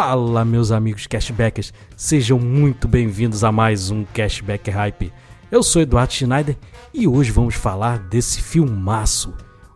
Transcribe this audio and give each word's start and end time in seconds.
Fala, 0.00 0.44
meus 0.44 0.70
amigos 0.70 1.08
cashbackers, 1.08 1.72
sejam 1.96 2.38
muito 2.38 2.86
bem-vindos 2.86 3.42
a 3.42 3.50
mais 3.50 3.90
um 3.90 4.04
Cashback 4.04 4.70
Hype. 4.70 5.12
Eu 5.50 5.60
sou 5.60 5.82
Eduardo 5.82 6.12
Schneider 6.12 6.56
e 6.94 7.08
hoje 7.08 7.32
vamos 7.32 7.56
falar 7.56 7.98
desse 7.98 8.40
filmaço, 8.40 9.34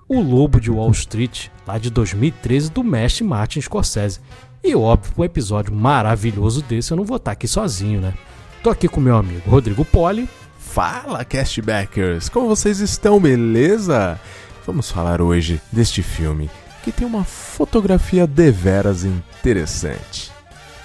O 0.09 0.21
Lobo 0.21 0.61
de 0.61 0.71
Wall 0.71 0.93
Street, 0.93 1.49
lá 1.67 1.77
de 1.77 1.91
2013 1.91 2.71
do 2.71 2.85
mestre 2.85 3.25
Martin 3.25 3.61
Scorsese. 3.61 4.21
E 4.63 4.77
óbvio, 4.77 5.13
um 5.19 5.25
episódio 5.25 5.75
maravilhoso 5.75 6.63
desse 6.63 6.93
eu 6.93 6.97
não 6.97 7.05
vou 7.05 7.17
estar 7.17 7.33
aqui 7.33 7.49
sozinho, 7.49 8.01
né? 8.01 8.15
Tô 8.63 8.71
aqui 8.71 8.87
com 8.87 9.01
meu 9.01 9.17
amigo 9.17 9.51
Rodrigo 9.51 9.85
Poli. 9.85 10.29
Fala, 10.57 11.25
Cashbackers! 11.25 12.29
Como 12.29 12.47
vocês 12.47 12.79
estão, 12.79 13.19
beleza? 13.19 14.21
Vamos 14.65 14.89
falar 14.89 15.21
hoje 15.21 15.61
deste 15.73 16.01
filme 16.01 16.49
que 16.85 16.93
tem 16.93 17.07
uma 17.07 17.25
fotografia 17.25 18.27
deveras 18.27 19.05
interessante. 19.43 20.31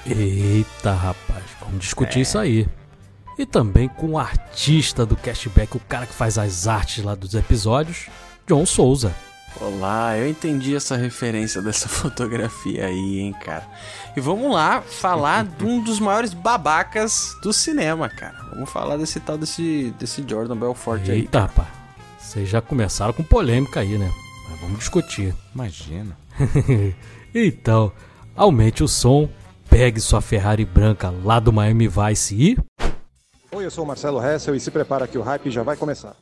Eita, 0.03 0.91
rapaz, 0.91 1.43
vamos 1.61 1.79
discutir 1.79 2.21
isso 2.21 2.39
aí. 2.39 2.67
E 3.37 3.45
também 3.45 3.87
com 3.87 4.13
o 4.13 4.17
artista 4.17 5.05
do 5.05 5.15
Cashback, 5.15 5.77
o 5.77 5.79
cara 5.81 6.07
que 6.07 6.13
faz 6.13 6.39
as 6.39 6.67
artes 6.67 7.03
lá 7.03 7.13
dos 7.13 7.35
episódios, 7.35 8.07
John 8.47 8.65
Souza. 8.65 9.13
Olá, 9.61 10.17
eu 10.17 10.27
entendi 10.27 10.75
essa 10.75 10.97
referência 10.97 11.61
dessa 11.61 11.87
fotografia 11.89 12.87
aí, 12.87 13.19
hein, 13.19 13.35
cara. 13.43 13.67
E 14.15 14.19
vamos 14.19 14.51
lá 14.51 14.81
falar 14.81 15.45
de 15.45 15.63
um 15.63 15.79
dos 15.83 15.99
maiores 15.99 16.33
babacas 16.33 17.35
do 17.43 17.53
cinema, 17.53 18.09
cara. 18.09 18.37
Vamos 18.53 18.71
falar 18.71 18.97
desse 18.97 19.19
tal 19.19 19.37
desse, 19.37 19.93
desse 19.99 20.25
Jordan 20.27 20.57
Belfort 20.57 21.03
aí. 21.09 21.19
Eita, 21.21 21.41
rapaz, 21.41 21.67
vocês 22.17 22.49
já 22.49 22.59
começaram 22.59 23.13
com 23.13 23.23
polêmica 23.23 23.81
aí, 23.81 23.99
né? 23.99 24.11
Mas 24.49 24.59
vamos 24.61 24.79
discutir. 24.79 25.35
Imagina. 25.53 26.17
então, 27.33 27.91
aumente 28.37 28.83
o 28.83 28.87
som, 28.87 29.27
pegue 29.67 29.99
sua 29.99 30.21
Ferrari 30.21 30.63
branca 30.63 31.11
lá 31.23 31.39
do 31.39 31.51
Miami 31.51 31.87
Vice 31.87 32.35
e. 32.35 32.57
Oi, 33.51 33.65
eu 33.65 33.71
sou 33.71 33.83
o 33.83 33.87
Marcelo 33.87 34.23
Hessel 34.23 34.55
e 34.55 34.59
se 34.59 34.69
prepara 34.69 35.07
que 35.07 35.17
o 35.17 35.23
hype 35.23 35.49
já 35.49 35.63
vai 35.63 35.75
começar. 35.75 36.15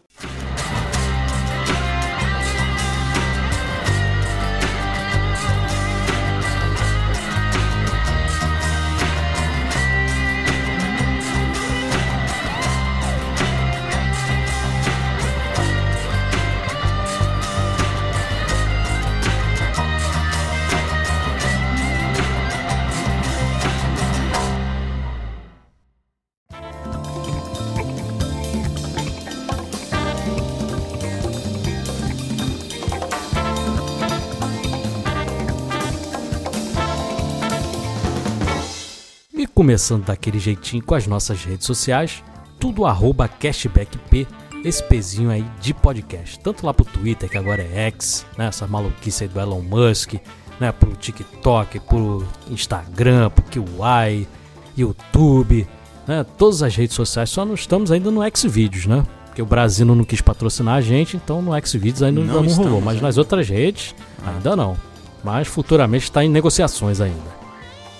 Começando 39.56 40.04
daquele 40.06 40.38
jeitinho 40.38 40.84
com 40.84 40.94
as 40.94 41.08
nossas 41.08 41.46
redes 41.46 41.66
sociais, 41.66 42.22
tudo 42.60 42.86
arroba 42.86 43.26
cashbackp, 43.26 44.28
esse 44.66 44.84
pezinho 44.84 45.30
aí 45.32 45.46
de 45.62 45.74
podcast. 45.74 46.38
Tanto 46.40 46.66
lá 46.66 46.74
pro 46.74 46.84
Twitter, 46.84 47.30
que 47.30 47.38
agora 47.38 47.64
é 47.64 47.88
X, 47.88 48.26
né? 48.38 48.48
Essa 48.48 48.68
maluquice 48.68 49.24
aí 49.24 49.30
do 49.30 49.40
Elon 49.40 49.62
Musk, 49.62 50.16
né? 50.60 50.74
Pro 50.74 50.92
TikTok, 50.92 51.80
pro 51.80 52.28
Instagram, 52.50 53.30
pro 53.30 53.46
QI, 53.46 54.28
YouTube, 54.78 55.66
né? 56.06 56.26
Todas 56.38 56.62
as 56.62 56.76
redes 56.76 56.96
sociais, 56.96 57.30
só 57.30 57.46
não 57.46 57.54
estamos 57.54 57.94
ainda 57.94 58.12
no 58.12 58.22
Xvideos, 58.36 58.86
né? 58.86 59.06
Porque 59.28 59.42
o 59.42 59.46
Brasil 59.46 59.86
não 59.86 60.04
quis 60.04 60.20
patrocinar 60.20 60.76
a 60.76 60.82
gente, 60.82 61.16
então 61.16 61.42
no 61.42 61.52
Xvideos 61.66 62.04
ainda 62.04 62.20
não, 62.20 62.44
Não 62.44 62.54
rolou. 62.54 62.82
Mas 62.82 63.00
nas 63.02 63.18
outras 63.18 63.48
redes, 63.48 63.96
ainda 64.26 64.54
não. 64.54 64.76
Mas 65.24 65.48
futuramente 65.48 66.04
está 66.04 66.26
em 66.26 66.30
negociações 66.30 67.00
ainda. 67.00 67.34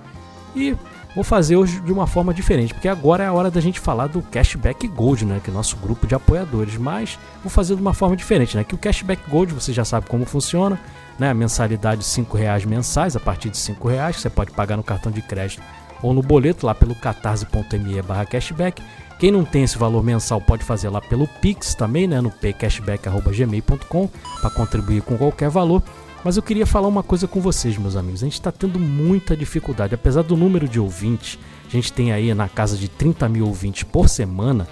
E 0.56 0.76
vou 1.16 1.24
fazer 1.24 1.56
hoje 1.56 1.80
de 1.80 1.92
uma 1.92 2.08
forma 2.08 2.34
diferente, 2.34 2.74
porque 2.74 2.88
agora 2.88 3.24
é 3.24 3.28
a 3.28 3.34
hora 3.34 3.52
da 3.52 3.62
gente 3.62 3.80
falar 3.80 4.08
do 4.08 4.22
Cashback 4.22 4.88
Gold, 4.88 5.26
né, 5.26 5.40
que 5.44 5.50
é 5.50 5.54
nosso 5.54 5.78
grupo 5.78 6.08
de 6.08 6.16
apoiadores, 6.16 6.76
mas 6.78 7.18
vou 7.44 7.50
fazer 7.50 7.76
de 7.76 7.82
uma 7.82 7.94
forma 7.94 8.16
diferente, 8.16 8.58
né, 8.58 8.64
que 8.64 8.76
o 8.76 8.78
Cashback 8.78 9.30
Gold 9.30 9.54
você 9.54 9.72
já 9.72 9.86
sabe 9.86 10.08
como 10.08 10.26
funciona, 10.26 10.80
né, 11.20 11.30
a 11.30 11.34
mensalidade 11.34 12.02
de 12.02 12.08
5 12.08 12.36
reais 12.36 12.66
mensais, 12.66 13.16
a 13.16 13.20
partir 13.20 13.50
de 13.50 13.58
5 13.58 13.88
reais, 13.88 14.16
que 14.16 14.22
você 14.24 14.30
pode 14.30 14.52
pagar 14.52 14.76
no 14.76 14.84
cartão 14.84 15.12
de 15.12 15.22
crédito 15.22 15.62
ou 16.02 16.14
no 16.14 16.22
boleto 16.22 16.66
lá 16.66 16.76
pelo 16.76 16.96
catarse.me 16.96 18.02
barra 18.02 18.26
cashback. 18.26 18.84
Quem 19.20 19.32
não 19.32 19.46
tem 19.46 19.64
esse 19.64 19.78
valor 19.78 20.04
mensal 20.04 20.42
pode 20.42 20.64
fazer 20.66 20.90
lá 20.90 21.00
pelo 21.00 21.28
Pix 21.28 21.74
também, 21.76 22.08
né, 22.08 22.20
no 22.20 22.30
pcashback.gmail.com 22.30 24.10
para 24.42 24.50
contribuir 24.50 25.02
com 25.02 25.18
qualquer 25.18 25.50
valor. 25.50 25.82
Mas 26.24 26.38
eu 26.38 26.44
queria 26.44 26.66
falar 26.66 26.88
uma 26.88 27.04
coisa 27.04 27.28
com 27.28 27.42
vocês, 27.42 27.78
meus 27.78 27.96
amigos. 27.96 28.24
A 28.24 28.26
gente 28.26 28.34
está 28.34 28.52
tendo 28.52 28.80
muita 28.80 29.36
dificuldade, 29.36 29.94
apesar 29.94 30.22
do 30.22 30.38
número 30.38 30.68
de 30.68 30.80
ouvintes, 30.80 31.38
a 31.68 31.70
gente 31.70 31.92
tem 31.92 32.14
aí 32.14 32.34
na 32.34 32.48
casa 32.48 32.78
de 32.78 32.88
30 32.88 33.28
mil 33.28 33.46
ouvintes 33.46 33.84
por 33.84 34.08
semana. 34.08 34.68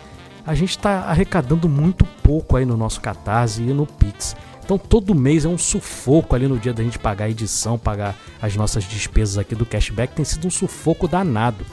A 0.45 0.56
gente 0.56 0.71
está 0.71 1.01
arrecadando 1.01 1.68
muito 1.68 2.06
pouco 2.24 2.56
aí 2.56 2.65
no 2.65 2.77
nosso 2.77 3.01
Catarse 3.01 3.62
e 3.62 3.74
no 3.74 3.86
Pix. 3.86 4.36
Então 4.63 4.77
todo 4.77 5.13
mês 5.13 5.44
é 5.44 5.50
um 5.50 5.57
sufoco 5.57 6.36
ali 6.36 6.48
no 6.48 6.57
dia 6.57 6.74
da 6.74 6.81
gente 6.81 6.98
pagar 6.98 7.25
a 7.25 7.30
edição, 7.30 7.77
pagar 7.77 8.15
as 8.42 8.56
nossas 8.56 8.86
despesas 8.86 9.38
aqui 9.38 9.53
do 9.53 9.65
cashback, 9.65 10.15
tem 10.15 10.24
sido 10.24 10.48
um 10.48 10.51
sufoco 10.51 11.07
danado. 11.07 11.65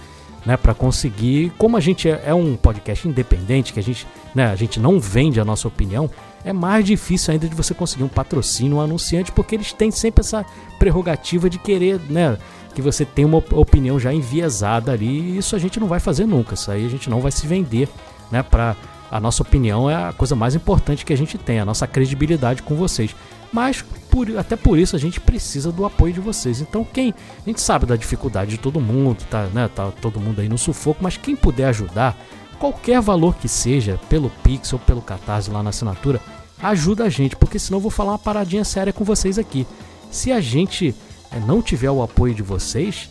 né, 0.46 0.56
para 0.56 0.72
conseguir, 0.72 1.52
como 1.58 1.76
a 1.76 1.80
gente 1.80 2.08
é, 2.08 2.22
é, 2.26 2.34
um 2.34 2.56
podcast 2.56 3.06
independente, 3.06 3.72
que 3.72 3.80
a 3.80 3.82
gente, 3.82 4.06
né, 4.34 4.46
a 4.46 4.56
gente 4.56 4.80
não 4.80 4.98
vende 4.98 5.38
a 5.40 5.44
nossa 5.44 5.69
opinião, 5.69 6.08
é 6.48 6.52
mais 6.52 6.84
difícil 6.84 7.32
ainda 7.32 7.46
de 7.46 7.54
você 7.54 7.74
conseguir 7.74 8.04
um 8.04 8.08
patrocínio, 8.08 8.78
um 8.78 8.80
anunciante, 8.80 9.30
porque 9.30 9.54
eles 9.54 9.72
têm 9.72 9.90
sempre 9.90 10.20
essa 10.20 10.44
prerrogativa 10.78 11.50
de 11.50 11.58
querer, 11.58 12.00
né, 12.08 12.38
que 12.74 12.80
você 12.80 13.04
tenha 13.04 13.28
uma 13.28 13.42
opinião 13.52 13.98
já 13.98 14.12
enviesada 14.12 14.92
ali, 14.92 15.06
e 15.06 15.38
isso 15.38 15.54
a 15.54 15.58
gente 15.58 15.78
não 15.78 15.86
vai 15.86 16.00
fazer 16.00 16.26
nunca, 16.26 16.54
isso 16.54 16.70
aí 16.70 16.86
a 16.86 16.88
gente 16.88 17.10
não 17.10 17.20
vai 17.20 17.30
se 17.30 17.46
vender, 17.46 17.88
né, 18.30 18.42
para 18.42 18.76
a 19.10 19.18
nossa 19.20 19.42
opinião 19.42 19.90
é 19.90 19.94
a 19.94 20.12
coisa 20.12 20.36
mais 20.36 20.54
importante 20.54 21.04
que 21.04 21.12
a 21.12 21.16
gente 21.16 21.38
tem, 21.38 21.58
a 21.58 21.64
nossa 21.64 21.86
credibilidade 21.86 22.62
com 22.62 22.74
vocês. 22.74 23.16
Mas 23.50 23.82
por, 24.10 24.36
até 24.36 24.54
por 24.54 24.78
isso 24.78 24.94
a 24.94 24.98
gente 24.98 25.18
precisa 25.18 25.72
do 25.72 25.86
apoio 25.86 26.12
de 26.12 26.20
vocês. 26.20 26.60
Então 26.60 26.84
quem 26.84 27.14
a 27.42 27.48
gente 27.48 27.60
sabe 27.60 27.86
da 27.86 27.96
dificuldade 27.96 28.50
de 28.50 28.58
todo 28.58 28.78
mundo, 28.78 29.24
tá, 29.30 29.44
né, 29.46 29.68
tá 29.74 29.90
todo 30.02 30.20
mundo 30.20 30.42
aí 30.42 30.48
no 30.48 30.58
sufoco, 30.58 31.02
mas 31.02 31.16
quem 31.16 31.34
puder 31.34 31.68
ajudar, 31.68 32.18
qualquer 32.58 33.00
valor 33.00 33.34
que 33.37 33.49
seja, 33.49 33.99
pelo 34.08 34.31
Pix 34.43 34.72
ou 34.72 34.78
pelo 34.78 35.02
Catarse 35.02 35.50
lá 35.50 35.62
na 35.62 35.70
assinatura, 35.70 36.20
ajuda 36.62 37.05
a 37.05 37.08
gente, 37.08 37.37
porque 37.37 37.58
senão 37.58 37.78
eu 37.78 37.82
vou 37.82 37.90
falar 37.90 38.12
uma 38.12 38.19
paradinha 38.19 38.64
séria 38.64 38.93
com 38.93 39.05
vocês 39.05 39.38
aqui. 39.38 39.66
Se 40.10 40.32
a 40.32 40.40
gente 40.40 40.94
é, 41.31 41.38
não 41.38 41.62
tiver 41.62 41.90
o 41.90 42.02
apoio 42.02 42.34
de 42.34 42.43
vocês, 42.43 43.10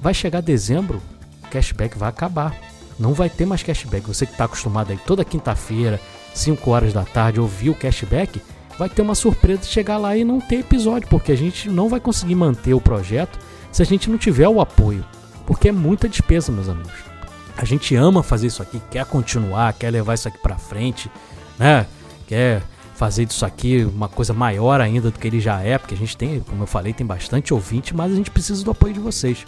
vai 0.00 0.12
chegar 0.12 0.40
dezembro, 0.40 1.00
o 1.44 1.48
cashback 1.48 1.96
vai 1.96 2.08
acabar. 2.08 2.54
Não 2.98 3.14
vai 3.14 3.30
ter 3.30 3.46
mais 3.46 3.62
cashback. 3.62 4.06
Você 4.06 4.26
que 4.26 4.32
está 4.32 4.44
acostumado 4.44 4.90
aí 4.90 4.98
toda 5.06 5.24
quinta-feira, 5.24 6.00
5 6.34 6.70
horas 6.70 6.92
da 6.92 7.04
tarde, 7.04 7.40
ouvir 7.40 7.70
o 7.70 7.74
cashback, 7.74 8.40
vai 8.78 8.88
ter 8.88 9.02
uma 9.02 9.14
surpresa 9.14 9.62
de 9.62 9.66
chegar 9.66 9.96
lá 9.96 10.16
e 10.16 10.24
não 10.24 10.40
ter 10.40 10.60
episódio, 10.60 11.08
porque 11.08 11.32
a 11.32 11.36
gente 11.36 11.68
não 11.68 11.88
vai 11.88 12.00
conseguir 12.00 12.34
manter 12.34 12.74
o 12.74 12.80
projeto 12.80 13.38
se 13.70 13.82
a 13.82 13.84
gente 13.84 14.10
não 14.10 14.18
tiver 14.18 14.48
o 14.48 14.60
apoio, 14.60 15.04
porque 15.46 15.68
é 15.68 15.72
muita 15.72 16.08
despesa, 16.08 16.52
meus 16.52 16.68
amigos. 16.68 17.11
A 17.56 17.64
gente 17.64 17.94
ama 17.94 18.22
fazer 18.22 18.46
isso 18.46 18.62
aqui, 18.62 18.80
quer 18.90 19.04
continuar, 19.04 19.72
quer 19.74 19.90
levar 19.90 20.14
isso 20.14 20.28
aqui 20.28 20.38
para 20.38 20.56
frente, 20.58 21.10
né? 21.58 21.86
Quer 22.26 22.62
fazer 22.94 23.24
disso 23.24 23.44
aqui 23.44 23.84
uma 23.84 24.08
coisa 24.08 24.32
maior 24.32 24.80
ainda 24.80 25.10
do 25.10 25.18
que 25.18 25.26
ele 25.26 25.40
já 25.40 25.60
é, 25.60 25.76
porque 25.76 25.94
a 25.94 25.98
gente 25.98 26.16
tem, 26.16 26.40
como 26.40 26.62
eu 26.62 26.66
falei, 26.66 26.92
tem 26.92 27.06
bastante 27.06 27.52
ouvinte, 27.52 27.94
mas 27.94 28.12
a 28.12 28.14
gente 28.14 28.30
precisa 28.30 28.64
do 28.64 28.70
apoio 28.70 28.94
de 28.94 29.00
vocês. 29.00 29.44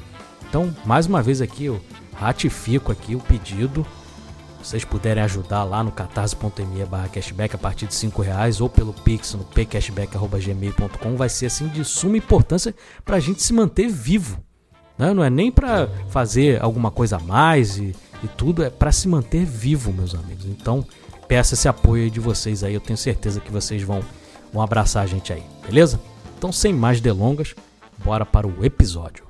Então, 0.48 0.74
mais 0.84 1.06
uma 1.06 1.22
vez 1.22 1.40
aqui, 1.40 1.66
eu 1.66 1.80
ratifico 2.14 2.92
aqui 2.92 3.14
o 3.14 3.20
pedido 3.20 3.86
vocês 4.64 4.82
puderem 4.82 5.22
ajudar 5.22 5.62
lá 5.62 5.84
no 5.84 5.92
catarse.me 5.92 6.86
barra 6.86 7.08
cashback 7.08 7.54
a 7.54 7.58
partir 7.58 7.86
de 7.86 7.94
5 7.94 8.22
reais 8.22 8.62
ou 8.62 8.70
pelo 8.70 8.94
pix 8.94 9.34
no 9.34 9.44
pcashback.gmail.com 9.44 11.16
vai 11.16 11.28
ser 11.28 11.46
assim 11.46 11.68
de 11.68 11.84
suma 11.84 12.16
importância 12.16 12.74
para 13.04 13.18
a 13.18 13.20
gente 13.20 13.42
se 13.42 13.52
manter 13.52 13.88
vivo. 13.88 14.42
Né? 14.98 15.12
Não 15.12 15.24
é 15.24 15.30
nem 15.30 15.50
para 15.50 15.88
fazer 16.08 16.62
alguma 16.62 16.90
coisa 16.90 17.16
a 17.16 17.20
mais 17.20 17.78
e, 17.78 17.94
e 18.22 18.28
tudo, 18.36 18.62
é 18.62 18.70
para 18.70 18.92
se 18.92 19.08
manter 19.08 19.44
vivo, 19.44 19.92
meus 19.92 20.14
amigos. 20.14 20.46
Então, 20.46 20.84
peço 21.26 21.54
esse 21.54 21.68
apoio 21.68 22.10
de 22.10 22.20
vocês 22.20 22.62
aí, 22.62 22.74
eu 22.74 22.80
tenho 22.80 22.96
certeza 22.96 23.40
que 23.40 23.50
vocês 23.50 23.82
vão, 23.82 24.02
vão 24.52 24.62
abraçar 24.62 25.02
a 25.02 25.06
gente 25.06 25.32
aí, 25.32 25.42
beleza? 25.66 26.00
Então, 26.38 26.52
sem 26.52 26.72
mais 26.72 27.00
delongas, 27.00 27.54
bora 28.04 28.24
para 28.24 28.46
o 28.46 28.64
episódio. 28.64 29.23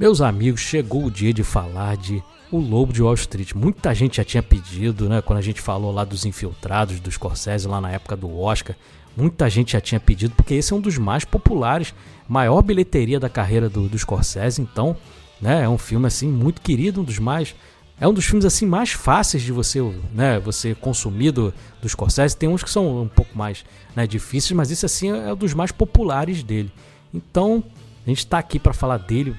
Meus 0.00 0.22
amigos, 0.22 0.62
chegou 0.62 1.04
o 1.04 1.10
dia 1.10 1.30
de 1.30 1.44
falar 1.44 1.94
de 1.94 2.22
O 2.50 2.56
Lobo 2.56 2.90
de 2.90 3.02
Wall 3.02 3.12
Street. 3.12 3.52
Muita 3.52 3.94
gente 3.94 4.16
já 4.16 4.24
tinha 4.24 4.42
pedido, 4.42 5.10
né? 5.10 5.20
Quando 5.20 5.40
a 5.40 5.42
gente 5.42 5.60
falou 5.60 5.92
lá 5.92 6.06
dos 6.06 6.24
infiltrados, 6.24 6.98
dos 7.00 7.16
Scorsese 7.16 7.68
lá 7.68 7.82
na 7.82 7.90
época 7.90 8.16
do 8.16 8.34
Oscar. 8.40 8.74
Muita 9.14 9.50
gente 9.50 9.72
já 9.72 9.80
tinha 9.80 10.00
pedido, 10.00 10.34
porque 10.34 10.54
esse 10.54 10.72
é 10.72 10.76
um 10.76 10.80
dos 10.80 10.96
mais 10.96 11.26
populares, 11.26 11.92
maior 12.26 12.62
bilheteria 12.62 13.20
da 13.20 13.28
carreira 13.28 13.68
do, 13.68 13.90
do 13.90 13.98
Scorsese. 13.98 14.62
Então, 14.62 14.96
né? 15.38 15.64
É 15.64 15.68
um 15.68 15.76
filme 15.76 16.06
assim 16.06 16.28
muito 16.28 16.62
querido, 16.62 17.02
um 17.02 17.04
dos 17.04 17.18
mais 17.18 17.54
é 18.00 18.08
um 18.08 18.14
dos 18.14 18.24
filmes 18.24 18.46
assim 18.46 18.64
mais 18.64 18.92
fáceis 18.92 19.42
de 19.42 19.52
você, 19.52 19.80
né, 20.14 20.40
você 20.40 20.74
consumir 20.74 21.32
do, 21.32 21.52
do 21.82 21.86
Scorsese. 21.86 22.34
Tem 22.34 22.48
uns 22.48 22.64
que 22.64 22.70
são 22.70 23.02
um 23.02 23.08
pouco 23.08 23.36
mais 23.36 23.66
né, 23.94 24.06
difíceis, 24.06 24.52
mas 24.52 24.70
esse 24.70 24.86
assim 24.86 25.10
é 25.10 25.30
um 25.30 25.36
dos 25.36 25.52
mais 25.52 25.70
populares 25.70 26.42
dele. 26.42 26.72
Então, 27.12 27.62
a 28.06 28.08
gente 28.08 28.20
está 28.20 28.38
aqui 28.38 28.58
para 28.58 28.72
falar 28.72 28.96
dele, 28.96 29.36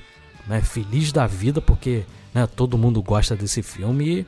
né, 0.51 0.59
feliz 0.59 1.13
da 1.13 1.25
vida 1.25 1.62
porque 1.62 2.03
né, 2.33 2.45
todo 2.45 2.77
mundo 2.77 3.01
gosta 3.01 3.38
desse 3.38 3.62
filme 3.62 4.06
e 4.06 4.27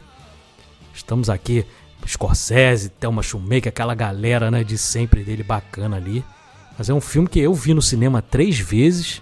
estamos 0.93 1.29
aqui, 1.29 1.65
Scorsese, 2.07 2.87
Thelma 2.87 3.21
Schumacher, 3.21 3.67
aquela 3.67 3.93
galera 3.93 4.49
né, 4.49 4.63
de 4.63 4.77
sempre 4.77 5.21
dele 5.21 5.43
bacana 5.43 5.97
ali. 5.97 6.23
Mas 6.77 6.89
é 6.89 6.93
um 6.93 7.01
filme 7.01 7.27
que 7.27 7.41
eu 7.41 7.53
vi 7.53 7.73
no 7.73 7.81
cinema 7.81 8.21
três 8.21 8.57
vezes. 8.57 9.21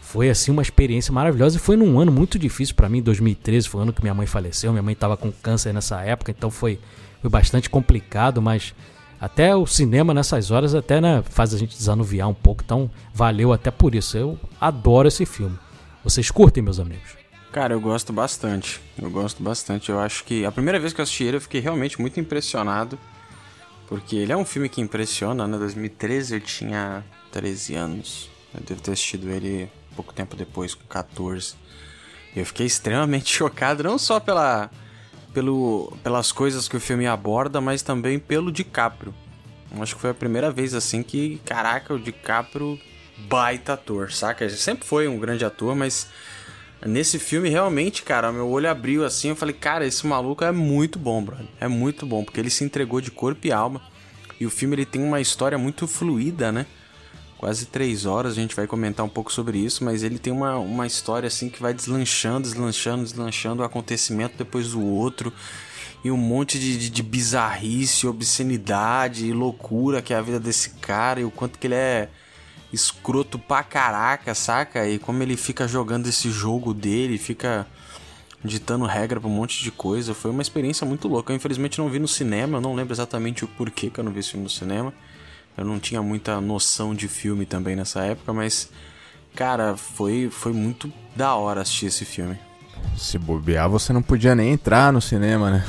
Foi 0.00 0.30
assim 0.30 0.50
uma 0.50 0.62
experiência 0.62 1.12
maravilhosa 1.12 1.58
e 1.58 1.60
foi 1.60 1.76
num 1.76 2.00
ano 2.00 2.10
muito 2.10 2.38
difícil 2.38 2.74
para 2.74 2.88
mim, 2.88 3.02
2013, 3.02 3.68
foi 3.68 3.80
o 3.80 3.82
ano 3.82 3.92
que 3.92 4.00
minha 4.00 4.14
mãe 4.14 4.26
faleceu. 4.26 4.72
Minha 4.72 4.82
mãe 4.82 4.94
estava 4.94 5.18
com 5.18 5.30
câncer 5.30 5.74
nessa 5.74 6.00
época, 6.00 6.30
então 6.30 6.50
foi, 6.50 6.80
foi 7.20 7.28
bastante 7.28 7.68
complicado, 7.68 8.40
mas 8.40 8.74
até 9.20 9.54
o 9.54 9.66
cinema 9.66 10.14
nessas 10.14 10.50
horas 10.50 10.74
até 10.74 11.02
né, 11.02 11.22
faz 11.28 11.52
a 11.52 11.58
gente 11.58 11.76
desanuviar 11.76 12.28
um 12.30 12.34
pouco, 12.34 12.62
então 12.64 12.90
valeu 13.12 13.52
até 13.52 13.70
por 13.70 13.94
isso. 13.94 14.16
Eu 14.16 14.38
adoro 14.58 15.06
esse 15.06 15.26
filme. 15.26 15.58
Vocês 16.02 16.30
curtem, 16.30 16.62
meus 16.62 16.80
amigos? 16.80 17.16
Cara, 17.52 17.74
eu 17.74 17.80
gosto 17.80 18.10
bastante. 18.10 18.80
Eu 19.00 19.10
gosto 19.10 19.42
bastante. 19.42 19.90
Eu 19.90 20.00
acho 20.00 20.24
que 20.24 20.46
a 20.46 20.52
primeira 20.52 20.80
vez 20.80 20.94
que 20.94 21.00
eu 21.00 21.02
assisti 21.02 21.24
ele, 21.24 21.36
eu 21.36 21.40
fiquei 21.40 21.60
realmente 21.60 22.00
muito 22.00 22.18
impressionado. 22.18 22.98
Porque 23.86 24.16
ele 24.16 24.32
é 24.32 24.36
um 24.36 24.44
filme 24.44 24.68
que 24.68 24.80
impressiona, 24.80 25.46
né? 25.46 25.58
2013 25.58 26.36
eu 26.36 26.40
tinha 26.40 27.04
13 27.32 27.74
anos. 27.74 28.30
Eu 28.54 28.60
devo 28.62 28.80
ter 28.80 28.92
assistido 28.92 29.28
ele 29.28 29.70
pouco 29.94 30.14
tempo 30.14 30.36
depois, 30.36 30.74
com 30.74 30.86
14. 30.86 31.54
Eu 32.34 32.46
fiquei 32.46 32.66
extremamente 32.66 33.28
chocado, 33.36 33.82
não 33.82 33.98
só 33.98 34.18
pela, 34.18 34.70
pelo, 35.34 35.92
pelas 36.02 36.32
coisas 36.32 36.66
que 36.66 36.76
o 36.76 36.80
filme 36.80 37.06
aborda, 37.06 37.60
mas 37.60 37.82
também 37.82 38.18
pelo 38.18 38.50
DiCaprio. 38.50 39.14
Eu 39.74 39.82
acho 39.82 39.96
que 39.96 40.00
foi 40.00 40.10
a 40.10 40.14
primeira 40.14 40.50
vez 40.50 40.72
assim 40.72 41.02
que, 41.02 41.40
caraca, 41.44 41.92
o 41.92 41.98
DiCaprio 41.98 42.78
baita 43.16 43.74
ator, 43.74 44.12
saca? 44.12 44.44
Ele 44.44 44.56
sempre 44.56 44.86
foi 44.86 45.08
um 45.08 45.18
grande 45.18 45.44
ator, 45.44 45.74
mas 45.74 46.08
nesse 46.86 47.18
filme 47.18 47.48
realmente, 47.48 48.02
cara, 48.02 48.32
meu 48.32 48.48
olho 48.48 48.70
abriu 48.70 49.04
assim, 49.04 49.28
eu 49.28 49.36
falei, 49.36 49.54
cara, 49.54 49.86
esse 49.86 50.06
maluco 50.06 50.44
é 50.44 50.52
muito 50.52 50.98
bom, 50.98 51.22
brother. 51.22 51.46
É 51.60 51.68
muito 51.68 52.06
bom, 52.06 52.24
porque 52.24 52.40
ele 52.40 52.50
se 52.50 52.64
entregou 52.64 53.00
de 53.00 53.10
corpo 53.10 53.46
e 53.46 53.52
alma. 53.52 53.80
E 54.38 54.46
o 54.46 54.50
filme 54.50 54.74
ele 54.74 54.86
tem 54.86 55.02
uma 55.02 55.20
história 55.20 55.58
muito 55.58 55.86
fluida, 55.86 56.50
né? 56.50 56.66
Quase 57.36 57.66
três 57.66 58.04
horas, 58.04 58.32
a 58.32 58.34
gente 58.34 58.54
vai 58.54 58.66
comentar 58.66 59.04
um 59.04 59.08
pouco 59.08 59.32
sobre 59.32 59.58
isso, 59.58 59.82
mas 59.82 60.02
ele 60.02 60.18
tem 60.18 60.32
uma, 60.32 60.56
uma 60.58 60.86
história 60.86 61.26
assim 61.26 61.48
que 61.48 61.60
vai 61.60 61.72
deslanchando, 61.72 62.42
deslanchando, 62.42 63.04
deslanchando, 63.04 63.62
um 63.62 63.64
acontecimento 63.64 64.36
depois 64.36 64.72
do 64.72 64.84
outro 64.84 65.32
e 66.04 66.10
um 66.10 66.16
monte 66.16 66.58
de, 66.58 66.78
de, 66.78 66.90
de, 66.90 67.02
bizarrice, 67.02 68.06
obscenidade 68.06 69.26
e 69.26 69.32
loucura 69.32 70.02
que 70.02 70.14
é 70.14 70.16
a 70.16 70.22
vida 70.22 70.40
desse 70.40 70.70
cara 70.80 71.20
e 71.20 71.24
o 71.24 71.30
quanto 71.30 71.58
que 71.58 71.66
ele 71.66 71.74
é 71.74 72.08
escroto 72.72 73.38
pra 73.38 73.62
caraca, 73.62 74.34
saca? 74.34 74.88
E 74.88 74.98
como 74.98 75.22
ele 75.22 75.36
fica 75.36 75.66
jogando 75.66 76.06
esse 76.06 76.30
jogo 76.30 76.72
dele, 76.72 77.18
fica 77.18 77.66
ditando 78.44 78.86
regra 78.86 79.20
pra 79.20 79.28
um 79.28 79.32
monte 79.32 79.62
de 79.62 79.70
coisa. 79.70 80.14
Foi 80.14 80.30
uma 80.30 80.42
experiência 80.42 80.86
muito 80.86 81.08
louca. 81.08 81.32
Eu 81.32 81.36
infelizmente 81.36 81.78
não 81.78 81.88
vi 81.88 81.98
no 81.98 82.08
cinema, 82.08 82.58
eu 82.58 82.60
não 82.60 82.74
lembro 82.74 82.94
exatamente 82.94 83.44
o 83.44 83.48
porquê 83.48 83.90
que 83.90 83.98
eu 84.00 84.04
não 84.04 84.12
vi 84.12 84.20
esse 84.20 84.30
filme 84.30 84.44
no 84.44 84.50
cinema. 84.50 84.92
Eu 85.56 85.64
não 85.64 85.78
tinha 85.78 86.00
muita 86.00 86.40
noção 86.40 86.94
de 86.94 87.08
filme 87.08 87.44
também 87.44 87.76
nessa 87.76 88.02
época, 88.02 88.32
mas 88.32 88.70
cara, 89.34 89.76
foi, 89.76 90.28
foi 90.30 90.52
muito 90.52 90.92
da 91.14 91.34
hora 91.34 91.60
assistir 91.60 91.86
esse 91.86 92.04
filme. 92.04 92.38
Se 92.96 93.18
bobear, 93.18 93.68
você 93.68 93.92
não 93.92 94.02
podia 94.02 94.34
nem 94.34 94.52
entrar 94.52 94.92
no 94.92 95.00
cinema, 95.00 95.50
né? 95.50 95.66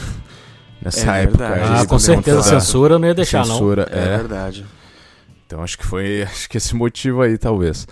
Nessa 0.81 1.17
é 1.17 1.24
época. 1.24 1.46
Ah, 1.46 1.86
com 1.86 2.00
certeza, 2.00 2.41
censura 2.41 2.98
não 2.98 3.08
ia 3.08 3.13
deixar, 3.13 3.46
censura, 3.46 3.88
não. 3.91 3.98
É, 3.98 4.03
é 4.03 4.17
verdade. 4.17 4.65
Então 5.51 5.62
acho 5.62 5.77
que 5.77 5.86
foi 5.86 6.24
acho 6.24 6.50
que 6.50 6.55
esse 6.55 6.74
motivo 6.74 7.22
aí, 7.22 7.38
talvez. 7.38 7.86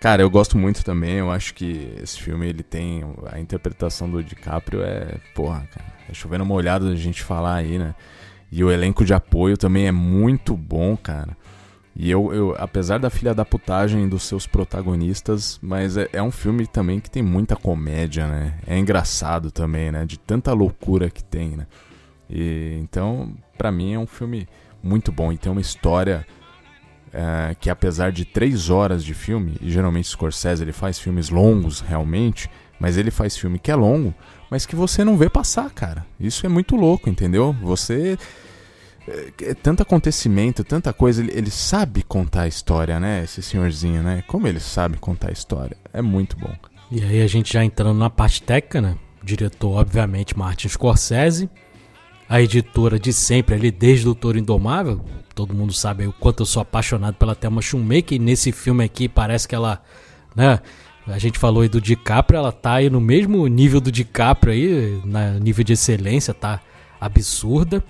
Cara, 0.00 0.22
eu 0.22 0.28
gosto 0.28 0.58
muito 0.58 0.84
também. 0.84 1.14
Eu 1.14 1.30
acho 1.30 1.54
que 1.54 1.94
esse 2.02 2.20
filme 2.20 2.48
ele 2.48 2.64
tem. 2.64 3.04
A 3.30 3.38
interpretação 3.38 4.10
do 4.10 4.24
DiCaprio 4.24 4.82
é. 4.82 5.14
Porra, 5.32 5.68
cara. 5.72 5.86
É 6.08 6.12
chovendo 6.12 6.42
uma 6.42 6.54
olhada 6.54 6.88
da 6.88 6.96
gente 6.96 7.22
falar 7.22 7.54
aí, 7.54 7.78
né? 7.78 7.94
E 8.50 8.62
o 8.62 8.70
elenco 8.70 9.04
de 9.04 9.14
apoio 9.14 9.56
também 9.56 9.86
é 9.86 9.92
muito 9.92 10.56
bom, 10.56 10.96
cara. 10.96 11.36
E 11.94 12.10
eu, 12.10 12.32
eu 12.34 12.54
apesar 12.58 12.98
da 12.98 13.08
filha 13.08 13.34
da 13.34 13.44
putagem 13.44 14.08
dos 14.08 14.24
seus 14.24 14.46
protagonistas, 14.46 15.58
mas 15.62 15.96
é, 15.96 16.08
é, 16.12 16.22
um 16.22 16.30
filme 16.30 16.66
também 16.66 17.00
que 17.00 17.10
tem 17.10 17.22
muita 17.22 17.56
comédia, 17.56 18.26
né? 18.26 18.58
É 18.66 18.76
engraçado 18.76 19.50
também, 19.50 19.92
né? 19.92 20.04
De 20.04 20.18
tanta 20.18 20.52
loucura 20.52 21.08
que 21.08 21.22
tem, 21.22 21.56
né? 21.56 21.66
E, 22.28 22.78
então, 22.82 23.34
para 23.56 23.70
mim 23.72 23.94
é 23.94 23.98
um 23.98 24.06
filme 24.06 24.46
muito 24.82 25.10
bom 25.10 25.32
e 25.32 25.38
tem 25.38 25.50
uma 25.50 25.60
história 25.60 26.26
é, 27.12 27.54
que 27.58 27.70
apesar 27.70 28.12
de 28.12 28.24
três 28.24 28.70
horas 28.70 29.04
de 29.04 29.14
filme, 29.14 29.56
e 29.60 29.70
geralmente 29.70 30.08
Scorsese 30.08 30.62
ele 30.62 30.72
faz 30.72 30.98
filmes 30.98 31.30
longos 31.30 31.80
realmente, 31.80 32.50
mas 32.78 32.96
ele 32.96 33.10
faz 33.10 33.36
filme 33.36 33.58
que 33.58 33.70
é 33.70 33.74
longo, 33.74 34.14
mas 34.50 34.66
que 34.66 34.76
você 34.76 35.04
não 35.04 35.16
vê 35.16 35.28
passar, 35.28 35.70
cara. 35.70 36.06
Isso 36.20 36.44
é 36.46 36.48
muito 36.48 36.76
louco, 36.76 37.08
entendeu? 37.08 37.54
Você 37.62 38.18
é, 39.08 39.50
é 39.50 39.54
tanto 39.54 39.82
acontecimento, 39.82 40.64
tanta 40.64 40.92
coisa, 40.92 41.22
ele, 41.22 41.32
ele, 41.32 41.50
sabe 41.50 42.02
contar 42.02 42.42
a 42.42 42.48
história, 42.48 42.98
né? 42.98 43.22
Esse 43.24 43.42
senhorzinho, 43.42 44.02
né? 44.02 44.22
Como 44.26 44.46
ele 44.48 44.60
sabe 44.60 44.98
contar 44.98 45.28
a 45.28 45.32
história. 45.32 45.76
É 45.92 46.02
muito 46.02 46.36
bom. 46.36 46.54
E 46.90 47.02
aí 47.02 47.22
a 47.22 47.26
gente 47.26 47.52
já 47.52 47.64
entrando 47.64 47.98
na 47.98 48.10
parte 48.10 48.42
técnica, 48.42 48.80
né? 48.80 48.96
Diretor, 49.22 49.78
obviamente, 49.78 50.36
Martin 50.36 50.68
Scorsese. 50.68 51.48
A 52.28 52.40
editora 52.40 52.98
de 52.98 53.12
sempre 53.12 53.54
ali, 53.54 53.70
desde 53.70 54.08
o 54.08 54.14
Toro 54.14 54.38
Indomável. 54.38 55.04
Todo 55.36 55.52
mundo 55.52 55.70
sabe 55.70 56.06
o 56.06 56.14
quanto 56.14 56.40
eu 56.40 56.46
sou 56.46 56.62
apaixonado 56.62 57.16
pela 57.16 57.34
Thelma 57.34 57.60
Schumacher. 57.60 58.14
E 58.14 58.18
nesse 58.18 58.52
filme 58.52 58.82
aqui 58.82 59.06
parece 59.06 59.46
que 59.46 59.54
ela, 59.54 59.82
né? 60.34 60.60
A 61.06 61.18
gente 61.18 61.38
falou 61.38 61.62
aí 61.62 61.68
do 61.68 61.78
DiCaprio, 61.78 62.38
ela 62.38 62.50
tá 62.50 62.72
aí 62.72 62.88
no 62.88 63.02
mesmo 63.02 63.46
nível 63.46 63.78
do 63.78 63.92
DiCaprio 63.92 64.54
aí, 64.54 64.98
na 65.04 65.38
nível 65.38 65.62
de 65.62 65.74
excelência, 65.74 66.32
tá 66.32 66.62
absurda. 66.98 67.84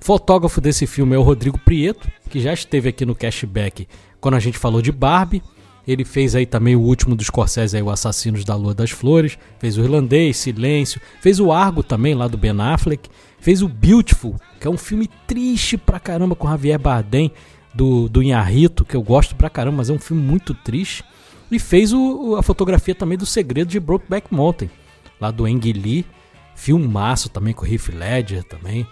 Fotógrafo 0.00 0.60
desse 0.60 0.88
filme 0.88 1.14
é 1.14 1.18
o 1.18 1.22
Rodrigo 1.22 1.56
Prieto, 1.56 2.08
que 2.28 2.40
já 2.40 2.52
esteve 2.52 2.88
aqui 2.88 3.06
no 3.06 3.14
Cashback 3.14 3.86
quando 4.20 4.34
a 4.34 4.40
gente 4.40 4.58
falou 4.58 4.82
de 4.82 4.90
Barbie. 4.90 5.40
Ele 5.86 6.04
fez 6.04 6.34
aí 6.34 6.46
também 6.46 6.74
o 6.74 6.80
último 6.80 7.14
dos 7.14 7.28
Scorsese, 7.28 7.76
aí, 7.76 7.82
o 7.82 7.90
Assassinos 7.90 8.44
da 8.44 8.56
Lua 8.56 8.74
das 8.74 8.90
Flores. 8.90 9.38
Fez 9.60 9.78
o 9.78 9.82
Irlandês, 9.82 10.36
Silêncio. 10.36 11.00
Fez 11.20 11.38
o 11.38 11.52
Argo 11.52 11.84
também, 11.84 12.14
lá 12.14 12.26
do 12.26 12.36
Ben 12.36 12.60
Affleck. 12.60 13.08
Fez 13.40 13.62
o 13.62 13.68
Beautiful, 13.68 14.36
que 14.60 14.66
é 14.66 14.70
um 14.70 14.76
filme 14.76 15.08
triste 15.26 15.76
pra 15.76 16.00
caramba 16.00 16.34
com 16.34 16.48
Javier 16.48 16.78
Bardem, 16.78 17.32
do, 17.72 18.08
do 18.08 18.22
Inharrito, 18.22 18.84
que 18.84 18.96
eu 18.96 19.02
gosto 19.02 19.36
pra 19.36 19.48
caramba, 19.48 19.78
mas 19.78 19.90
é 19.90 19.92
um 19.92 19.98
filme 19.98 20.22
muito 20.22 20.52
triste. 20.52 21.04
E 21.50 21.58
fez 21.58 21.92
o, 21.92 22.36
a 22.36 22.42
fotografia 22.42 22.94
também 22.94 23.16
do 23.16 23.24
Segredo 23.24 23.68
de 23.68 23.80
Brokeback 23.80 24.34
Mountain, 24.34 24.70
lá 25.20 25.30
do 25.30 25.46
Ang 25.46 25.72
Lee. 25.72 26.04
Filmaço 26.54 27.28
também 27.28 27.54
com 27.54 27.64
o 27.64 27.68
Heath 27.68 27.88
Ledger 27.88 28.42
também. 28.42 28.86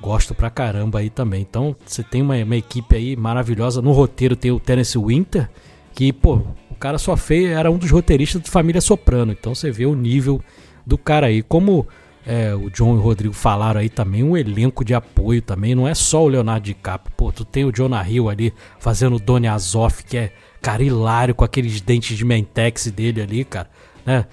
Gosto 0.00 0.34
pra 0.34 0.50
caramba 0.50 1.00
aí 1.00 1.10
também. 1.10 1.42
Então 1.42 1.76
você 1.84 2.02
tem 2.02 2.22
uma, 2.22 2.34
uma, 2.36 2.56
equipe 2.56 2.96
aí 2.96 3.14
maravilhosa. 3.14 3.82
No 3.82 3.92
roteiro 3.92 4.34
tem 4.34 4.50
o 4.50 4.58
Terence 4.58 4.98
Winter, 4.98 5.48
que, 5.92 6.12
pô, 6.12 6.40
o 6.70 6.74
cara 6.74 6.98
só 6.98 7.16
fez, 7.16 7.50
era 7.50 7.70
um 7.70 7.76
dos 7.76 7.90
roteiristas 7.90 8.42
de 8.42 8.50
Família 8.50 8.80
Soprano. 8.80 9.32
Então 9.32 9.54
você 9.54 9.70
vê 9.70 9.86
o 9.86 9.94
nível 9.94 10.40
do 10.84 10.98
cara 10.98 11.26
aí. 11.26 11.42
Como 11.42 11.86
é, 12.26 12.54
o 12.54 12.70
John 12.70 12.94
e 12.94 12.98
o 12.98 13.00
Rodrigo 13.00 13.34
falaram 13.34 13.80
aí 13.80 13.88
também, 13.88 14.22
um 14.22 14.36
elenco 14.36 14.84
de 14.84 14.94
apoio 14.94 15.42
também. 15.42 15.74
Não 15.74 15.86
é 15.86 15.94
só 15.94 16.24
o 16.24 16.28
Leonardo 16.28 16.64
DiCaprio. 16.64 17.14
Pô, 17.16 17.30
tu 17.30 17.44
tem 17.44 17.64
o 17.64 17.72
Jonah 17.72 18.08
Hill 18.08 18.28
ali 18.28 18.52
fazendo 18.78 19.16
o 19.16 19.18
Donny 19.20 19.46
Azoff, 19.46 20.04
que 20.04 20.16
é, 20.16 20.32
cara, 20.62 20.82
hilário 20.82 21.34
com 21.34 21.44
aqueles 21.44 21.80
dentes 21.80 22.16
de 22.16 22.24
Mentex 22.24 22.90
dele 22.90 23.20
ali, 23.20 23.44
cara, 23.44 23.68
né? 24.06 24.26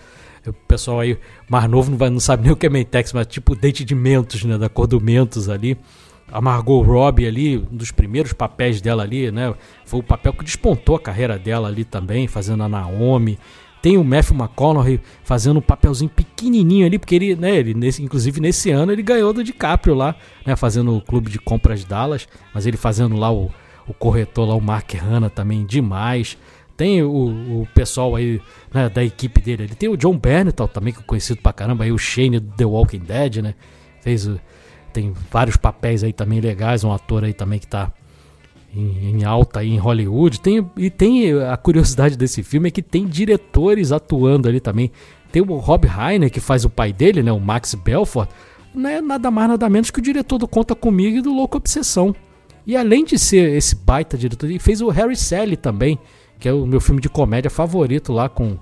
O 0.47 0.53
pessoal 0.53 1.01
aí 1.01 1.19
mais 1.47 1.69
novo 1.69 1.91
não, 1.91 1.97
vai, 1.97 2.09
não 2.09 2.19
sabe 2.19 2.43
nem 2.43 2.51
o 2.51 2.55
que 2.55 2.65
é 2.65 2.69
Mentex, 2.69 3.13
mas 3.13 3.27
tipo 3.27 3.55
dente 3.55 3.83
de 3.83 3.93
Mentos, 3.93 4.43
né? 4.43 4.57
Da 4.57 4.69
cor 4.69 4.87
do 4.87 4.99
Mentos 4.99 5.49
ali. 5.49 5.77
A 6.31 6.39
Margot 6.39 6.81
Robbie 6.81 7.27
ali, 7.27 7.57
um 7.57 7.75
dos 7.75 7.91
primeiros 7.91 8.31
papéis 8.31 8.79
dela 8.79 9.03
ali, 9.03 9.29
né? 9.31 9.53
Foi 9.85 9.99
o 9.99 10.03
papel 10.03 10.31
que 10.31 10.45
despontou 10.45 10.95
a 10.95 10.99
carreira 10.99 11.37
dela 11.37 11.67
ali 11.67 11.83
também, 11.83 12.25
fazendo 12.25 12.63
a 12.63 12.69
Naomi. 12.69 13.37
Tem 13.81 13.97
o 13.97 14.03
Matthew 14.03 14.37
McConaughey 14.37 14.99
fazendo 15.23 15.57
um 15.57 15.61
papelzinho 15.61 16.09
pequenininho 16.09 16.85
ali, 16.85 16.99
porque 16.99 17.15
ele, 17.15 17.35
né, 17.35 17.55
ele 17.55 17.73
nesse, 17.73 18.03
inclusive 18.03 18.39
nesse 18.39 18.69
ano 18.69 18.91
ele 18.91 19.01
ganhou 19.01 19.33
do 19.33 19.43
DiCaprio 19.43 19.95
lá, 19.95 20.15
né, 20.45 20.55
fazendo 20.55 20.95
o 20.95 21.01
clube 21.01 21.31
de 21.31 21.39
compras 21.39 21.83
Dallas, 21.83 22.27
mas 22.53 22.67
ele 22.67 22.77
fazendo 22.77 23.15
lá 23.15 23.31
o, 23.31 23.49
o 23.87 23.93
corretor 23.93 24.47
lá, 24.47 24.55
o 24.55 24.61
Mark 24.61 24.93
Hanna 24.93 25.29
também 25.29 25.65
demais. 25.65 26.37
Tem 26.77 27.01
o, 27.03 27.61
o 27.61 27.67
pessoal 27.73 28.15
aí 28.15 28.41
né, 28.73 28.89
da 28.89 29.03
equipe 29.03 29.41
dele. 29.41 29.63
Ele 29.63 29.75
tem 29.75 29.89
o 29.89 29.97
John 29.97 30.17
Bernthal 30.17 30.67
também, 30.67 30.93
que 30.93 30.99
é 30.99 31.03
conhecido 31.03 31.41
pra 31.41 31.53
caramba, 31.53 31.83
aí 31.83 31.91
o 31.91 31.97
Shane 31.97 32.39
do 32.39 32.51
The 32.55 32.65
Walking 32.65 32.99
Dead, 32.99 33.37
né? 33.37 33.55
Fez 34.01 34.27
tem 34.91 35.13
vários 35.31 35.57
papéis 35.57 36.03
aí 36.03 36.13
também 36.13 36.39
legais, 36.39 36.83
um 36.83 36.91
ator 36.91 37.23
aí 37.23 37.33
também 37.33 37.59
que 37.59 37.67
tá 37.67 37.91
em, 38.75 39.11
em, 39.11 39.23
alta 39.23 39.59
aí 39.59 39.69
em 39.69 39.77
Hollywood. 39.77 40.39
Tem, 40.39 40.65
e 40.77 40.89
tem 40.89 41.33
a 41.33 41.57
curiosidade 41.57 42.17
desse 42.17 42.43
filme 42.43 42.69
é 42.69 42.71
que 42.71 42.81
tem 42.81 43.05
diretores 43.05 43.91
atuando 43.91 44.47
ali 44.47 44.59
também. 44.59 44.91
Tem 45.31 45.41
o 45.41 45.57
Rob 45.57 45.87
Reiner, 45.87 46.29
que 46.29 46.39
faz 46.39 46.65
o 46.65 46.69
pai 46.69 46.91
dele, 46.91 47.23
né, 47.23 47.31
o 47.31 47.39
Max 47.39 47.73
Belfort. 47.73 48.29
Não 48.73 48.89
é 48.89 49.01
nada 49.01 49.29
mais 49.29 49.49
nada 49.49 49.69
menos 49.69 49.91
que 49.91 49.99
o 49.99 50.01
diretor 50.01 50.37
do 50.37 50.47
Conta 50.47 50.75
Comigo 50.75 51.17
e 51.17 51.21
do 51.21 51.33
Louco 51.33 51.57
Obsessão. 51.57 52.15
E 52.65 52.77
além 52.77 53.03
de 53.03 53.17
ser 53.17 53.55
esse 53.55 53.75
baita 53.75 54.17
diretor, 54.17 54.49
ele 54.49 54.59
fez 54.59 54.81
o 54.81 54.89
Harry 54.89 55.15
Sally 55.15 55.57
também, 55.57 55.97
que 56.39 56.47
é 56.47 56.53
o 56.53 56.65
meu 56.65 56.79
filme 56.79 57.01
de 57.01 57.09
comédia 57.09 57.49
favorito 57.49 58.13
lá 58.13 58.29
com, 58.29 58.57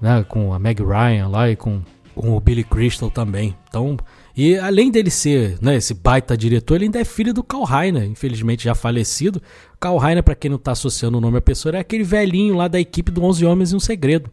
né, 0.00 0.24
com 0.28 0.52
a 0.52 0.58
Meg 0.58 0.82
Ryan 0.82 1.28
lá 1.28 1.50
e 1.50 1.56
com, 1.56 1.80
com 2.14 2.36
o 2.36 2.40
Billy 2.40 2.64
Crystal 2.64 3.10
também. 3.10 3.56
Então, 3.68 3.96
e 4.36 4.58
além 4.58 4.90
dele 4.90 5.10
ser 5.10 5.56
né, 5.62 5.76
esse 5.76 5.94
baita 5.94 6.36
diretor, 6.36 6.74
ele 6.74 6.84
ainda 6.84 7.00
é 7.00 7.04
filho 7.04 7.32
do 7.32 7.42
Karl 7.42 7.64
Reiner, 7.64 8.04
infelizmente 8.04 8.64
já 8.64 8.74
falecido. 8.74 9.40
Karl 9.80 9.96
Reiner, 9.96 10.22
para 10.22 10.34
quem 10.34 10.50
não 10.50 10.58
está 10.58 10.72
associando 10.72 11.16
o 11.16 11.20
nome 11.20 11.38
à 11.38 11.40
pessoa, 11.40 11.74
é 11.74 11.78
aquele 11.78 12.04
velhinho 12.04 12.54
lá 12.54 12.68
da 12.68 12.78
equipe 12.78 13.10
do 13.10 13.24
11 13.24 13.46
Homens 13.46 13.72
e 13.72 13.76
um 13.76 13.80
Segredo. 13.80 14.30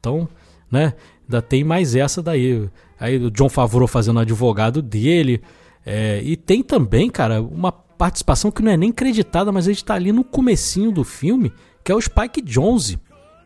Então, 0.00 0.26
né, 0.70 0.94
ainda 1.28 1.42
tem 1.42 1.62
mais 1.62 1.94
essa 1.94 2.22
daí. 2.22 2.66
Aí 2.98 3.18
o 3.18 3.30
John 3.30 3.50
Favreau 3.50 3.86
fazendo 3.86 4.20
advogado 4.20 4.80
dele. 4.80 5.42
É, 5.84 6.22
e 6.24 6.34
tem 6.34 6.62
também, 6.62 7.10
cara, 7.10 7.42
uma 7.42 7.72
participação 7.72 8.50
que 8.50 8.62
não 8.62 8.72
é 8.72 8.76
nem 8.76 8.90
creditada, 8.90 9.52
mas 9.52 9.66
ele 9.66 9.74
está 9.74 9.94
ali 9.94 10.12
no 10.12 10.24
comecinho 10.24 10.90
do 10.90 11.04
filme, 11.04 11.52
que 11.84 11.92
é 11.92 11.94
o 11.94 12.00
Spike 12.00 12.40
Jonze, 12.40 12.98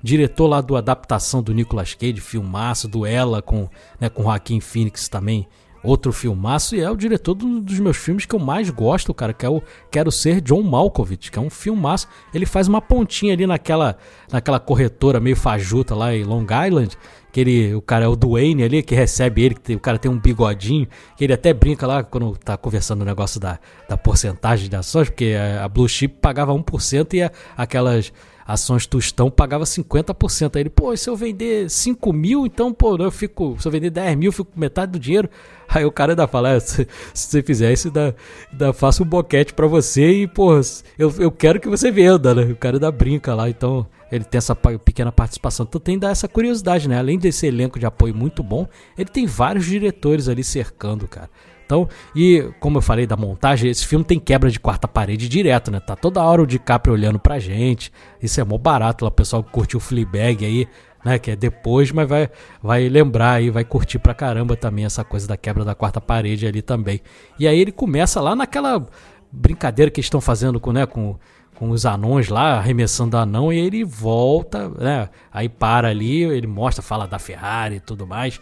diretor 0.03 0.47
lá 0.47 0.61
do 0.61 0.77
adaptação 0.77 1.43
do 1.43 1.53
Nicolas 1.53 1.95
Cage, 1.95 2.21
filmaço, 2.21 2.87
do 2.87 3.05
Ela 3.05 3.43
com, 3.43 3.69
né, 4.01 4.09
com 4.09 4.23
Joaquim 4.23 4.61
Phoenix 4.61 5.09
também, 5.09 5.49
outro 5.87 6.12
filmaço, 6.12 6.75
e 6.75 6.81
é 6.81 6.90
o 6.90 6.97
diretor 6.97 7.35
do, 7.35 7.61
dos 7.61 7.78
meus 7.78 7.97
filmes 7.97 8.26
que 8.26 8.35
eu 8.35 8.38
mais 8.38 8.71
gosto, 8.71 9.14
cara, 9.14 9.33
que 9.33 9.47
é 9.47 9.49
o 9.49 9.62
Quero 9.90 10.11
Ser 10.11 10.40
John 10.40 10.62
Malkovich, 10.62 11.31
que 11.31 11.38
é 11.38 11.43
um 11.43 11.50
filmaço. 11.50 12.09
Ele 12.35 12.45
faz 12.45 12.69
uma 12.69 12.81
pontinha 12.81 13.33
ali 13.33 13.47
naquela, 13.47 13.97
naquela 14.31 14.59
corretora 14.59 15.21
meio 15.21 15.37
fajuta 15.37 15.95
lá 15.95 16.14
em 16.14 16.25
Long 16.25 16.47
Island, 16.66 16.97
que 17.33 17.40
ele, 17.40 17.75
o 17.75 17.83
cara 17.83 18.07
é 18.07 18.09
o 18.09 18.16
Dwayne 18.16 18.62
ali, 18.62 18.83
que 18.83 18.95
recebe 18.95 19.43
ele, 19.43 19.55
que 19.55 19.61
tem, 19.61 19.76
o 19.76 19.81
cara 19.81 19.99
tem 19.99 20.11
um 20.11 20.19
bigodinho, 20.19 20.88
que 21.16 21.25
ele 21.25 21.33
até 21.33 21.52
brinca 21.52 21.87
lá 21.87 22.02
quando 22.02 22.37
tá 22.37 22.57
conversando 22.57 23.02
o 23.02 23.05
negócio 23.05 23.38
da, 23.38 23.59
da 23.88 23.97
porcentagem 23.97 24.69
de 24.69 24.76
ações, 24.76 25.11
porque 25.11 25.37
a, 25.38 25.64
a 25.64 25.69
Blue 25.69 25.88
Chip 25.88 26.16
pagava 26.21 26.55
1% 26.55 27.14
e 27.14 27.23
a, 27.23 27.31
aquelas 27.57 28.12
ações 28.47 28.87
Tostão 28.87 29.31
pagava 29.31 29.65
50%. 29.65 30.57
Aí 30.57 30.62
ele, 30.62 30.71
pô, 30.71 30.97
se 30.97 31.11
eu 31.11 31.17
vender 31.17 31.69
5 31.69 32.12
mil, 32.12 32.47
então, 32.47 32.73
pô, 32.73 32.97
eu 32.97 33.11
fico, 33.11 33.57
se 33.59 33.67
eu 33.67 33.73
vender 33.73 33.91
10 33.91 34.17
mil, 34.17 34.29
eu 34.29 34.33
fico 34.33 34.53
com 34.53 34.61
metade 34.61 34.93
do 34.93 34.99
dinheiro. 34.99 35.29
Aí 35.69 35.85
o 35.85 35.91
cara 35.91 36.12
ainda 36.12 36.29
fala, 36.29 36.50
é, 36.50 36.61
se, 36.61 36.87
se, 37.12 37.26
você 37.29 37.43
fizer 37.43 37.73
isso, 37.73 37.91
dá, 37.91 38.15
dá, 38.53 38.73
faço 38.73 39.03
um 39.03 39.07
boquete 39.07 39.53
para 39.53 39.67
você 39.67 40.23
e, 40.23 40.26
pô, 40.29 40.61
eu, 40.97 41.12
eu 41.19 41.31
quero 41.31 41.59
que 41.59 41.69
você 41.69 41.91
venda, 41.91 42.35
né? 42.35 42.45
O 42.45 42.57
cara 42.57 42.76
ainda 42.76 42.91
brinca 42.93 43.35
lá, 43.35 43.50
então 43.50 43.85
ele 44.11 44.25
tem 44.25 44.38
essa 44.38 44.55
pequena 44.55 45.11
participação. 45.11 45.67
Então 45.69 45.81
tem 45.81 45.99
essa 46.09 46.29
curiosidade, 46.29 46.88
né? 46.88 46.99
Além 46.99 47.19
desse 47.19 47.47
elenco 47.47 47.79
de 47.79 47.87
apoio 47.87 48.15
muito 48.15 48.43
bom, 48.43 48.69
ele 48.97 49.09
tem 49.09 49.26
vários 49.26 49.67
diretores 49.67 50.29
ali 50.29 50.45
cercando, 50.45 51.09
cara. 51.09 51.29
Então, 51.67 51.89
e 52.15 52.49
como 52.61 52.79
eu 52.79 52.83
falei 52.83 53.07
da 53.07 53.17
montagem, 53.17 53.69
esse 53.69 53.85
filme 53.85 54.05
tem 54.05 54.21
quebra 54.21 54.49
de 54.49 54.61
quarta 54.61 54.87
parede 54.87 55.29
direto, 55.29 55.69
né? 55.71 55.81
Tá 55.81 55.97
toda 55.97 56.23
hora 56.23 56.41
o 56.41 56.47
DiCaprio 56.47 56.95
olhando 56.95 57.19
pra 57.19 57.41
gente. 57.41 57.93
Isso 58.23 58.41
é 58.41 58.45
mó 58.45 58.57
barato 58.57 59.05
lá, 59.05 59.09
o 59.09 59.13
pessoal 59.13 59.43
que 59.43 59.51
curtiu 59.51 59.79
o 59.79 59.81
Fleabag 59.81 60.47
aí, 60.47 60.69
né? 61.05 61.19
Que 61.19 61.33
é 61.33 61.37
depois, 61.37 61.91
mas 61.91 62.09
vai, 62.09 62.31
vai 62.63 62.89
lembrar 62.89 63.33
aí, 63.33 63.51
vai 63.51 63.65
curtir 63.65 63.99
pra 63.99 64.15
caramba 64.15 64.57
também 64.57 64.85
essa 64.85 65.03
coisa 65.03 65.27
da 65.27 65.37
quebra 65.37 65.65
da 65.65 65.75
quarta 65.75 66.01
parede 66.01 66.47
ali 66.47 66.63
também. 66.63 67.01
E 67.37 67.49
aí 67.49 67.59
ele 67.59 67.73
começa 67.73 68.21
lá 68.21 68.37
naquela 68.37 68.87
brincadeira 69.31 69.91
que 69.91 70.01
estão 70.01 70.21
fazendo 70.21 70.61
com, 70.61 70.73
né? 70.73 70.87
Com 70.87 71.19
com 71.57 71.71
os 71.71 71.87
anões 71.87 72.29
lá, 72.29 72.59
arremessando 72.59 73.17
anão, 73.17 73.51
e 73.51 73.59
ele 73.59 73.83
volta, 73.83 74.69
né? 74.69 75.09
Aí 75.33 75.49
para 75.49 75.89
ali, 75.89 76.23
ele 76.23 76.47
mostra, 76.47 76.83
fala 76.83 77.07
da 77.07 77.19
Ferrari 77.19 77.77
e 77.77 77.81
tudo 77.81 78.07
mais, 78.07 78.39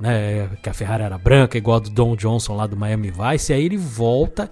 né? 0.00 0.48
Que 0.62 0.68
a 0.68 0.74
Ferrari 0.74 1.02
era 1.02 1.18
branca, 1.18 1.58
igual 1.58 1.76
a 1.76 1.80
do 1.80 1.90
Don 1.90 2.16
Johnson 2.16 2.54
lá 2.54 2.66
do 2.66 2.76
Miami 2.76 3.10
Vice, 3.10 3.52
e 3.52 3.54
aí 3.54 3.64
ele 3.64 3.76
volta 3.76 4.50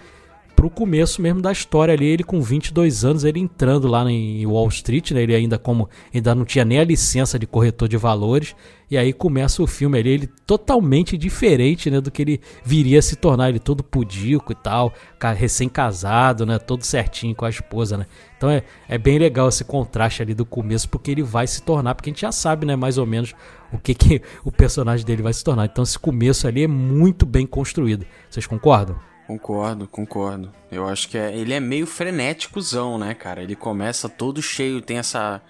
pro 0.55 0.71
começo 0.71 1.21
mesmo 1.21 1.43
da 1.43 1.51
história 1.51 1.93
ali, 1.93 2.07
ele 2.07 2.23
com 2.23 2.41
22 2.41 3.05
anos, 3.05 3.25
ele 3.25 3.41
entrando 3.41 3.89
lá 3.89 4.09
em 4.11 4.47
Wall 4.47 4.69
Street, 4.69 5.11
né? 5.11 5.23
Ele 5.23 5.35
ainda 5.35 5.59
como 5.59 5.89
ainda 6.15 6.35
não 6.35 6.45
tinha 6.45 6.65
nem 6.65 6.79
a 6.79 6.85
licença 6.85 7.39
de 7.39 7.47
corretor 7.47 7.89
de 7.89 7.97
valores, 7.97 8.55
e 8.91 8.97
aí 8.97 9.13
começa 9.13 9.63
o 9.63 9.67
filme 9.67 9.99
ali, 9.99 10.11
ele 10.11 10.27
totalmente 10.47 11.19
diferente, 11.19 11.91
né, 11.91 12.01
do 12.01 12.11
que 12.11 12.23
ele 12.23 12.41
viria 12.65 12.99
a 12.99 13.03
se 13.03 13.17
tornar, 13.17 13.49
ele 13.49 13.59
todo 13.59 13.83
pudico 13.83 14.53
e 14.53 14.55
tal, 14.55 14.93
recém-casado, 15.37 16.47
né, 16.47 16.59
todo 16.59 16.85
certinho 16.85 17.35
com 17.35 17.45
a 17.45 17.51
esposa, 17.51 17.97
né? 17.97 18.07
Então 18.37 18.51
é, 18.51 18.63
é 18.89 18.99
bem 18.99 19.19
legal 19.19 19.49
esse 19.49 19.65
contraste 19.65 20.23
ali 20.23 20.35
do 20.35 20.45
começo, 20.45 20.89
porque 20.89 21.11
ele 21.11 21.23
vai 21.23 21.47
se 21.47 21.63
tornar, 21.63 21.95
porque 21.95 22.11
a 22.11 22.13
gente 22.13 22.21
já 22.21 22.31
sabe, 22.31 22.67
né, 22.67 22.77
mais 22.77 22.99
ou 22.99 23.07
menos 23.07 23.35
o 23.75 23.79
que, 23.79 23.95
que 23.95 24.23
o 24.45 24.53
personagem 24.53 25.05
dele 25.05 25.23
vai 25.23 25.33
se 25.33 25.43
tornar. 25.43 25.67
Então 25.67 25.85
esse 25.85 25.99
começo 25.99 26.47
ali 26.47 26.65
é 26.65 26.69
muito 26.69 27.27
bem 27.27 27.47
construído. 27.47 28.07
Vocês 28.31 28.47
concordam? 28.47 28.99
Concordo, 29.27 29.89
concordo. 29.89 30.53
Eu 30.71 30.87
acho 30.87 31.09
que 31.09 31.17
é, 31.17 31.35
ele 31.35 31.55
é 31.55 31.61
meio 31.61 31.87
frenéticozão, 31.87 32.99
né, 32.99 33.15
cara? 33.15 33.43
Ele 33.43 33.57
começa 33.57 34.09
todo 34.09 34.43
cheio, 34.43 34.83
tem 34.83 34.99
essa 34.99 35.41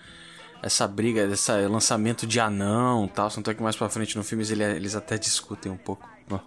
essa 0.62 0.88
briga, 0.88 1.24
esse 1.24 1.52
lançamento 1.66 2.26
de 2.26 2.40
anão 2.40 3.06
tal. 3.06 3.28
Tanto 3.28 3.50
é 3.50 3.54
que 3.54 3.62
mais 3.62 3.76
pra 3.76 3.88
frente 3.90 4.16
no 4.16 4.24
filme 4.24 4.44
ele, 4.50 4.64
eles 4.64 4.94
até 4.94 5.18
discutem 5.18 5.70
um 5.70 5.76
pouco. 5.76 6.08
Uma, 6.26 6.42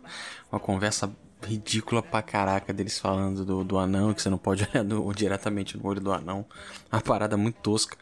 uma, 0.52 0.60
conversa 0.60 1.12
ridícula 1.44 2.02
pra 2.02 2.24
caraca 2.24 2.74
deles 2.74 2.98
falando 2.98 3.46
do, 3.46 3.64
do 3.64 3.78
anão, 3.78 4.14
que 4.16 4.22
você 4.22 4.30
não 4.30 4.40
pode 4.40 4.68
olhar 4.74 4.84
diretamente 5.14 5.78
no 5.78 5.86
olho 5.86 6.02
do 6.02 6.12
anão. 6.12 6.46
Uma 6.92 7.02
parada 7.02 7.38
muito 7.38 7.60
tosca. 7.62 7.96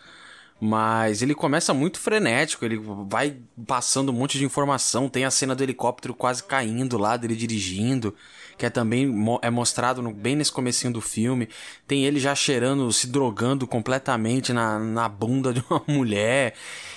Mas 0.59 1.21
ele 1.21 1.35
começa 1.35 1.73
muito 1.73 1.99
frenético, 1.99 2.63
ele 2.63 2.77
vai 3.07 3.37
passando 3.67 4.09
um 4.09 4.15
monte 4.15 4.37
de 4.37 4.45
informação. 4.45 5.09
Tem 5.09 5.25
a 5.25 5.31
cena 5.31 5.53
do 5.53 5.61
helicóptero 5.61 6.13
quase 6.13 6.43
caindo 6.43 6.97
lá, 6.97 7.17
dele 7.17 7.35
dirigindo 7.35 8.15
que 8.57 8.65
é 8.65 8.69
também 8.69 9.13
é 9.41 9.49
mostrado 9.49 10.01
no, 10.01 10.13
bem 10.13 10.35
nesse 10.35 10.51
comecinho 10.51 10.93
do 10.93 11.01
filme. 11.01 11.49
Tem 11.87 12.05
ele 12.05 12.19
já 12.19 12.33
cheirando, 12.33 12.91
se 12.91 13.07
drogando 13.07 13.67
completamente 13.67 14.53
na, 14.53 14.79
na 14.79 15.09
bunda 15.09 15.53
de 15.53 15.63
uma 15.69 15.83
mulher. 15.87 16.53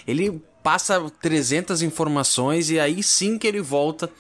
Ele 0.06 0.42
passa 0.62 1.00
300 1.20 1.82
informações 1.82 2.70
e 2.70 2.78
aí 2.78 3.02
sim 3.02 3.38
que 3.38 3.46
ele 3.46 3.60
volta 3.60 4.10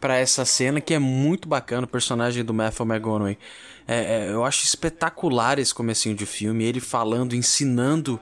para 0.00 0.16
essa 0.16 0.44
cena 0.44 0.80
que 0.80 0.92
é 0.92 0.98
muito 0.98 1.48
bacana, 1.48 1.84
o 1.84 1.88
personagem 1.88 2.44
do 2.44 2.52
Matthew 2.52 2.86
McConaughey. 2.86 3.38
É, 3.86 4.26
é, 4.26 4.30
eu 4.30 4.44
acho 4.44 4.64
espetacular 4.64 5.58
esse 5.58 5.74
comecinho 5.74 6.14
de 6.14 6.26
filme, 6.26 6.64
ele 6.64 6.80
falando, 6.80 7.34
ensinando 7.34 8.20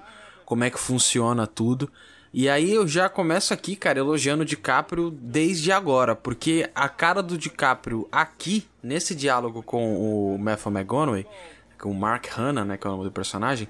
como 0.52 0.64
é 0.64 0.70
que 0.70 0.78
funciona 0.78 1.46
tudo. 1.46 1.90
E 2.30 2.46
aí 2.46 2.74
eu 2.74 2.86
já 2.86 3.08
começo 3.08 3.54
aqui, 3.54 3.74
cara, 3.74 3.98
elogiando 3.98 4.42
o 4.42 4.44
DiCaprio 4.44 5.10
desde 5.10 5.72
agora, 5.72 6.14
porque 6.14 6.68
a 6.74 6.90
cara 6.90 7.22
do 7.22 7.38
DiCaprio 7.38 8.06
aqui, 8.12 8.66
nesse 8.82 9.14
diálogo 9.14 9.62
com 9.62 9.96
o 9.96 10.36
Matthew 10.38 10.72
McConaughey, 10.72 11.26
com 11.80 11.90
o 11.90 11.94
Mark 11.94 12.26
Hanna, 12.26 12.66
né, 12.66 12.76
que 12.76 12.86
é 12.86 12.90
o 12.90 12.92
nome 12.92 13.04
do 13.04 13.10
personagem, 13.10 13.66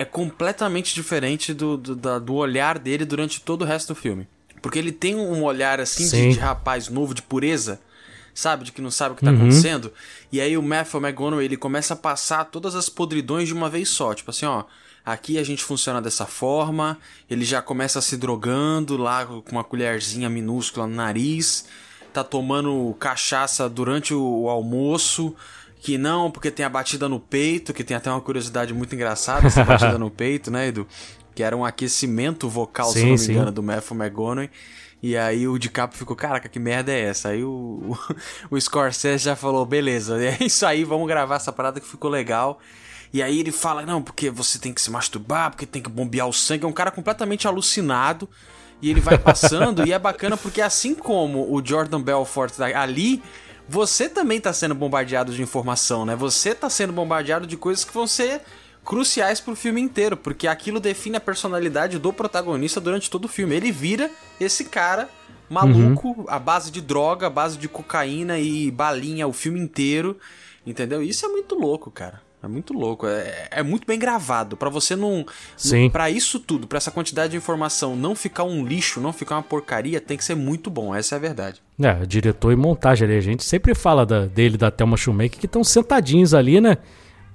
é 0.00 0.04
completamente 0.04 0.92
diferente 0.92 1.54
do, 1.54 1.76
do, 1.76 2.18
do 2.18 2.34
olhar 2.34 2.76
dele 2.76 3.04
durante 3.04 3.40
todo 3.40 3.62
o 3.62 3.64
resto 3.64 3.94
do 3.94 3.96
filme. 3.96 4.26
Porque 4.60 4.80
ele 4.80 4.90
tem 4.90 5.14
um 5.14 5.44
olhar 5.44 5.78
assim 5.78 6.08
de, 6.08 6.34
de, 6.34 6.40
rapaz 6.40 6.88
novo, 6.88 7.14
de 7.14 7.22
pureza, 7.22 7.80
sabe? 8.36 8.64
De 8.64 8.72
que 8.72 8.80
não 8.80 8.90
sabe 8.90 9.14
o 9.14 9.16
que 9.16 9.24
tá 9.24 9.30
uhum. 9.32 9.36
acontecendo. 9.38 9.92
E 10.30 10.40
aí 10.40 10.56
o 10.56 10.62
Matthew 10.62 11.00
McConaughey, 11.00 11.46
ele 11.46 11.56
começa 11.56 11.94
a 11.94 11.96
passar 11.96 12.44
todas 12.44 12.76
as 12.76 12.88
podridões 12.88 13.48
de 13.48 13.54
uma 13.54 13.68
vez 13.68 13.88
só. 13.88 14.14
Tipo 14.14 14.30
assim, 14.30 14.46
ó 14.46 14.64
aqui 15.06 15.38
a 15.38 15.44
gente 15.44 15.62
funciona 15.62 16.02
dessa 16.02 16.26
forma, 16.26 16.98
ele 17.30 17.44
já 17.44 17.62
começa 17.62 18.00
se 18.00 18.16
drogando 18.16 18.96
lá 18.96 19.24
com 19.24 19.52
uma 19.52 19.62
colherzinha 19.62 20.28
minúscula 20.28 20.84
no 20.84 20.96
nariz, 20.96 21.66
tá 22.12 22.24
tomando 22.24 22.92
cachaça 22.98 23.68
durante 23.68 24.12
o 24.12 24.48
almoço, 24.48 25.32
que 25.80 25.96
não, 25.96 26.28
porque 26.28 26.50
tem 26.50 26.66
a 26.66 26.68
batida 26.68 27.08
no 27.08 27.20
peito, 27.20 27.72
que 27.72 27.84
tem 27.84 27.96
até 27.96 28.10
uma 28.10 28.20
curiosidade 28.20 28.74
muito 28.74 28.96
engraçada 28.96 29.46
essa 29.46 29.62
batida 29.62 29.96
no 29.98 30.10
peito, 30.10 30.50
né, 30.50 30.68
Edu? 30.68 30.88
Que 31.36 31.42
era 31.44 31.56
um 31.56 31.64
aquecimento 31.64 32.48
vocal, 32.48 32.90
sim, 32.90 33.16
se 33.16 33.28
não 33.28 33.34
me 33.34 33.34
engano, 33.34 33.52
do 33.52 33.62
Matthew 33.62 33.96
McGonaghy. 33.96 34.50
E 35.02 35.16
aí 35.16 35.46
o 35.46 35.58
DiCaprio 35.58 35.98
ficou, 35.98 36.16
caraca, 36.16 36.48
que 36.48 36.58
merda 36.58 36.92
é 36.92 37.00
essa? 37.00 37.28
Aí 37.28 37.44
o, 37.44 37.48
o, 37.50 37.98
o 38.56 38.60
Scorsese 38.60 39.24
já 39.24 39.36
falou, 39.36 39.64
beleza, 39.64 40.18
é 40.22 40.38
isso 40.40 40.64
aí, 40.66 40.84
vamos 40.84 41.06
gravar 41.06 41.36
essa 41.36 41.52
parada 41.52 41.80
que 41.80 41.86
ficou 41.86 42.10
legal. 42.10 42.58
E 43.12 43.22
aí 43.22 43.40
ele 43.40 43.52
fala, 43.52 43.86
não, 43.86 44.02
porque 44.02 44.30
você 44.30 44.58
tem 44.58 44.72
que 44.72 44.80
se 44.80 44.90
masturbar, 44.90 45.50
porque 45.50 45.64
tem 45.64 45.80
que 45.80 45.88
bombear 45.88 46.26
o 46.28 46.32
sangue. 46.32 46.64
É 46.64 46.68
um 46.68 46.72
cara 46.72 46.90
completamente 46.90 47.46
alucinado. 47.46 48.28
E 48.82 48.90
ele 48.90 49.00
vai 49.00 49.16
passando, 49.16 49.86
e 49.86 49.92
é 49.92 49.98
bacana 49.98 50.36
porque 50.36 50.60
assim 50.60 50.94
como 50.94 51.50
o 51.50 51.64
Jordan 51.64 52.02
Belfort 52.02 52.52
tá 52.52 52.66
ali, 52.78 53.22
você 53.66 54.06
também 54.06 54.38
tá 54.38 54.52
sendo 54.52 54.74
bombardeado 54.74 55.32
de 55.32 55.40
informação, 55.40 56.04
né? 56.04 56.14
Você 56.14 56.54
tá 56.54 56.68
sendo 56.68 56.92
bombardeado 56.92 57.46
de 57.46 57.56
coisas 57.56 57.84
que 57.84 57.94
vão 57.94 58.06
ser 58.06 58.42
cruciais 58.86 59.40
pro 59.40 59.56
filme 59.56 59.80
inteiro, 59.80 60.16
porque 60.16 60.46
aquilo 60.46 60.78
define 60.78 61.16
a 61.16 61.20
personalidade 61.20 61.98
do 61.98 62.12
protagonista 62.12 62.80
durante 62.80 63.10
todo 63.10 63.24
o 63.24 63.28
filme. 63.28 63.56
Ele 63.56 63.72
vira 63.72 64.10
esse 64.40 64.64
cara 64.64 65.10
maluco, 65.50 66.08
uhum. 66.08 66.24
a 66.28 66.38
base 66.38 66.70
de 66.70 66.80
droga, 66.80 67.26
a 67.26 67.30
base 67.30 67.58
de 67.58 67.68
cocaína 67.68 68.38
e 68.38 68.70
balinha 68.70 69.26
o 69.26 69.32
filme 69.32 69.60
inteiro, 69.60 70.16
entendeu? 70.64 71.02
Isso 71.02 71.26
é 71.26 71.28
muito 71.28 71.56
louco, 71.56 71.90
cara. 71.90 72.24
É 72.42 72.48
muito 72.48 72.72
louco, 72.72 73.08
é, 73.08 73.48
é 73.50 73.62
muito 73.62 73.84
bem 73.86 73.98
gravado. 73.98 74.56
para 74.56 74.70
você 74.70 74.94
não. 74.94 75.26
Sim. 75.56 75.90
para 75.90 76.08
isso 76.08 76.38
tudo, 76.38 76.68
para 76.68 76.76
essa 76.76 76.92
quantidade 76.92 77.32
de 77.32 77.36
informação 77.36 77.96
não 77.96 78.14
ficar 78.14 78.44
um 78.44 78.64
lixo, 78.64 79.00
não 79.00 79.12
ficar 79.12 79.36
uma 79.36 79.42
porcaria, 79.42 80.00
tem 80.00 80.16
que 80.16 80.24
ser 80.24 80.36
muito 80.36 80.70
bom, 80.70 80.94
essa 80.94 81.14
é 81.14 81.16
a 81.16 81.20
verdade. 81.20 81.60
É, 81.82 82.06
diretor 82.06 82.52
e 82.52 82.56
montagem 82.56 83.08
ali. 83.08 83.16
A 83.16 83.20
gente 83.20 83.42
sempre 83.42 83.74
fala 83.74 84.06
da, 84.06 84.26
dele, 84.26 84.56
da 84.56 84.70
Thelma 84.70 84.96
Schumacher, 84.96 85.40
que 85.40 85.46
estão 85.46 85.64
sentadinhos 85.64 86.34
ali, 86.34 86.60
né? 86.60 86.78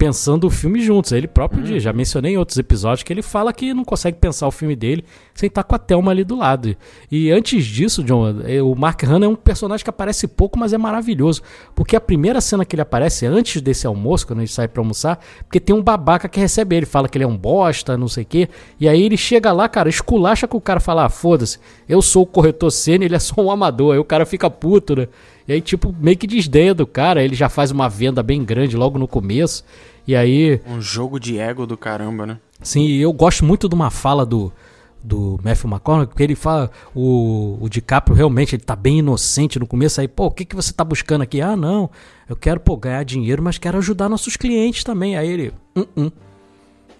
Pensando 0.01 0.47
o 0.47 0.49
filme 0.49 0.81
juntos. 0.81 1.11
Ele 1.11 1.27
próprio 1.27 1.63
uhum. 1.63 1.79
já 1.79 1.93
mencionei 1.93 2.33
em 2.33 2.37
outros 2.37 2.57
episódios 2.57 3.03
que 3.03 3.13
ele 3.13 3.21
fala 3.21 3.53
que 3.53 3.71
não 3.71 3.85
consegue 3.85 4.17
pensar 4.17 4.47
o 4.47 4.51
filme 4.51 4.75
dele 4.75 5.05
sem 5.31 5.45
estar 5.45 5.63
com 5.63 5.75
a 5.75 5.77
Thelma 5.77 6.09
ali 6.09 6.23
do 6.23 6.35
lado. 6.35 6.75
E 7.11 7.29
antes 7.29 7.63
disso, 7.63 8.03
John, 8.03 8.41
é, 8.47 8.63
o 8.63 8.73
Mark 8.73 9.03
Hanna 9.03 9.27
é 9.27 9.29
um 9.29 9.35
personagem 9.35 9.83
que 9.83 9.91
aparece 9.91 10.27
pouco, 10.27 10.57
mas 10.57 10.73
é 10.73 10.77
maravilhoso. 10.77 11.43
Porque 11.75 11.95
a 11.95 12.01
primeira 12.01 12.41
cena 12.41 12.65
que 12.65 12.75
ele 12.75 12.81
aparece 12.81 13.27
é 13.27 13.29
antes 13.29 13.61
desse 13.61 13.85
almoço, 13.85 14.25
quando 14.25 14.39
ele 14.39 14.47
sai 14.47 14.67
para 14.67 14.81
almoçar, 14.81 15.19
porque 15.43 15.59
tem 15.59 15.75
um 15.75 15.83
babaca 15.83 16.27
que 16.27 16.39
recebe 16.39 16.75
ele, 16.75 16.87
fala 16.87 17.07
que 17.07 17.15
ele 17.15 17.25
é 17.25 17.27
um 17.27 17.37
bosta, 17.37 17.95
não 17.95 18.07
sei 18.07 18.23
o 18.23 18.25
quê. 18.25 18.49
E 18.79 18.89
aí 18.89 19.03
ele 19.03 19.17
chega 19.17 19.51
lá, 19.51 19.69
cara, 19.69 19.87
esculacha 19.87 20.47
com 20.47 20.57
o 20.57 20.61
cara 20.61 20.79
fala: 20.79 21.05
ah, 21.05 21.09
foda-se, 21.09 21.59
eu 21.87 22.01
sou 22.01 22.23
o 22.23 22.25
corretor 22.27 22.71
cena, 22.71 23.05
ele 23.05 23.15
é 23.15 23.19
só 23.19 23.39
um 23.39 23.51
amador. 23.51 23.93
Aí 23.93 23.99
o 23.99 24.03
cara 24.03 24.25
fica 24.25 24.49
puto, 24.49 24.95
né? 24.95 25.07
E 25.47 25.53
aí, 25.53 25.61
tipo, 25.61 25.93
meio 25.99 26.17
que 26.17 26.27
desdenha 26.27 26.73
do 26.73 26.87
cara, 26.87 27.23
ele 27.23 27.35
já 27.35 27.49
faz 27.49 27.71
uma 27.71 27.89
venda 27.89 28.23
bem 28.23 28.43
grande 28.43 28.77
logo 28.77 28.97
no 28.97 29.07
começo. 29.07 29.63
E 30.07 30.15
aí. 30.15 30.61
Um 30.67 30.81
jogo 30.81 31.19
de 31.19 31.37
ego 31.37 31.65
do 31.65 31.77
caramba, 31.77 32.25
né? 32.25 32.39
Sim, 32.61 32.87
eu 32.87 33.11
gosto 33.11 33.43
muito 33.43 33.67
de 33.67 33.75
uma 33.75 33.89
fala 33.89 34.25
do, 34.25 34.51
do 35.03 35.39
Matthew 35.43 35.69
McConaughey, 35.69 36.07
porque 36.07 36.23
ele 36.23 36.35
fala, 36.35 36.69
o, 36.93 37.57
o 37.59 37.69
DiCaprio 37.69 38.15
realmente 38.15 38.55
ele 38.55 38.63
tá 38.63 38.75
bem 38.75 38.99
inocente 38.99 39.59
no 39.59 39.65
começo, 39.65 39.99
aí, 39.99 40.07
pô, 40.07 40.27
o 40.27 40.31
que, 40.31 40.45
que 40.45 40.55
você 40.55 40.71
tá 40.71 40.83
buscando 40.83 41.21
aqui? 41.21 41.41
Ah, 41.41 41.55
não, 41.55 41.89
eu 42.29 42.35
quero, 42.35 42.59
pô, 42.59 42.77
ganhar 42.77 43.03
dinheiro, 43.03 43.41
mas 43.41 43.57
quero 43.57 43.77
ajudar 43.79 44.09
nossos 44.09 44.37
clientes 44.37 44.83
também. 44.83 45.17
Aí 45.17 45.27
ele, 45.27 45.53
hum, 45.75 45.85
hum, 45.97 46.11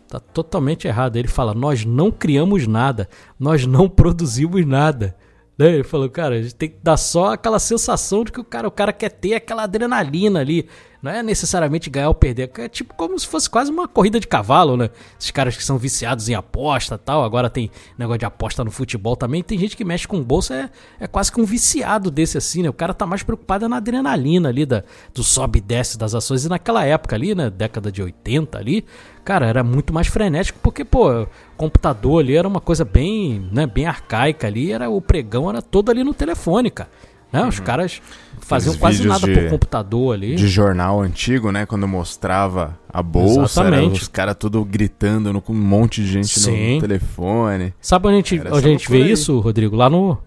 tá 0.08 0.20
totalmente 0.20 0.88
errado. 0.88 1.16
Ele 1.16 1.28
fala, 1.28 1.54
nós 1.54 1.86
não 1.86 2.12
criamos 2.12 2.68
nada, 2.68 3.08
nós 3.40 3.66
não 3.66 3.88
produzimos 3.88 4.66
nada. 4.66 5.16
Né? 5.58 5.76
Ele 5.76 5.84
falou, 5.84 6.10
cara, 6.10 6.36
a 6.36 6.42
gente 6.42 6.56
tem 6.56 6.70
que 6.70 6.80
dar 6.82 6.98
só 6.98 7.34
aquela 7.34 7.60
sensação 7.60 8.24
de 8.24 8.32
que 8.32 8.42
o 8.42 8.44
cara, 8.44 8.68
o 8.68 8.72
cara 8.72 8.92
quer 8.92 9.10
ter 9.10 9.36
aquela 9.36 9.64
adrenalina 9.64 10.40
ali. 10.40 10.68
Não 11.02 11.12
é 11.12 11.24
necessariamente 11.24 11.90
ganhar 11.90 12.10
ou 12.10 12.14
perder. 12.14 12.52
É 12.60 12.70
tipo 12.70 12.94
como 12.94 13.18
se 13.18 13.26
fosse 13.26 13.50
quase 13.50 13.72
uma 13.72 13.88
corrida 13.88 14.20
de 14.20 14.28
cavalo, 14.28 14.78
né? 14.78 14.92
Esses 15.20 15.32
caras 15.32 15.58
que 15.58 15.64
são 15.64 15.78
viciados 15.78 16.30
em 16.30 16.36
aposta 16.36 16.98
tal. 16.98 17.24
Agora 17.24 17.50
tem 17.50 17.72
negócio 17.98 18.20
de 18.20 18.26
aposta 18.26 18.64
no 18.64 18.70
futebol 18.70 19.16
também. 19.16 19.42
Tem 19.42 19.58
gente 19.58 19.76
que 19.76 19.84
mexe 19.84 20.08
com 20.08 20.22
bolsa, 20.22 20.54
é, 20.54 20.70
é 21.06 21.08
quase 21.08 21.32
que 21.32 21.42
um 21.42 21.46
viciado 21.46 22.12
desse 22.12 22.38
assim, 22.38 22.62
né? 22.62 22.70
O 22.70 22.74
cara 22.74 22.94
tá 22.94 23.08
mais 23.08 23.24
preocupado 23.24 23.68
na 23.68 23.78
adrenalina 23.78 24.50
ali, 24.50 24.66
da, 24.66 24.84
do 25.14 25.24
sobe 25.24 25.58
e 25.58 25.62
desce 25.62 25.98
das 25.98 26.14
ações. 26.14 26.46
E 26.46 26.50
naquela 26.50 26.86
época 26.86 27.16
ali, 27.16 27.34
né? 27.34 27.50
Década 27.50 27.92
de 27.92 28.04
80 28.04 28.60
ali, 28.60 28.86
cara, 29.26 29.48
era 29.48 29.64
muito 29.64 29.92
mais 29.92 30.06
frenético, 30.06 30.60
porque, 30.62 30.86
pô, 30.86 31.26
computador 31.58 32.22
ali 32.22 32.36
era 32.36 32.48
uma 32.48 32.62
coisa 32.62 32.86
bem, 32.86 33.48
né, 33.52 33.66
bem 33.66 33.86
arcaica 33.86 34.48
ali, 34.48 34.72
era 34.72 34.90
o 34.90 35.02
pregão 35.02 35.50
era 35.50 35.62
todo 35.62 35.90
ali 35.90 36.04
no 36.04 36.14
telefone, 36.14 36.70
cara. 36.70 36.90
Né? 37.32 37.42
Uhum. 37.42 37.48
Os 37.48 37.60
caras 37.60 38.02
faziam 38.42 38.76
quase 38.76 39.08
nada 39.08 39.26
de, 39.26 39.34
por 39.34 39.50
computador 39.50 40.14
ali. 40.14 40.36
De 40.36 40.48
jornal 40.48 41.02
antigo, 41.02 41.52
né? 41.52 41.66
Quando 41.66 41.88
mostrava 41.88 42.78
a 42.92 43.02
bolsa, 43.02 43.64
os 43.92 44.08
caras 44.08 44.36
tudo 44.38 44.64
gritando 44.66 45.40
com 45.42 45.54
um 45.54 45.56
monte 45.56 46.02
de 46.02 46.08
gente 46.08 46.40
Sim. 46.40 46.76
no 46.76 46.82
telefone. 46.82 47.74
Sabe 47.80 48.08
onde 48.08 48.16
a 48.16 48.18
gente, 48.18 48.48
onde 48.48 48.68
a 48.68 48.72
gente 48.72 48.90
vê 48.90 49.04
aí. 49.04 49.12
isso, 49.12 49.40
Rodrigo? 49.40 49.76
Lá 49.76 49.90
no, 49.90 50.18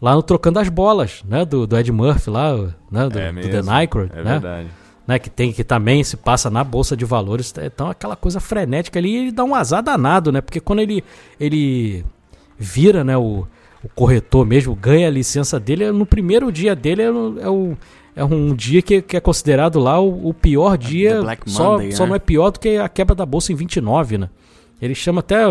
lá 0.00 0.14
no 0.14 0.22
Trocando 0.22 0.58
as 0.58 0.68
Bolas, 0.68 1.22
né? 1.26 1.44
Do, 1.44 1.66
do 1.66 1.78
Ed 1.78 1.90
Murphy 1.90 2.30
lá, 2.30 2.54
né? 2.90 3.08
Do, 3.08 3.18
é 3.18 3.32
do 3.32 3.48
The 3.48 3.62
Nycrod, 3.62 4.10
é 4.12 4.22
né? 4.22 4.32
verdade. 4.32 4.68
Né, 5.08 5.18
que 5.18 5.28
tem 5.28 5.52
que 5.52 5.64
também 5.64 6.04
se 6.04 6.16
passa 6.16 6.48
na 6.48 6.62
bolsa 6.62 6.96
de 6.96 7.04
valores, 7.04 7.52
então 7.60 7.90
aquela 7.90 8.14
coisa 8.14 8.38
frenética 8.38 8.96
ali, 8.96 9.16
ele 9.16 9.32
dá 9.32 9.42
um 9.42 9.56
azar 9.56 9.82
danado, 9.82 10.30
né? 10.30 10.40
Porque 10.40 10.60
quando 10.60 10.78
ele 10.78 11.02
ele 11.40 12.04
vira, 12.56 13.02
né, 13.02 13.16
o 13.16 13.44
o 13.82 13.88
corretor 13.88 14.46
mesmo 14.46 14.74
ganha 14.74 15.08
a 15.08 15.10
licença 15.10 15.58
dele, 15.58 15.90
no 15.90 16.04
primeiro 16.04 16.52
dia 16.52 16.74
dele 16.74 17.02
é, 17.02 17.10
o, 17.10 17.40
é, 17.40 17.48
o, 17.48 17.78
é 18.14 18.24
um 18.24 18.54
dia 18.54 18.82
que, 18.82 19.00
que, 19.00 19.16
é 19.16 19.20
considerado 19.20 19.78
lá 19.78 19.98
o, 20.00 20.28
o 20.28 20.34
pior 20.34 20.76
dia. 20.76 21.20
só, 21.46 21.72
Monday, 21.72 21.92
só 21.92 22.02
né? 22.04 22.08
não 22.10 22.16
é 22.16 22.18
pior 22.18 22.50
do 22.50 22.60
que 22.60 22.76
a 22.76 22.88
quebra 22.88 23.14
da 23.14 23.24
bolsa 23.24 23.52
em 23.52 23.56
29, 23.56 24.18
né? 24.18 24.30
Ele 24.80 24.94
chama 24.94 25.20
até. 25.20 25.44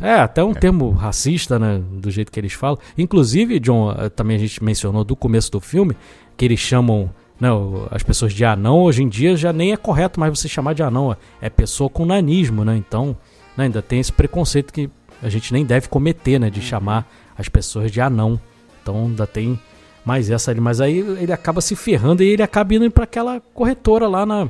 É, 0.00 0.14
até 0.14 0.44
um 0.44 0.54
termo 0.54 0.90
racista, 0.90 1.58
né? 1.58 1.82
Do 1.90 2.10
jeito 2.10 2.30
que 2.30 2.38
eles 2.38 2.52
falam. 2.52 2.78
Inclusive, 2.96 3.58
John, 3.58 3.92
eh, 3.98 4.08
também 4.08 4.36
a 4.36 4.38
gente 4.38 4.62
mencionou 4.62 5.02
do 5.02 5.16
começo 5.16 5.50
do 5.50 5.60
filme, 5.60 5.96
que 6.36 6.44
eles 6.44 6.60
chamam 6.60 7.10
não, 7.40 7.72
né, 7.72 7.88
as 7.90 8.04
pessoas 8.04 8.32
de 8.32 8.44
anão, 8.44 8.78
hoje 8.82 9.02
em 9.02 9.08
dia 9.08 9.36
já 9.36 9.52
nem 9.52 9.72
é 9.72 9.76
correto 9.76 10.20
mais 10.20 10.38
você 10.38 10.48
chamar 10.48 10.74
de 10.74 10.82
anão, 10.84 11.16
é 11.40 11.50
pessoa 11.50 11.90
com 11.90 12.06
nanismo, 12.06 12.64
né? 12.64 12.76
Então, 12.76 13.16
né, 13.56 13.64
ainda 13.64 13.82
tem 13.82 13.98
esse 13.98 14.12
preconceito 14.12 14.72
que 14.72 14.88
a 15.20 15.28
gente 15.28 15.52
nem 15.52 15.64
deve 15.64 15.88
cometer, 15.88 16.38
né? 16.38 16.48
De 16.48 16.60
uhum. 16.60 16.66
chamar 16.66 17.12
as 17.42 17.48
pessoas 17.48 17.90
de 17.90 18.00
anão. 18.00 18.40
Então 18.82 19.04
ainda 19.04 19.26
tem 19.26 19.60
mais 20.04 20.30
essa 20.30 20.50
ali. 20.50 20.60
Mas 20.60 20.80
aí 20.80 20.98
ele 20.98 21.32
acaba 21.32 21.60
se 21.60 21.76
ferrando 21.76 22.22
e 22.22 22.28
ele 22.28 22.42
acaba 22.42 22.74
indo 22.74 22.90
para 22.90 23.04
aquela 23.04 23.40
corretora 23.52 24.08
lá 24.08 24.24
na. 24.24 24.48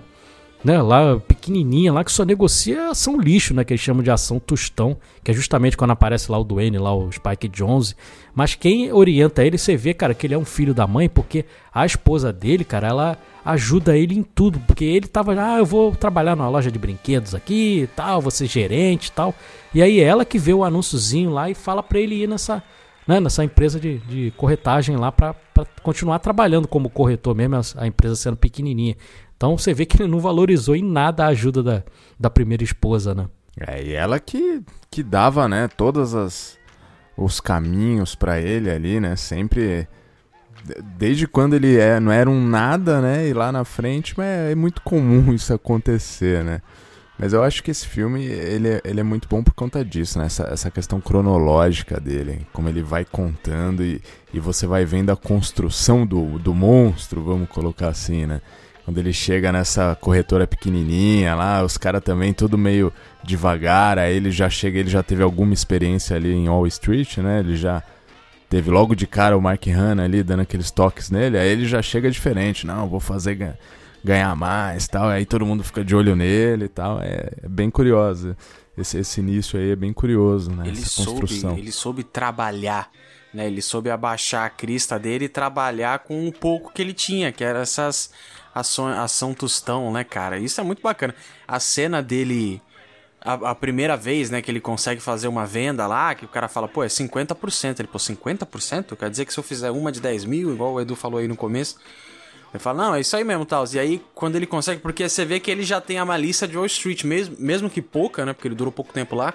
Né, 0.65 0.81
lá 0.81 1.19
pequenininha, 1.19 1.93
lá 1.93 2.05
que 2.05 2.13
só 2.13 2.25
negocia 2.25 2.91
ação 2.91 3.21
lixo, 3.21 3.53
né, 3.53 3.65
que 3.65 3.73
eles 3.73 3.81
chamam 3.81 4.01
de 4.01 4.13
ação 4.13 4.39
tostão, 4.39 4.97
que 5.25 5.33
é 5.33 5.35
justamente 5.35 5.77
quando 5.77 5.91
aparece 5.91 6.31
lá 6.31 6.39
o 6.39 6.45
Dwayne, 6.45 6.79
lá 6.79 6.95
o 6.95 7.11
Spike 7.11 7.49
Jones. 7.49 7.97
Mas 8.33 8.55
quem 8.55 8.93
orienta 8.93 9.45
ele, 9.45 9.59
você 9.59 9.77
vê, 9.77 9.93
cara, 9.93 10.15
que 10.15 10.25
ele 10.25 10.35
é 10.35 10.39
um 10.39 10.45
filho 10.45 10.73
da 10.73 10.87
mãe, 10.87 11.09
porque 11.09 11.45
a 11.75 11.85
esposa 11.85 12.33
dele, 12.33 12.65
cara, 12.65 12.87
ela 12.87 13.19
ajuda 13.45 13.97
ele 13.97 14.15
em 14.15 14.23
tudo, 14.23 14.61
porque 14.61 14.85
ele 14.85 15.09
tava, 15.09 15.35
ah, 15.37 15.59
eu 15.59 15.67
vou 15.67 15.97
trabalhar 15.97 16.37
numa 16.37 16.49
loja 16.49 16.71
de 16.71 16.79
brinquedos 16.79 17.35
aqui 17.35 17.89
tal, 17.97 18.21
vou 18.21 18.31
ser 18.31 18.47
gerente 18.47 19.11
tal. 19.11 19.35
E 19.75 19.83
aí 19.83 19.99
ela 19.99 20.25
que 20.25 20.39
vê 20.39 20.55
o 20.55 20.63
anúnciozinho 20.63 21.31
lá 21.31 21.51
e 21.51 21.55
fala 21.55 21.83
para 21.83 21.99
ele 21.99 22.23
ir 22.23 22.29
nessa, 22.29 22.63
né, 23.07 23.21
nessa 23.21 23.45
empresa 23.45 23.81
de, 23.81 23.99
de 23.99 24.33
corretagem 24.37 24.97
lá 24.97 25.11
para 25.11 25.35
continuar 25.83 26.19
trabalhando 26.19 26.69
como 26.69 26.91
corretor 26.91 27.35
mesmo, 27.35 27.61
a 27.77 27.87
empresa 27.87 28.17
sendo 28.17 28.37
pequenininha. 28.37 28.97
Então 29.37 29.57
você 29.57 29.75
vê 29.75 29.85
que 29.85 30.01
ele 30.01 30.11
não 30.11 30.21
valorizou 30.21 30.77
em 30.77 30.85
nada 30.85 31.25
a 31.25 31.29
ajuda 31.29 31.63
da, 31.63 31.83
da 32.19 32.31
primeira 32.31 32.63
esposa, 32.63 33.15
né? 33.15 33.29
É, 33.59 33.85
e 33.85 33.93
ela 33.93 34.19
que, 34.19 34.63
que 34.91 35.03
dava, 35.03 35.49
né, 35.49 35.69
todas 35.69 36.15
as 36.15 36.61
os 37.15 37.41
caminhos 37.41 38.15
para 38.15 38.41
ele 38.41 38.71
ali, 38.71 38.99
né, 38.99 39.17
sempre 39.17 39.87
desde 40.97 41.27
quando 41.27 41.55
ele 41.55 41.77
é, 41.77 42.01
não 42.01 42.13
era 42.13 42.31
um 42.31 42.47
nada, 42.47 43.01
né? 43.01 43.29
E 43.29 43.33
lá 43.33 43.51
na 43.51 43.65
frente, 43.65 44.15
mas 44.17 44.27
é, 44.27 44.55
muito 44.55 44.81
comum 44.83 45.33
isso 45.35 45.53
acontecer, 45.53 46.45
né? 46.45 46.61
Mas 47.23 47.33
eu 47.33 47.45
acho 47.45 47.63
que 47.63 47.71
esse 47.71 47.87
filme 47.87 48.25
ele 48.25 48.69
é, 48.69 48.81
ele 48.85 48.99
é 48.99 49.03
muito 49.05 49.29
bom 49.29 49.45
por 49.45 49.55
conta 49.55 49.85
disso, 49.85 50.19
né? 50.19 50.27
Essa, 50.27 50.43
essa 50.53 50.73
questão 50.73 51.01
cronológica 51.01 52.01
dele, 52.01 52.45
como 52.53 52.69
ele 52.69 52.83
vai 52.83 53.05
contando 53.05 53.85
e, 53.85 54.03
e 54.35 54.41
você 54.41 54.67
vai 54.67 54.85
vendo 54.85 55.11
a 55.11 55.15
construção 55.17 56.05
do, 56.05 56.37
do 56.41 56.53
monstro, 56.53 57.23
vamos 57.23 57.49
colocar 57.49 57.91
assim, 57.91 58.27
né? 58.27 58.41
Quando 58.85 58.99
ele 58.99 59.13
chega 59.13 59.53
nessa 59.53 59.97
corretora 60.01 60.49
pequenininha 60.49 61.37
lá, 61.37 61.63
os 61.63 61.79
caras 61.79 62.03
também 62.03 62.33
tudo 62.33 62.59
meio 62.59 62.93
devagar, 63.23 64.01
aí 64.01 64.17
ele 64.17 64.33
já 64.33 64.51
chega, 64.51 64.81
ele 64.81 64.91
já 64.91 65.05
teve 65.05 65.23
alguma 65.23 65.55
experiência 65.55 66.17
ali 66.17 66.33
em 66.33 66.49
Wall 66.49 66.67
Street, 66.67 67.19
né? 67.19 67.39
Ele 67.39 67.55
já 67.55 67.85
teve 68.51 68.69
logo 68.69 68.97
de 68.97 69.07
cara 69.07 69.39
o 69.39 69.41
Mark 69.41 69.65
Hanna 69.69 70.03
ali 70.03 70.25
dando 70.25 70.41
aqueles 70.41 70.73
toques 70.73 71.09
nele, 71.09 71.39
aí 71.39 71.51
ele 71.51 71.69
já 71.69 71.81
chega 71.83 72.11
diferente, 72.11 72.67
não, 72.67 72.89
vou 72.89 72.99
fazer 72.99 73.55
ganhar 74.05 74.35
mais 74.35 74.89
tal, 74.89 75.09
aí 75.09 75.25
todo 75.25 75.47
mundo 75.47 75.63
fica 75.63 75.85
de 75.85 75.95
olho 75.95 76.17
nele 76.17 76.67
e 76.67 76.69
tal, 76.69 77.01
é, 77.01 77.31
é 77.43 77.49
bem 77.49 77.71
curioso. 77.71 78.37
Esse, 78.77 78.99
esse 78.99 79.21
início 79.21 79.59
aí 79.59 79.71
é 79.71 79.77
bem 79.77 79.93
curioso, 79.93 80.51
né? 80.51 80.67
Ele 80.67 80.81
Essa 80.81 81.05
construção. 81.05 81.51
Soube, 81.51 81.61
ele 81.61 81.73
soube 81.73 82.05
trabalhar, 82.05 82.91
né? 83.33 83.47
Ele 83.47 83.61
soube 83.61 83.91
abaixar 83.91 84.47
a 84.47 84.51
crista 84.51 84.99
dele 84.99 85.27
e 85.27 85.29
trabalhar 85.29 85.99
com 86.01 86.27
um 86.27 86.33
pouco 86.33 86.73
que 86.73 86.81
ele 86.81 86.95
tinha, 86.95 87.31
que 87.31 87.45
era 87.45 87.61
essas 87.61 88.11
ação, 88.55 88.89
ação 88.89 89.35
tostão, 89.35 89.93
né, 89.93 90.05
cara? 90.05 90.39
Isso 90.39 90.61
é 90.61 90.65
muito 90.65 90.83
bacana. 90.83 91.15
A 91.47 91.61
cena 91.61 92.03
dele 92.03 92.63
a, 93.25 93.51
a, 93.51 93.55
primeira 93.55 93.97
vez, 93.97 94.31
né, 94.31 94.43
que 94.43 94.51
ele 94.51 94.61
consegue 94.61 95.01
fazer 95.01 95.29
uma 95.29 95.47
venda 95.47 95.87
lá, 95.87 96.15
que 96.15 96.25
o 96.25 96.29
cara 96.29 96.49
fala, 96.49 96.67
pô, 96.67 96.83
é 96.83 96.89
50%. 96.89 97.79
Ele, 97.79 97.89
pô, 97.89 97.99
50%? 97.99 98.97
Quer 98.97 99.11
dizer 99.11 99.25
que 99.25 99.33
se 99.33 99.39
eu 99.39 99.45
fizer 99.45 99.71
uma 99.71 99.93
de 99.93 100.01
10 100.01 100.25
mil, 100.25 100.53
igual 100.53 100.75
o 100.75 100.81
Edu 100.81 100.97
falou 100.97 101.21
aí 101.21 101.29
no 101.29 101.37
começo, 101.37 101.77
ele 102.53 102.63
fala, 102.63 102.85
não, 102.85 102.95
é 102.95 103.01
isso 103.01 103.17
aí 103.17 103.25
mesmo, 103.25 103.47
tal. 103.47 103.65
E 103.73 103.79
aí, 103.79 104.03
quando 104.15 104.37
ele 104.37 104.47
consegue, 104.47 104.81
porque 104.81 105.09
você 105.09 105.25
vê 105.25 105.41
que 105.41 105.51
ele 105.51 105.63
já 105.63 105.81
tem 105.81 105.99
a 105.99 106.05
malícia 106.05 106.47
de 106.47 106.57
Wall 106.57 106.67
Street, 106.67 107.05
mesmo, 107.05 107.37
mesmo 107.39 107.71
que 107.71 107.81
pouca, 107.81 108.27
né, 108.27 108.33
porque 108.33 108.47
ele 108.47 108.55
durou 108.55 108.71
pouco 108.71 108.93
tempo 108.93 109.17
lá, 109.17 109.33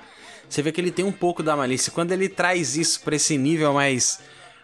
você 0.48 0.62
vê 0.62 0.72
que 0.72 0.80
ele 0.80 0.92
tem 0.92 1.04
um 1.04 1.12
pouco 1.12 1.42
da 1.42 1.56
malícia. 1.56 1.92
Quando 1.92 2.12
ele 2.12 2.30
traz 2.30 2.78
isso 2.78 3.02
pra 3.02 3.16
esse 3.16 3.38
nível 3.38 3.74
mais, 3.74 4.20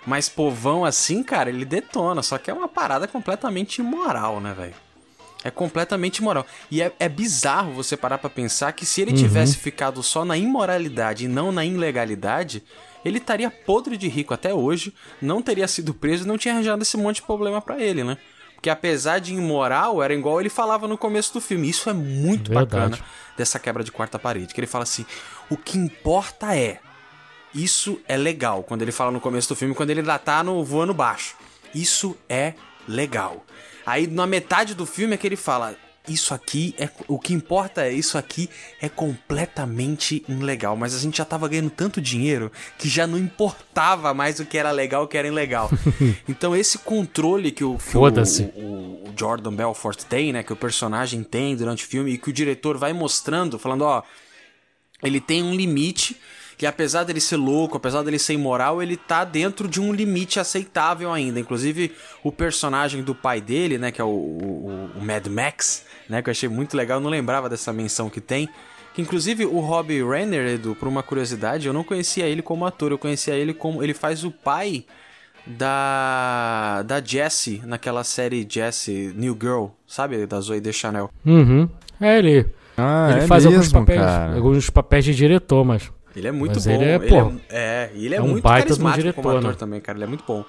mais 0.05 0.29
povão 0.29 0.85
assim, 0.85 1.23
cara, 1.23 1.49
ele 1.49 1.65
detona. 1.65 2.21
Só 2.21 2.37
que 2.37 2.49
é 2.49 2.53
uma 2.53 2.67
parada 2.67 3.07
completamente 3.07 3.79
imoral, 3.79 4.39
né, 4.39 4.53
velho? 4.53 4.75
É 5.43 5.51
completamente 5.51 6.17
imoral. 6.17 6.45
E 6.71 6.81
é, 6.81 6.93
é 6.99 7.09
bizarro 7.09 7.73
você 7.73 7.97
parar 7.97 8.17
para 8.17 8.29
pensar 8.29 8.71
que 8.71 8.85
se 8.85 9.01
ele 9.01 9.11
uhum. 9.11 9.17
tivesse 9.17 9.57
ficado 9.57 10.01
só 10.01 10.23
na 10.23 10.37
imoralidade 10.37 11.25
e 11.25 11.27
não 11.27 11.51
na 11.51 11.65
ilegalidade, 11.65 12.63
ele 13.03 13.17
estaria 13.17 13.51
podre 13.51 13.97
de 13.97 14.07
rico 14.07 14.33
até 14.33 14.53
hoje, 14.53 14.93
não 15.21 15.41
teria 15.41 15.67
sido 15.67 15.93
preso 15.93 16.23
e 16.23 16.27
não 16.27 16.37
tinha 16.37 16.53
arranjado 16.53 16.81
esse 16.81 16.95
monte 16.95 17.17
de 17.17 17.23
problema 17.23 17.61
para 17.61 17.81
ele, 17.81 18.05
né? 18.05 18.17
Porque 18.63 18.69
apesar 18.69 19.19
de 19.19 19.33
imoral, 19.33 20.01
era 20.01 20.13
igual 20.13 20.39
ele 20.39 20.47
falava 20.47 20.87
no 20.87 20.97
começo 20.97 21.33
do 21.33 21.41
filme. 21.41 21.69
Isso 21.69 21.89
é 21.89 21.93
muito 21.93 22.49
bacana 22.49 22.97
dessa 23.35 23.59
quebra 23.59 23.83
de 23.83 23.91
quarta 23.91 24.17
parede. 24.17 24.53
Que 24.53 24.61
ele 24.61 24.67
fala 24.67 24.83
assim: 24.83 25.05
o 25.49 25.57
que 25.57 25.77
importa 25.77 26.55
é. 26.55 26.79
Isso 27.53 27.99
é 28.07 28.15
legal. 28.15 28.63
Quando 28.63 28.81
ele 28.81 28.93
fala 28.93 29.11
no 29.11 29.19
começo 29.19 29.49
do 29.49 29.55
filme, 29.57 29.75
quando 29.75 29.89
ele 29.89 29.99
ainda 29.99 30.17
tá 30.17 30.41
no 30.41 30.63
voando 30.63 30.93
baixo. 30.93 31.35
Isso 31.75 32.15
é 32.29 32.53
legal. 32.87 33.45
Aí 33.85 34.07
na 34.07 34.25
metade 34.25 34.73
do 34.73 34.85
filme 34.85 35.13
é 35.13 35.17
que 35.17 35.27
ele 35.27 35.35
fala: 35.35 35.75
isso 36.07 36.33
aqui 36.33 36.75
é 36.77 36.89
o 37.07 37.17
que 37.17 37.33
importa 37.33 37.85
é 37.85 37.93
isso 37.93 38.17
aqui 38.17 38.49
é 38.81 38.89
completamente 38.89 40.23
ilegal, 40.27 40.75
mas 40.75 40.93
a 40.93 40.99
gente 40.99 41.17
já 41.17 41.25
tava 41.25 41.47
ganhando 41.47 41.69
tanto 41.69 42.01
dinheiro 42.01 42.51
que 42.77 42.89
já 42.89 43.07
não 43.07 43.17
importava 43.17 44.13
mais 44.13 44.39
o 44.39 44.45
que 44.45 44.57
era 44.57 44.71
legal, 44.71 45.03
o 45.03 45.07
que 45.07 45.17
era 45.17 45.27
ilegal. 45.27 45.69
então 46.27 46.55
esse 46.55 46.77
controle 46.77 47.51
que 47.51 47.63
o 47.63 47.77
que 47.77 47.97
o, 48.43 48.61
o, 48.61 49.09
o, 49.09 49.13
Jordan 49.17 49.53
Belfort 49.53 50.03
tem, 50.03 50.33
né, 50.33 50.43
que 50.43 50.51
o 50.51 50.57
personagem 50.57 51.23
tem 51.23 51.55
durante 51.55 51.85
o 51.85 51.87
filme 51.87 52.11
e 52.11 52.17
que 52.17 52.29
o 52.29 52.33
diretor 52.33 52.77
vai 52.77 52.91
mostrando, 52.91 53.57
falando, 53.57 53.83
ó, 53.83 54.03
ele 55.01 55.21
tem 55.21 55.41
um 55.41 55.53
limite 55.53 56.17
que 56.63 56.67
apesar 56.67 57.03
dele 57.03 57.19
ser 57.19 57.35
louco, 57.35 57.75
apesar 57.75 58.03
dele 58.03 58.17
ser 58.17 58.35
imoral, 58.35 58.81
ele 58.81 58.95
tá 58.95 59.25
dentro 59.25 59.67
de 59.67 59.81
um 59.81 59.91
limite 59.91 60.39
aceitável 60.39 61.11
ainda. 61.11 61.37
Inclusive, 61.37 61.91
o 62.23 62.31
personagem 62.31 63.03
do 63.03 63.13
pai 63.13 63.41
dele, 63.41 63.77
né, 63.77 63.91
que 63.91 63.99
é 63.99 64.03
o, 64.05 64.07
o, 64.07 64.89
o 64.95 65.03
Mad 65.03 65.27
Max, 65.27 65.85
né, 66.07 66.21
que 66.21 66.29
eu 66.29 66.31
achei 66.31 66.47
muito 66.47 66.77
legal, 66.77 66.99
eu 66.99 67.03
não 67.03 67.09
lembrava 67.09 67.49
dessa 67.49 67.73
menção 67.73 68.09
que 68.09 68.21
tem. 68.21 68.47
Que 68.93 69.01
inclusive 69.01 69.45
o 69.45 69.59
Rob 69.59 69.91
Renner, 70.09 70.53
Edu, 70.53 70.73
por 70.73 70.87
uma 70.87 71.03
curiosidade, 71.03 71.67
eu 71.67 71.73
não 71.73 71.83
conhecia 71.83 72.27
ele 72.27 72.41
como 72.41 72.65
ator, 72.65 72.91
eu 72.91 72.97
conhecia 72.97 73.33
ele 73.33 73.53
como. 73.53 73.83
Ele 73.83 73.93
faz 73.93 74.23
o 74.23 74.31
pai 74.31 74.85
da. 75.45 76.81
da 76.83 77.01
Jessie 77.03 77.61
naquela 77.65 78.05
série 78.05 78.47
Jessie 78.49 79.11
New 79.17 79.37
Girl, 79.37 79.65
sabe? 79.85 80.25
Da 80.25 80.39
Zoe 80.39 80.61
Deschanel. 80.61 81.09
Uhum. 81.25 81.67
É 81.99 82.17
ele. 82.17 82.45
Ah, 82.77 83.09
ele 83.11 83.25
é 83.25 83.27
faz 83.27 83.43
mesmo, 83.43 83.57
alguns, 83.57 83.73
papéis, 83.73 84.01
alguns 84.33 84.69
papéis 84.69 85.03
de 85.03 85.13
diretor, 85.13 85.65
mas. 85.65 85.91
Ele 86.15 86.27
é 86.27 86.31
muito 86.31 86.55
Mas 86.55 86.65
bom. 86.65 86.71
Ele 86.71 86.83
é, 86.83 86.95
ele 86.95 87.15
é, 87.15 87.41
é, 87.49 87.91
ele 87.93 88.15
é, 88.15 88.17
é 88.17 88.21
um 88.21 88.27
muito 88.27 88.43
carismático 88.43 89.01
diretor, 89.01 89.21
como 89.21 89.37
ator 89.37 89.51
né? 89.51 89.57
também, 89.57 89.81
cara. 89.81 89.97
Ele 89.97 90.05
é 90.05 90.07
muito 90.07 90.23
bom. 90.25 90.45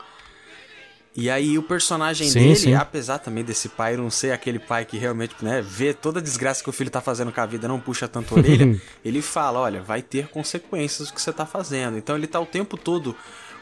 E 1.17 1.31
aí 1.31 1.57
o 1.57 1.63
personagem 1.63 2.29
sim, 2.29 2.41
dele, 2.41 2.57
sim. 2.57 2.75
apesar 2.75 3.19
também 3.19 3.45
desse 3.45 3.69
pai 3.69 3.97
não 3.97 4.11
ser 4.11 4.33
aquele 4.33 4.59
pai 4.59 4.85
que 4.85 4.99
realmente, 4.99 5.37
né, 5.43 5.63
vê 5.63 5.95
toda 5.95 6.19
a 6.19 6.23
desgraça 6.23 6.63
que 6.63 6.69
o 6.69 6.73
filho 6.73 6.91
tá 6.91 7.01
fazendo 7.01 7.31
com 7.31 7.41
a 7.41 7.47
vida, 7.47 7.69
não 7.69 7.79
puxa 7.79 8.09
tanto 8.09 8.35
a 8.35 8.39
orelha, 8.39 8.81
ele 9.05 9.23
fala, 9.23 9.61
olha, 9.61 9.81
vai 9.81 10.03
ter 10.03 10.27
consequências 10.27 11.09
do 11.09 11.15
que 11.15 11.23
você 11.23 11.33
tá 11.33 11.47
fazendo. 11.47 11.97
Então 11.97 12.17
ele 12.17 12.27
tá 12.27 12.41
o 12.41 12.47
tempo 12.47 12.77
todo 12.77 13.15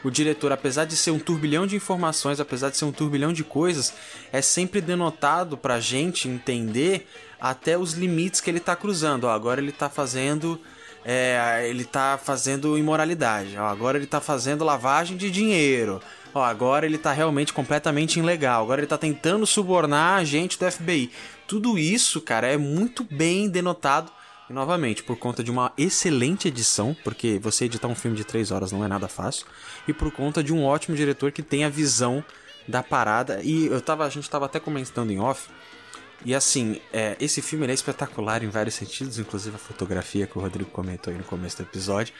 o 0.03 0.09
diretor, 0.09 0.51
apesar 0.51 0.85
de 0.85 0.95
ser 0.95 1.11
um 1.11 1.19
turbilhão 1.19 1.67
de 1.67 1.75
informações, 1.75 2.39
apesar 2.39 2.71
de 2.71 2.77
ser 2.77 2.85
um 2.85 2.91
turbilhão 2.91 3.31
de 3.31 3.43
coisas, 3.43 3.93
é 4.31 4.41
sempre 4.41 4.81
denotado 4.81 5.55
pra 5.55 5.79
gente 5.79 6.27
entender 6.27 7.07
até 7.39 7.77
os 7.77 7.93
limites 7.93 8.41
que 8.41 8.49
ele 8.49 8.59
tá 8.59 8.75
cruzando. 8.75 9.25
Ó, 9.25 9.29
agora 9.29 9.61
ele 9.61 9.71
tá 9.71 9.89
fazendo 9.89 10.59
é, 11.05 11.67
ele 11.67 11.83
tá 11.83 12.19
fazendo 12.21 12.77
imoralidade. 12.77 13.57
Ó, 13.57 13.65
agora 13.65 13.97
ele 13.97 14.07
tá 14.07 14.21
fazendo 14.21 14.63
lavagem 14.63 15.17
de 15.17 15.29
dinheiro. 15.29 16.01
Ó, 16.33 16.41
agora 16.41 16.85
ele 16.85 16.97
tá 16.97 17.11
realmente 17.11 17.53
completamente 17.53 18.19
ilegal. 18.19 18.63
Agora 18.63 18.81
ele 18.81 18.87
tá 18.87 18.97
tentando 18.97 19.45
subornar 19.45 20.19
a 20.19 20.23
gente 20.23 20.57
do 20.57 20.71
FBI. 20.71 21.11
Tudo 21.47 21.77
isso, 21.77 22.21
cara, 22.21 22.47
é 22.47 22.57
muito 22.57 23.03
bem 23.03 23.49
denotado. 23.49 24.11
E 24.49 24.53
novamente, 24.53 25.03
por 25.03 25.17
conta 25.17 25.43
de 25.43 25.51
uma 25.51 25.71
excelente 25.77 26.47
edição, 26.47 26.95
porque 27.03 27.39
você 27.39 27.65
editar 27.65 27.87
um 27.87 27.95
filme 27.95 28.17
de 28.17 28.23
3 28.23 28.51
horas 28.51 28.71
não 28.71 28.83
é 28.83 28.87
nada 28.87 29.07
fácil, 29.07 29.45
e 29.87 29.93
por 29.93 30.11
conta 30.11 30.43
de 30.43 30.53
um 30.53 30.65
ótimo 30.65 30.97
diretor 30.97 31.31
que 31.31 31.41
tem 31.41 31.63
a 31.63 31.69
visão 31.69 32.23
da 32.67 32.81
parada. 32.81 33.41
E 33.43 33.67
eu 33.67 33.79
tava, 33.79 34.05
a 34.05 34.09
gente 34.09 34.29
tava 34.29 34.45
até 34.45 34.59
comentando 34.59 35.11
em 35.11 35.19
off 35.19 35.49
e 36.25 36.33
assim, 36.33 36.79
é, 36.91 37.15
esse 37.19 37.41
filme 37.41 37.67
é 37.67 37.73
espetacular 37.73 38.43
em 38.43 38.49
vários 38.49 38.75
sentidos, 38.75 39.19
inclusive 39.19 39.55
a 39.55 39.59
fotografia 39.59 40.25
que 40.25 40.37
o 40.37 40.41
Rodrigo 40.41 40.69
comentou 40.69 41.11
aí 41.11 41.17
no 41.17 41.25
começo 41.25 41.57
do 41.57 41.63
episódio. 41.63 42.13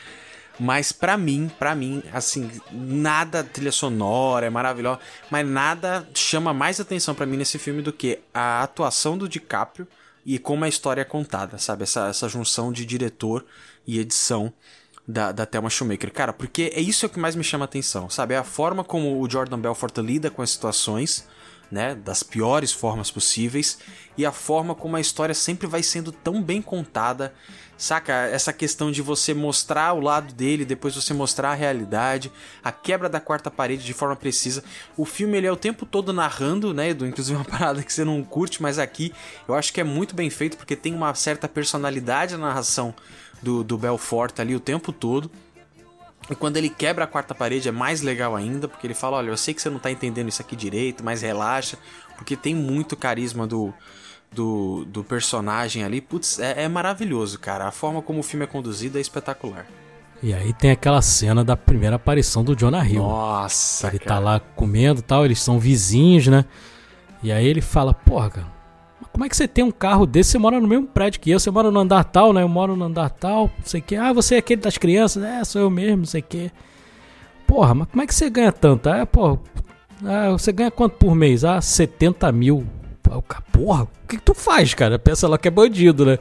Mas 0.59 0.91
pra 0.91 1.17
mim, 1.17 1.49
pra 1.57 1.73
mim, 1.73 2.03
assim, 2.13 2.51
nada 2.71 3.43
trilha 3.43 3.71
sonora 3.71 4.45
é 4.45 4.49
maravilhosa, 4.49 4.99
mas 5.29 5.47
nada 5.47 6.07
chama 6.13 6.53
mais 6.53 6.79
atenção 6.79 7.15
pra 7.15 7.25
mim 7.25 7.37
nesse 7.37 7.57
filme 7.57 7.81
do 7.81 7.91
que 7.91 8.19
a 8.33 8.61
atuação 8.61 9.17
do 9.17 9.27
DiCaprio 9.27 9.87
e 10.25 10.37
como 10.37 10.63
a 10.63 10.69
história 10.69 11.01
é 11.01 11.05
contada, 11.05 11.57
sabe? 11.57 11.83
Essa, 11.83 12.07
essa 12.07 12.29
junção 12.29 12.71
de 12.71 12.85
diretor 12.85 13.43
e 13.85 13.99
edição 13.99 14.53
da, 15.07 15.31
da 15.31 15.45
Thelma 15.45 15.69
Shoemaker. 15.69 16.11
Cara, 16.11 16.31
porque 16.31 16.71
é 16.75 16.79
isso 16.79 17.09
que 17.09 17.19
mais 17.19 17.35
me 17.35 17.43
chama 17.43 17.65
atenção, 17.65 18.09
sabe? 18.09 18.33
É 18.33 18.37
a 18.37 18.43
forma 18.43 18.83
como 18.83 19.19
o 19.19 19.29
Jordan 19.29 19.59
Belfort 19.59 19.97
lida 19.97 20.29
com 20.29 20.41
as 20.41 20.51
situações, 20.51 21.27
né? 21.71 21.95
Das 21.95 22.23
piores 22.23 22.71
formas 22.71 23.09
possíveis 23.11 23.79
e 24.17 24.25
a 24.25 24.31
forma 24.31 24.75
como 24.75 24.95
a 24.95 25.01
história 25.01 25.33
sempre 25.33 25.67
vai 25.67 25.81
sendo 25.81 26.11
tão 26.11 26.41
bem 26.41 26.61
contada 26.61 27.33
Saca? 27.77 28.13
Essa 28.13 28.53
questão 28.53 28.91
de 28.91 29.01
você 29.01 29.33
mostrar 29.33 29.93
o 29.93 29.99
lado 29.99 30.33
dele, 30.33 30.63
depois 30.63 30.95
você 30.95 31.13
mostrar 31.13 31.51
a 31.51 31.53
realidade, 31.53 32.31
a 32.63 32.71
quebra 32.71 33.09
da 33.09 33.19
quarta 33.19 33.49
parede 33.49 33.83
de 33.83 33.93
forma 33.93 34.15
precisa. 34.15 34.63
O 34.95 35.05
filme 35.05 35.37
ele 35.37 35.47
é 35.47 35.51
o 35.51 35.57
tempo 35.57 35.85
todo 35.85 36.13
narrando, 36.13 36.73
né, 36.73 36.89
Edu? 36.89 37.05
Inclusive 37.05 37.35
uma 37.37 37.43
parada 37.43 37.83
que 37.83 37.91
você 37.91 38.05
não 38.05 38.23
curte, 38.23 38.61
mas 38.61 38.79
aqui 38.79 39.11
eu 39.47 39.55
acho 39.55 39.73
que 39.73 39.81
é 39.81 39.83
muito 39.83 40.15
bem 40.15 40.29
feito 40.29 40.55
porque 40.55 40.75
tem 40.75 40.93
uma 40.93 41.13
certa 41.15 41.47
personalidade 41.47 42.37
na 42.37 42.47
narração 42.47 42.93
do, 43.41 43.63
do 43.63 43.77
Belfort 43.77 44.39
ali 44.39 44.55
o 44.55 44.59
tempo 44.59 44.91
todo. 44.91 45.29
E 46.29 46.35
quando 46.35 46.57
ele 46.57 46.69
quebra 46.69 47.03
a 47.03 47.07
quarta 47.07 47.35
parede 47.35 47.67
é 47.67 47.71
mais 47.71 48.01
legal 48.01 48.35
ainda, 48.35 48.67
porque 48.67 48.87
ele 48.87 48.93
fala: 48.93 49.17
Olha, 49.17 49.29
eu 49.29 49.37
sei 49.37 49.53
que 49.53 49.61
você 49.61 49.69
não 49.69 49.79
tá 49.79 49.91
entendendo 49.91 50.29
isso 50.29 50.41
aqui 50.41 50.55
direito, 50.55 51.03
mas 51.03 51.21
relaxa, 51.21 51.77
porque 52.17 52.35
tem 52.35 52.55
muito 52.55 52.95
carisma 52.95 53.45
do, 53.45 53.73
do, 54.31 54.85
do 54.85 55.03
personagem 55.03 55.83
ali, 55.83 55.99
putz, 56.01 56.39
é, 56.39 56.63
é 56.63 56.67
maravilhoso, 56.67 57.39
cara. 57.39 57.67
A 57.67 57.71
forma 57.71 58.01
como 58.01 58.19
o 58.19 58.23
filme 58.23 58.45
é 58.45 58.47
conduzido 58.47 58.97
é 58.97 59.01
espetacular. 59.01 59.65
E 60.21 60.33
aí 60.33 60.53
tem 60.53 60.71
aquela 60.71 61.01
cena 61.01 61.43
da 61.43 61.57
primeira 61.57 61.97
aparição 61.97 62.45
do 62.45 62.55
Jonah 62.55 62.87
Hill. 62.87 63.01
Nossa, 63.01 63.87
Ele 63.87 63.99
tá 63.99 64.05
cara. 64.05 64.21
tá 64.21 64.25
lá 64.25 64.39
comendo 64.39 65.01
e 65.01 65.03
tal, 65.03 65.25
eles 65.25 65.41
são 65.41 65.59
vizinhos, 65.59 66.27
né? 66.27 66.45
E 67.21 67.31
aí 67.31 67.45
ele 67.45 67.59
fala, 67.59 67.93
porra, 67.93 68.29
cara, 68.29 68.47
como 69.13 69.25
é 69.25 69.29
que 69.29 69.37
você 69.37 69.47
tem 69.47 69.63
um 69.63 69.71
carro 69.71 70.07
desse? 70.07 70.31
Você 70.31 70.37
mora 70.39 70.59
no 70.59 70.67
mesmo 70.67 70.87
prédio 70.87 71.21
que 71.21 71.29
eu, 71.29 71.39
você 71.39 71.51
mora 71.51 71.69
no 71.69 71.79
andar 71.79 72.03
tal, 72.03 72.33
né? 72.33 72.41
Eu 72.41 72.49
moro 72.49 72.75
no 72.75 72.85
andar 72.85 73.11
tal, 73.11 73.43
não 73.43 73.65
sei 73.65 73.79
o 73.79 73.83
que. 73.83 73.95
Ah, 73.95 74.11
você 74.11 74.35
é 74.35 74.37
aquele 74.39 74.59
das 74.59 74.77
crianças? 74.77 75.23
É, 75.23 75.43
sou 75.43 75.61
eu 75.61 75.69
mesmo, 75.69 75.97
não 75.97 76.05
sei 76.05 76.21
o 76.21 76.23
que. 76.23 76.51
Porra, 77.45 77.75
mas 77.75 77.87
como 77.89 78.01
é 78.01 78.07
que 78.07 78.15
você 78.15 78.27
ganha 78.27 78.51
tanto? 78.51 78.89
Ah, 78.89 79.05
porra, 79.05 79.39
ah, 80.03 80.31
você 80.31 80.51
ganha 80.51 80.71
quanto 80.71 80.93
por 80.93 81.13
mês? 81.13 81.45
Ah, 81.45 81.61
70 81.61 82.31
mil. 82.31 82.65
Porra, 83.51 83.83
o 83.83 84.07
que, 84.07 84.17
que 84.17 84.23
tu 84.23 84.33
faz, 84.33 84.73
cara? 84.73 84.97
Pensa 84.97 85.27
lá 85.27 85.37
que 85.37 85.47
é 85.47 85.51
bandido, 85.51 86.05
né? 86.05 86.17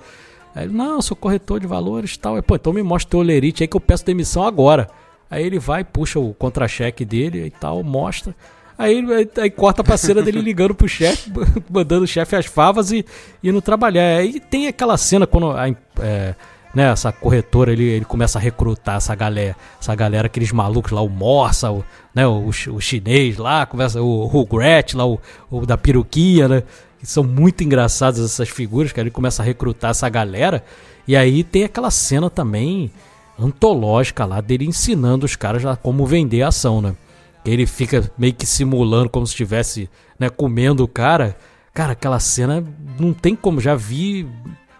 Aí 0.55 0.64
ele, 0.64 0.74
não, 0.74 1.00
sou 1.00 1.16
corretor 1.16 1.59
de 1.59 1.66
valores 1.66 2.14
e 2.14 2.18
tal. 2.18 2.37
Aí, 2.37 2.42
pô, 2.42 2.57
então 2.57 2.74
me 2.74 2.83
mostra 2.83 3.12
teu 3.12 3.20
olerite 3.20 3.62
aí 3.62 3.68
que 3.68 3.76
eu 3.76 3.81
peço 3.81 4.05
demissão 4.05 4.44
agora. 4.44 4.90
Aí 5.31 5.42
ele 5.42 5.59
vai, 5.59 5.83
puxa 5.83 6.20
o 6.20 6.35
contra-cheque 6.35 7.07
dele 7.07 7.46
e 7.46 7.50
tal, 7.50 7.83
mostra. 7.83 8.37
Aí, 8.83 8.99
aí, 9.12 9.31
aí 9.37 9.51
corta 9.51 9.85
pra 9.85 9.97
cena 9.97 10.21
dele 10.21 10.40
ligando 10.40 10.75
pro 10.75 10.88
chefe, 10.88 11.31
mandando 11.71 12.03
o 12.03 12.07
chefe 12.07 12.35
as 12.35 12.47
favas 12.47 12.90
e 12.90 13.07
indo 13.40 13.62
trabalhar. 13.62 14.18
Aí 14.18 14.40
tem 14.40 14.66
aquela 14.66 14.97
cena 14.97 15.25
quando 15.25 15.53
a, 15.53 15.68
é, 16.01 16.35
né, 16.75 16.90
essa 16.90 17.12
corretora 17.12 17.73
ele, 17.73 17.85
ele 17.85 18.05
começa 18.05 18.40
a 18.40 18.42
recrutar 18.42 18.97
essa 18.97 19.14
galera, 19.14 19.57
essa 19.81 19.95
galera, 19.95 20.27
aqueles 20.27 20.51
malucos 20.51 20.90
lá, 20.90 21.01
o 21.01 21.09
Morsa, 21.09 21.71
o, 21.71 21.85
né, 22.12 22.27
o, 22.27 22.49
o 22.49 22.81
chinês 22.81 23.37
lá, 23.37 23.64
começa 23.66 24.03
o 24.03 24.27
Rugrat 24.27 24.95
lá, 24.97 25.07
o, 25.07 25.21
o 25.49 25.64
da 25.64 25.79
peruquinha, 25.79 26.49
né? 26.49 26.62
Que 26.99 27.07
são 27.07 27.23
muito 27.23 27.62
engraçadas 27.62 28.18
essas 28.18 28.49
figuras, 28.49 28.90
que 28.90 28.99
ele 28.99 29.12
começa 29.12 29.45
a 29.45 29.47
recrutar 29.47 29.92
essa 29.92 30.09
galera. 30.09 30.64
E 31.07 31.14
aí 31.14 31.45
tem 31.45 31.62
aquela 31.62 31.90
cena 31.92 32.29
também 32.29 32.90
antológica 33.38 34.25
lá 34.25 34.40
dele 34.40 34.66
ensinando 34.66 35.25
os 35.25 35.37
caras 35.37 35.62
lá 35.62 35.77
como 35.77 36.05
vender 36.05 36.42
a 36.42 36.49
ação, 36.49 36.83
né? 36.83 36.97
Ele 37.44 37.66
fica 37.66 38.11
meio 38.16 38.33
que 38.33 38.46
simulando 38.46 39.11
como 39.11 39.26
se 39.26 39.33
estivesse 39.33 39.90
né, 40.18 40.28
comendo 40.28 40.85
o 40.85 40.88
cara. 40.88 41.37
Cara, 41.74 41.92
aquela 41.92 42.20
cena 42.20 42.64
não 42.98 43.12
tem 43.12 43.35
como. 43.35 43.61
Já 43.61 43.74
vi, 43.74 44.28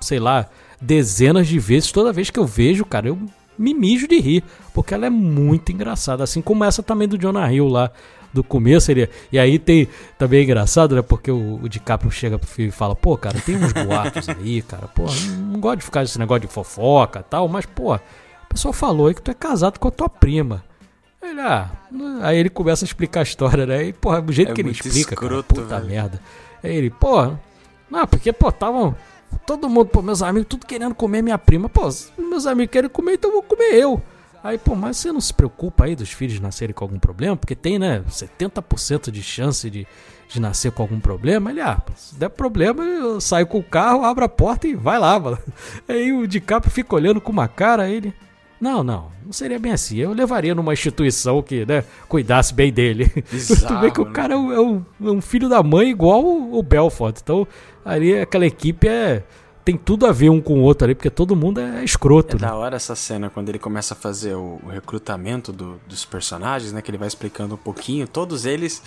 sei 0.01 0.21
lá, 0.21 0.49
dezenas 0.81 1.49
de 1.49 1.59
vezes. 1.59 1.91
Toda 1.91 2.13
vez 2.13 2.31
que 2.31 2.39
eu 2.39 2.47
vejo, 2.47 2.85
cara, 2.85 3.09
eu 3.09 3.19
me 3.59 3.75
mijo 3.75 4.07
de 4.07 4.19
rir. 4.21 4.45
Porque 4.73 4.95
ela 4.95 5.07
é 5.07 5.11
muito 5.11 5.73
engraçada. 5.73 6.23
Assim 6.23 6.41
como 6.41 6.65
essa 6.65 6.83
também 6.83 7.09
do 7.09 7.19
Jonah 7.19 7.53
Hill 7.53 7.67
lá 7.67 7.91
do 8.33 8.43
começo. 8.43 8.91
Ele, 8.91 9.09
e 9.31 9.39
aí 9.39 9.59
tem 9.59 9.89
também 10.19 10.41
é 10.41 10.43
engraçado, 10.45 10.95
né? 10.95 11.03
Porque 11.03 11.31
o, 11.31 11.61
o 11.63 11.69
DiCaprio 11.69 12.11
chega 12.11 12.39
pro 12.39 12.49
filho 12.49 12.69
e 12.69 12.73
fala: 12.73 12.95
pô, 12.95 13.17
cara, 13.17 13.41
tem 13.41 13.57
uns 13.57 13.73
boatos 13.73 14.29
aí, 14.29 14.63
cara. 14.63 14.89
Pô, 14.89 15.05
não, 15.05 15.37
não 15.53 15.61
gosto 15.61 15.79
de 15.79 15.85
ficar 15.85 16.01
nesse 16.01 16.19
negócio 16.19 16.43
de 16.43 16.53
fofoca 16.53 17.21
e 17.21 17.25
tal. 17.25 17.49
Mas, 17.49 17.67
pô, 17.67 17.95
o 17.95 18.01
pessoal 18.49 18.73
falou 18.73 19.09
aí 19.09 19.15
que 19.15 19.23
tu 19.23 19.31
é 19.31 19.35
casado 19.35 19.79
com 19.79 19.89
a 19.89 19.91
tua 19.91 20.09
prima. 20.09 20.65
Ele, 21.23 21.41
ah, 21.41 21.71
aí 22.23 22.37
ele 22.37 22.51
começa 22.51 22.85
a 22.85 22.87
explicar 22.87 23.21
a 23.21 23.23
história, 23.23 23.65
né? 23.65 23.85
E, 23.85 23.93
porra, 23.93 24.21
do 24.21 24.33
jeito 24.33 24.51
É 24.51 24.55
que 24.55 24.61
ele 24.61 24.71
explica, 24.71 25.15
escroto, 25.15 25.55
cara, 25.55 25.67
puta 25.67 25.77
velho. 25.81 25.91
merda. 25.91 26.21
Aí 26.63 26.75
ele, 26.75 26.91
pô, 26.91 27.33
não, 27.91 28.07
porque, 28.07 28.33
pô, 28.33 28.49
estavam 28.49 28.97
todo 29.47 29.69
mundo, 29.69 29.87
pô, 29.87 30.03
meus 30.03 30.23
amigos, 30.23 30.49
tudo 30.49 30.67
querendo 30.67 30.95
comer 30.95 31.23
minha 31.23 31.39
prima. 31.39 31.69
Pô, 31.69 31.91
se 31.91 32.11
meus 32.19 32.47
amigos 32.47 32.73
querem 32.73 32.91
comer, 32.91 33.15
então 33.15 33.31
eu 33.31 33.35
vou 33.35 33.43
comer 33.43 33.75
eu. 33.75 34.03
Aí, 34.43 34.59
pô, 34.59 34.75
mas 34.75 34.97
você 34.97 35.13
não 35.13 35.21
se 35.21 35.33
preocupa 35.33 35.85
aí 35.85 35.95
dos 35.95 36.11
filhos 36.11 36.41
nascerem 36.41 36.75
com 36.75 36.85
algum 36.85 36.99
problema? 36.99 37.37
Porque 37.37 37.55
tem, 37.55 37.79
né, 37.79 38.03
70% 38.09 39.11
de 39.11 39.23
chance 39.23 39.71
de, 39.71 39.87
de 40.29 40.41
nascer 40.41 40.73
com 40.73 40.83
algum 40.83 40.99
problema. 40.99 41.51
Ele, 41.51 41.61
ah, 41.61 41.81
se 41.95 42.17
der 42.17 42.29
problema, 42.31 42.83
eu 42.83 43.21
saio 43.21 43.47
com 43.47 43.59
o 43.59 43.63
carro, 43.63 44.05
abro 44.05 44.25
a 44.25 44.29
porta 44.29 44.67
e 44.67 44.75
vai 44.75 44.99
lá, 44.99 45.19
mano. 45.21 45.39
Aí 45.89 46.13
o 46.13 46.27
DiCaprio 46.27 46.73
fica 46.73 46.97
olhando 46.97 47.21
com 47.21 47.31
uma 47.31 47.47
cara, 47.47 47.85
aí 47.85 47.95
ele... 47.95 48.15
Não, 48.63 48.85
não, 48.85 49.11
não 49.27 49.33
seria 49.33 49.59
bem 49.59 49.73
assim. 49.73 49.97
Eu 49.99 50.13
levaria 50.13 50.55
numa 50.55 50.73
instituição 50.73 51.43
que, 51.43 51.67
né, 51.67 51.83
cuidasse 52.09 52.55
bem 52.55 52.73
dele. 52.73 53.09
tu 53.67 53.81
vê 53.81 53.91
que 53.91 54.01
o 54.01 54.05
né? 54.05 54.13
cara 54.13 54.35
é 54.35 54.37
um, 54.37 54.53
é 54.53 54.61
um- 54.61 54.85
é 55.05 55.11
um 55.11 55.21
filho 55.21 55.49
da 55.49 55.61
mãe 55.65 55.91
igual 55.91 56.25
o, 56.25 56.63
Belfort. 56.63 57.19
Então, 57.21 57.45
ali 57.85 58.17
aquela 58.17 58.47
equipe 58.47 58.87
é 58.87 59.25
tem 59.65 59.77
tudo 59.77 60.07
a 60.07 60.13
ver 60.13 60.29
um 60.29 60.41
com 60.41 60.59
o 60.59 60.63
outro 60.63 60.85
ali, 60.85 60.95
porque 60.95 61.09
todo 61.11 61.37
mundo 61.37 61.61
é 61.61 61.85
escroto, 61.85 62.37
É 62.37 62.41
né? 62.41 62.47
da 62.49 62.55
hora 62.57 62.75
essa 62.77 62.97
cena 62.97 63.31
quando 63.31 63.49
ele 63.49 63.59
começa 63.61 63.95
a 63.95 63.97
fazer 63.97 64.35
o, 64.35 64.61
o 64.65 64.69
recrutamento 64.69 65.53
do- 65.53 65.81
dos 65.89 66.05
personagens, 66.05 66.73
né? 66.73 66.81
Que 66.83 66.91
ele 66.91 66.99
vai 66.99 67.07
explicando 67.09 67.55
um 67.55 67.59
pouquinho. 67.59 68.07
Todos 68.07 68.45
eles. 68.47 68.81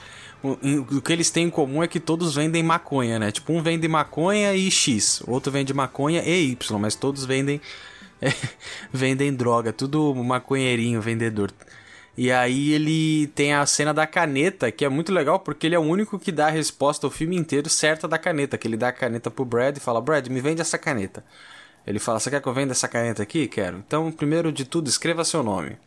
O, 0.44 0.52
o 0.98 1.02
que 1.02 1.12
eles 1.12 1.30
têm 1.32 1.48
em 1.48 1.50
comum 1.50 1.82
é 1.84 1.88
que 1.88 2.00
todos 2.00 2.36
vendem 2.36 2.62
maconha, 2.64 3.18
né? 3.20 3.32
Tipo, 3.32 3.52
um 3.54 3.62
vende 3.62 3.88
maconha 3.90 4.54
e 4.54 4.70
X, 4.72 5.22
o 5.28 5.32
outro 5.32 5.52
vende 5.52 5.74
maconha 5.74 6.22
e 6.24 6.52
Y, 6.52 6.78
mas 6.80 6.96
todos 6.96 7.26
vendem. 7.26 7.60
vendem 8.92 9.34
droga, 9.34 9.74
tudo 9.74 10.14
maconheirinho, 10.16 11.02
vendedor. 11.02 11.52
E 12.18 12.32
aí 12.32 12.72
ele 12.72 13.28
tem 13.28 13.54
a 13.54 13.66
cena 13.66 13.94
da 13.94 14.08
caneta, 14.08 14.72
que 14.72 14.86
é 14.86 14.90
muito 14.90 15.12
legal 15.12 15.40
porque 15.40 15.68
ele 15.68 15.76
é 15.76 15.80
o 15.80 15.82
único 15.82 16.18
que 16.18 16.32
dá 16.32 16.48
a 16.48 16.50
resposta 16.50 17.06
ao 17.06 17.12
filme 17.12 17.36
inteiro 17.36 17.70
certa 17.70 18.08
da 18.08 18.18
caneta, 18.18 18.58
que 18.58 18.68
ele 18.68 18.78
dá 18.78 18.88
a 18.90 18.94
caneta 18.94 19.30
pro 19.30 19.44
Brad 19.44 19.76
e 19.78 19.80
fala: 19.82 20.00
"Brad, 20.02 20.28
me 20.30 20.40
vende 20.40 20.62
essa 20.62 20.78
caneta". 20.78 21.24
Ele 21.86 22.00
fala: 22.00 22.20
"Você 22.20 22.30
quer 22.30 22.42
que 22.42 22.48
eu 22.48 22.54
venda 22.54 22.72
essa 22.72 22.88
caneta 22.88 23.24
aqui?" 23.24 23.48
Quero. 23.48 23.78
Então, 23.86 24.12
primeiro 24.12 24.52
de 24.52 24.66
tudo, 24.66 24.90
escreva 24.90 25.26
seu 25.26 25.44
nome. 25.44 25.78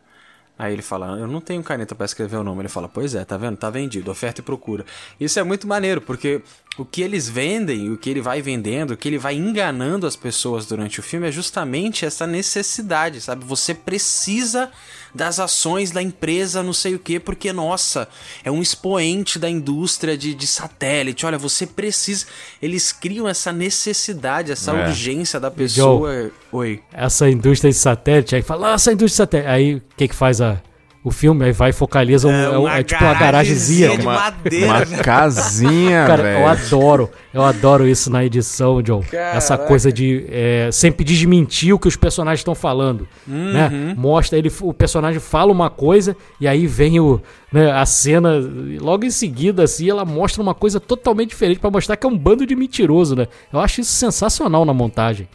Aí 0.59 0.73
ele 0.73 0.83
fala: 0.83 1.19
Eu 1.19 1.29
não 1.29 1.41
tenho 1.41 1.63
caneta 1.63 1.95
pra 1.95 2.05
escrever 2.05 2.37
o 2.37 2.43
nome. 2.45 2.63
Ele 2.63 2.69
fala: 2.69 2.89
Pois 2.89 3.15
é, 3.15 3.25
tá 3.25 3.37
vendo? 3.37 3.57
Tá 3.57 3.71
vendido, 3.71 4.11
oferta 4.11 4.41
e 4.41 4.45
procura. 4.45 4.85
Isso 5.21 5.39
é 5.39 5.43
muito 5.45 5.69
maneiro, 5.69 6.01
porque 6.01 6.43
o 6.79 6.85
que 6.85 7.03
eles 7.03 7.29
vendem, 7.29 7.91
o 7.91 7.99
que 7.99 8.09
ele 8.09 8.21
vai 8.21 8.41
vendendo, 8.41 8.93
o 8.93 8.97
que 8.97 9.09
ele 9.09 9.19
vai 9.19 9.35
enganando 9.35 10.07
as 10.07 10.15
pessoas 10.15 10.65
durante 10.65 11.01
o 11.01 11.03
filme 11.03 11.27
é 11.27 11.33
justamente 11.33 12.07
essa 12.07 12.25
necessidade, 12.27 13.21
sabe? 13.21 13.45
Você 13.45 13.75
precisa 13.75 14.71
das 15.15 15.41
ações 15.41 15.91
da 15.91 16.01
empresa, 16.03 16.63
não 16.63 16.73
sei 16.73 16.95
o 16.95 16.99
quê, 16.99 17.19
porque, 17.19 17.53
nossa, 17.53 18.07
é 18.45 18.51
um 18.51 18.63
expoente 18.63 19.39
da 19.39 19.49
indústria 19.51 20.17
de, 20.17 20.35
de 20.35 20.47
satélite. 20.47 21.27
Olha, 21.27 21.39
você 21.39 21.67
precisa. 21.67 22.27
Eles 22.63 22.93
criam 22.93 23.27
essa 23.27 23.51
necessidade, 23.53 24.53
essa 24.53 24.71
É. 24.73 24.87
urgência 24.89 25.41
da 25.41 25.51
pessoa. 25.51 26.31
Oi. 26.53 26.81
Essa 26.93 27.29
indústria 27.29 27.71
de 27.73 27.77
satélite, 27.77 28.37
aí 28.37 28.43
fala, 28.43 28.73
ah, 28.73 28.75
essa 28.75 28.93
indústria 28.93 29.27
de 29.27 29.31
satélite. 29.33 29.49
Aí 29.51 29.75
o 29.77 29.83
que 29.97 30.09
que 30.09 30.15
faz 30.15 30.41
a, 30.41 30.61
o 31.05 31.11
filme? 31.11 31.45
Aí 31.45 31.53
vai 31.53 31.71
e 31.71 31.73
focaliza, 31.73 32.29
um, 32.29 32.33
é, 32.33 32.59
um- 32.59 32.69
é 32.69 32.83
tipo 32.83 33.03
uma 33.05 33.13
de 33.15 33.19
cara. 33.19 34.03
madeira. 34.03 34.67
Uma 34.67 34.85
casinha, 35.03 36.07
Cara, 36.07 36.23
velho. 36.23 36.41
eu 36.41 36.47
adoro, 36.47 37.11
eu 37.33 37.43
adoro 37.45 37.87
isso 37.87 38.11
na 38.11 38.25
edição, 38.25 38.83
John. 38.83 39.03
Essa 39.13 39.55
Caraca. 39.55 39.69
coisa 39.69 39.93
de 39.93 40.25
é, 40.29 40.69
sempre 40.73 41.05
desmentir 41.05 41.73
o 41.75 41.79
que 41.79 41.89
os 41.89 41.97
personagens 41.97 42.41
estão 42.41 42.55
falando, 42.55 43.07
né? 43.27 43.69
Uhum. 43.73 43.95
Mostra 43.97 44.39
ele, 44.39 44.51
o 44.61 44.73
personagem 44.75 45.21
fala 45.21 45.53
uma 45.53 45.71
coisa 45.71 46.17
e 46.41 46.47
aí 46.49 46.67
vem 46.67 47.01
o, 47.01 47.21
né, 47.53 47.71
a 47.71 47.85
cena 47.87 48.35
logo 48.81 49.05
em 49.05 49.11
seguida 49.11 49.63
assim, 49.65 49.89
ela 49.89 50.05
mostra 50.05 50.43
uma 50.43 50.55
coisa 50.55 50.79
totalmente 50.81 51.31
diferente 51.31 51.59
pra 51.61 51.71
mostrar 51.71 51.97
que 51.97 52.07
é 52.07 52.11
um 52.11 52.17
bando 52.19 52.45
de 52.47 52.55
mentiroso, 52.57 53.15
né? 53.17 53.27
Eu 53.53 53.61
acho 53.61 53.81
isso 53.81 53.93
sensacional 53.93 54.65
na 54.65 54.75
montagem. 54.75 55.29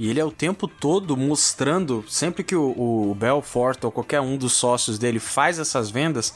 E 0.00 0.08
ele 0.08 0.18
é 0.18 0.24
o 0.24 0.32
tempo 0.32 0.66
todo 0.66 1.14
mostrando, 1.14 2.02
sempre 2.08 2.42
que 2.42 2.56
o, 2.56 3.10
o 3.10 3.14
Belfort 3.14 3.84
ou 3.84 3.92
qualquer 3.92 4.22
um 4.22 4.38
dos 4.38 4.54
sócios 4.54 4.98
dele 4.98 5.18
faz 5.18 5.58
essas 5.58 5.90
vendas, 5.90 6.34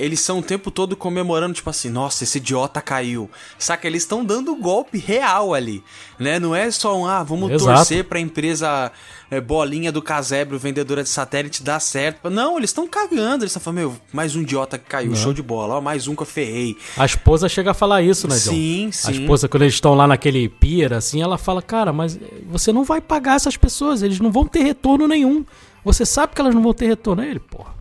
eles 0.00 0.20
são 0.20 0.38
o 0.38 0.42
tempo 0.42 0.70
todo 0.70 0.96
comemorando, 0.96 1.54
tipo 1.54 1.68
assim, 1.68 1.90
nossa, 1.90 2.24
esse 2.24 2.38
idiota 2.38 2.80
caiu. 2.80 3.30
Saca? 3.58 3.86
Eles 3.86 4.02
estão 4.02 4.24
dando 4.24 4.54
golpe 4.56 4.98
real 4.98 5.52
ali, 5.52 5.84
né? 6.18 6.38
Não 6.38 6.54
é 6.56 6.70
só 6.70 6.98
um, 6.98 7.06
ah, 7.06 7.22
vamos 7.22 7.50
Exato. 7.50 7.76
torcer 7.76 8.04
pra 8.04 8.18
empresa 8.18 8.90
é, 9.30 9.40
bolinha 9.40 9.92
do 9.92 10.00
Casebro, 10.00 10.58
vendedora 10.58 11.02
de 11.02 11.08
satélite, 11.08 11.62
dar 11.62 11.78
certo. 11.80 12.30
Não, 12.30 12.56
eles 12.56 12.70
estão 12.70 12.88
cagando. 12.88 13.44
Eles 13.44 13.52
estão 13.52 13.62
falando, 13.62 13.78
meu, 13.78 13.96
mais 14.12 14.34
um 14.34 14.40
idiota 14.40 14.78
que 14.78 14.86
caiu, 14.86 15.14
show 15.14 15.32
de 15.32 15.42
bola. 15.42 15.74
Ó, 15.76 15.80
mais 15.80 16.08
um 16.08 16.16
que 16.16 16.22
eu 16.22 16.26
ferrei. 16.26 16.76
A 16.96 17.04
esposa 17.04 17.48
chega 17.48 17.72
a 17.72 17.74
falar 17.74 18.02
isso, 18.02 18.26
né, 18.26 18.36
John? 18.36 18.50
Sim, 18.50 18.88
A 18.88 18.92
sim. 18.92 19.12
esposa, 19.12 19.48
quando 19.48 19.62
eles 19.62 19.74
estão 19.74 19.94
lá 19.94 20.06
naquele 20.06 20.48
pier, 20.48 20.92
assim, 20.92 21.22
ela 21.22 21.38
fala, 21.38 21.60
cara, 21.60 21.92
mas 21.92 22.18
você 22.48 22.72
não 22.72 22.84
vai 22.84 23.00
pagar 23.00 23.36
essas 23.36 23.56
pessoas, 23.56 24.02
eles 24.02 24.18
não 24.18 24.32
vão 24.32 24.46
ter 24.46 24.62
retorno 24.62 25.06
nenhum. 25.06 25.44
Você 25.84 26.04
sabe 26.04 26.34
que 26.34 26.40
elas 26.40 26.54
não 26.54 26.62
vão 26.62 26.74
ter 26.74 26.86
retorno. 26.86 27.22
Aí 27.22 27.30
ele, 27.30 27.40
porra, 27.40 27.79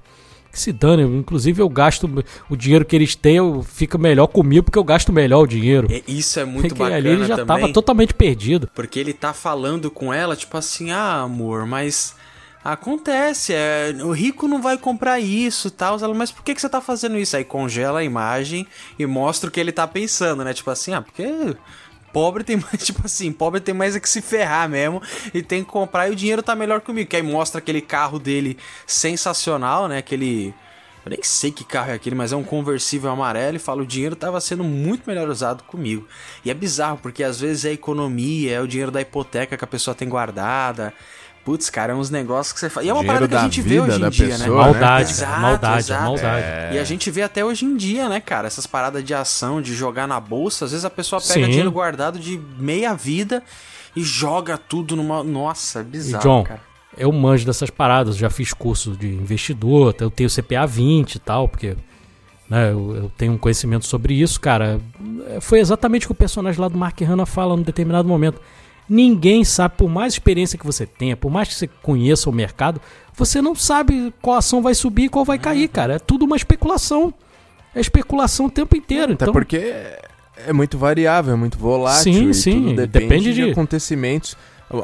que 0.52 0.60
se 0.60 0.72
dane. 0.72 1.04
Inclusive, 1.04 1.62
eu 1.62 1.70
gasto 1.70 2.10
o 2.50 2.56
dinheiro 2.56 2.86
que 2.86 2.96
eles 2.96 3.16
têm, 3.16 3.38
eu, 3.38 3.64
fica 3.64 3.98
melhor 3.98 4.28
comigo, 4.28 4.64
porque 4.64 4.80
eu 4.80 4.84
gasto 4.84 5.12
melhor 5.12 5.44
o 5.44 5.48
dinheiro. 5.48 5.88
É, 5.92 6.02
Isso 6.08 6.40
é 6.40 6.46
muito 6.46 6.70
Porque 6.70 6.80
bacana 6.80 6.98
ali 6.98 7.10
ele 7.10 7.26
já 7.26 7.38
também. 7.38 7.62
tava 7.62 7.74
totalmente 7.74 8.14
perdido. 8.14 8.70
Porque 8.74 9.00
ele 9.00 9.14
tá 9.14 9.34
falando 9.34 9.90
com 9.92 10.14
ela, 10.14 10.36
tipo 10.36 10.58
assim, 10.58 10.92
ah, 10.92 11.22
amor, 11.22 11.66
mas 11.66 12.16
acontece, 12.64 13.54
é, 13.54 13.96
o 14.02 14.12
rico 14.12 14.48
não 14.48 14.62
vai 14.62 14.78
comprar 14.78 15.20
isso 15.20 15.68
e 15.70 15.72
tal. 15.72 15.98
Ela, 16.00 16.14
mas 16.14 16.32
por 16.32 16.44
que, 16.44 16.54
que 16.54 16.62
você 16.62 16.70
tá 16.70 16.82
fazendo 16.82 17.18
isso? 17.18 17.36
Aí 17.36 17.44
congela 17.44 18.00
a 18.00 18.04
imagem 18.04 18.68
e 18.98 19.06
mostra 19.06 19.50
o 19.50 19.52
que 19.52 19.60
ele 19.60 19.72
tá 19.72 19.88
pensando, 19.88 20.44
né? 20.44 20.54
Tipo 20.54 20.70
assim, 20.72 20.94
ah, 20.94 21.02
porque 21.02 21.56
pobre 22.12 22.44
tem 22.44 22.58
mais, 22.58 22.78
tipo 22.84 23.02
assim, 23.06 23.32
pobre 23.32 23.60
tem 23.60 23.74
mais 23.74 23.96
é 23.96 24.00
que 24.00 24.10
se 24.10 24.22
ferrar 24.22 24.70
mesmo 24.70 25.02
e 25.34 25.42
tem 25.42 25.64
que 25.64 25.70
comprar 25.70 26.10
e 26.10 26.12
o 26.12 26.16
dinheiro 26.16 26.44
tá 26.44 26.56
melhor 26.56 26.82
comigo. 26.82 27.10
Que 27.10 27.16
aí 27.16 27.24
mostra 27.24 27.60
aquele 27.60 27.82
carro 27.82 28.20
dele 28.20 28.58
sensacional, 28.86 29.88
né? 29.88 29.98
Aquele. 30.00 30.54
Eu 31.06 31.12
nem 31.12 31.24
sei 31.24 31.50
que 31.50 31.64
carro 31.64 31.92
é 31.92 31.94
aquele, 31.94 32.16
mas 32.16 32.34
é 32.34 32.36
um 32.36 32.44
conversível 32.44 33.10
amarelo 33.10 33.56
e 33.56 33.60
fala: 33.60 33.82
o 33.82 33.86
dinheiro 33.86 34.16
tava 34.16 34.40
sendo 34.42 34.64
muito 34.64 35.04
melhor 35.08 35.30
usado 35.30 35.64
comigo. 35.64 36.08
E 36.44 36.52
é 36.52 36.54
bizarro, 36.54 37.00
porque 37.02 37.24
às 37.24 37.40
vezes 37.40 37.66
é 37.66 37.72
economia, 37.72 38.54
é 38.54 38.62
o 38.62 38.68
dinheiro 38.68 38.92
da 38.92 39.02
hipoteca 39.02 39.58
que 39.58 39.64
a 39.64 39.68
pessoa 39.68 39.96
tem 39.96 40.10
guardada. 40.10 40.94
Putz, 41.46 41.70
cara, 41.70 41.94
é 41.94 41.96
uns 41.96 42.10
negócios 42.10 42.54
que 42.54 42.60
você 42.60 42.70
faz. 42.70 42.86
E 42.86 42.90
é 42.90 42.94
uma 42.94 43.02
Dinheiro 43.02 43.28
parada 43.28 43.36
que 43.36 43.42
a 43.42 43.44
gente 43.44 43.62
vê 43.62 43.80
hoje 43.80 44.02
em 44.04 44.10
dia, 44.10 44.28
pessoa, 44.28 44.38
né? 44.38 44.48
né, 44.48 44.74
Maldade, 44.74 45.12
Exato, 45.12 45.32
cara. 45.32 45.42
Maldade, 45.42 45.80
exato. 45.80 46.04
maldade. 46.04 46.76
E 46.76 46.80
a 46.80 46.84
gente 46.84 47.10
vê 47.12 47.22
até 47.24 47.44
hoje 47.44 47.66
em 47.66 47.76
dia, 47.76 48.08
né, 48.10 48.20
cara? 48.20 48.48
Essas 48.48 48.68
paradas 48.68 49.04
de 49.04 49.14
ação, 49.14 49.62
de 49.62 49.74
jogar 49.74 50.08
na 50.08 50.20
bolsa. 50.20 50.66
Às 50.66 50.72
vezes 50.72 50.86
a 50.86 50.90
pessoa 50.90 51.20
pega 51.22 51.34
Sim. 51.46 51.50
dinheiro 51.50 51.72
guardado 51.72 52.20
de 52.20 52.40
meia 52.58 52.94
vida 52.94 53.42
e 53.96 54.04
joga 54.04 54.58
tudo 54.58 54.96
numa. 54.96 55.24
Nossa, 55.24 55.80
é 55.80 55.82
E 55.82 55.86
bizarro, 55.86 56.24
John, 56.24 56.44
cara. 56.44 56.62
eu 56.98 57.12
manjo 57.12 57.46
dessas 57.46 57.70
paradas, 57.70 58.16
já 58.16 58.30
fiz 58.30 58.54
curso 58.54 58.92
de 58.92 59.08
investidor, 59.08 59.96
eu 60.00 60.12
tenho 60.12 60.30
CPA 60.30 60.68
20 60.68 61.16
e 61.16 61.20
tal, 61.20 61.48
porque 61.48 61.76
né, 62.50 62.72
eu, 62.72 62.96
eu 62.96 63.12
tenho 63.18 63.34
um 63.34 63.38
conhecimento 63.38 63.86
sobre 63.86 64.14
isso, 64.14 64.40
cara. 64.40 64.80
É, 65.28 65.40
Foi 65.40 65.60
exatamente 65.60 66.06
o 66.06 66.10
que 66.10 66.12
o 66.12 66.16
personagem 66.16 66.60
lá 66.60 66.68
do 66.68 66.78
Mark 66.78 67.00
Hanna 67.02 67.26
fala 67.26 67.56
num 67.56 67.64
determinado 67.64 68.08
momento. 68.08 68.42
Ninguém 68.90 69.44
sabe, 69.44 69.76
por 69.78 69.90
mais 69.90 70.14
experiência 70.14 70.58
que 70.58 70.66
você 70.66 70.86
tenha, 70.86 71.16
por 71.16 71.30
mais 71.32 71.48
que 71.50 71.54
você 71.56 71.68
conheça 71.68 72.30
o 72.30 72.34
mercado, 72.34 72.82
você 73.14 73.42
não 73.42 73.54
sabe 73.54 74.14
qual 74.22 74.38
ação 74.38 74.62
vai 74.62 74.74
subir 74.74 75.04
e 75.04 75.10
qual 75.10 75.24
vai 75.24 75.38
cair, 75.38 75.68
cara. 75.68 75.96
É 75.96 76.00
tudo 76.00 76.26
uma 76.26 76.36
especulação. 76.36 77.14
É 77.76 77.80
especulação 77.80 78.48
o 78.48 78.52
tempo 78.52 78.76
inteiro. 78.76 79.14
Até 79.14 79.26
então, 79.26 79.34
porque 79.34 79.74
é 80.48 80.52
muito 80.52 80.78
variável, 80.78 81.34
é 81.34 81.38
muito 81.38 81.58
volátil. 81.58 82.14
Sim, 82.14 82.34
sim, 82.34 82.76
depende, 82.76 82.88
depende 82.88 83.34
de... 83.34 83.46
de- 83.46 83.52
acontecimentos. 83.52 84.36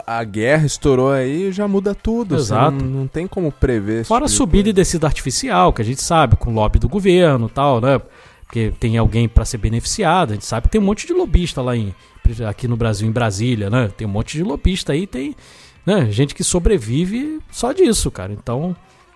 A 0.08 0.24
guerra 0.24 0.66
estourou 0.66 1.12
aí 1.12 1.52
já 1.52 1.68
muda 1.68 1.94
tudo. 1.94 2.36
Exato. 2.36 2.84
Não, 2.84 3.02
não 3.02 3.08
tem 3.08 3.28
como 3.28 3.52
prever. 3.52 4.04
Fora 4.04 4.26
tipo 4.26 4.32
de 4.32 4.38
subida 4.38 4.70
e 4.70 4.74
descida 4.74 5.06
artificial, 5.08 5.72
que 5.72 5.82
a 5.82 5.86
gente 5.86 6.02
sabe, 6.02 6.36
com 6.36 6.52
lobby 6.54 6.80
do 6.80 6.90
governo 6.90 7.48
e 7.48 7.52
tal, 7.52 7.80
né? 7.80 8.02
Porque 8.44 8.74
tem 8.80 8.98
alguém 8.98 9.28
para 9.28 9.46
ser 9.46 9.58
beneficiado, 9.60 10.32
a 10.32 10.34
gente 10.34 10.46
sabe 10.46 10.68
que 10.68 10.72
tem 10.72 10.82
um 10.82 10.84
monte 10.84 11.06
de 11.06 11.14
lobista 11.14 11.62
lá 11.62 11.76
em, 11.76 11.94
aqui 12.48 12.68
no 12.68 12.76
Brasil, 12.78 13.08
em 13.08 13.12
Brasília, 13.12 13.70
né? 13.70 13.90
Tem 13.96 14.06
um 14.08 14.12
monte 14.12 14.38
de 14.38 14.44
lobista 14.44 14.94
aí, 14.94 15.06
tem 15.08 15.36
né? 15.86 16.10
gente 16.12 16.34
que 16.36 16.44
sobrevive 16.44 17.40
só 17.52 17.72
disso, 17.72 18.10
cara. 18.12 18.34
Então 18.34 18.76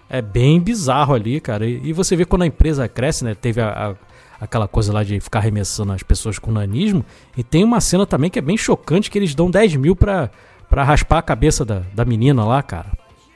é 0.09 0.21
bem 0.21 0.59
bizarro 0.59 1.13
ali, 1.13 1.39
cara. 1.39 1.65
E, 1.67 1.81
e 1.89 1.93
você 1.93 2.15
vê 2.15 2.25
quando 2.25 2.43
a 2.43 2.47
empresa 2.47 2.87
cresce, 2.87 3.23
né? 3.23 3.35
Teve 3.35 3.61
a- 3.61 3.89
a- 3.91 3.95
aquela 4.43 4.67
coisa 4.67 4.93
lá 4.93 5.03
de 5.03 5.19
ficar 5.19 5.39
arremessando 5.39 5.91
as 5.91 6.01
pessoas 6.03 6.39
com 6.39 6.51
nanismo. 6.51 7.03
E 7.37 7.43
tem 7.43 7.63
uma 7.63 7.81
cena 7.81 8.05
também 8.05 8.29
que 8.29 8.39
é 8.39 8.41
bem 8.41 8.55
chocante, 8.57 9.09
que 9.11 9.17
eles 9.17 9.35
dão 9.35 9.51
10 9.51 9.75
mil 9.75 9.95
pra, 9.95 10.29
pra 10.69 10.83
raspar 10.83 11.17
a 11.17 11.21
cabeça 11.21 11.65
da, 11.65 11.81
da 11.93 12.05
menina 12.05 12.45
lá, 12.45 12.61
cara. 12.63 12.91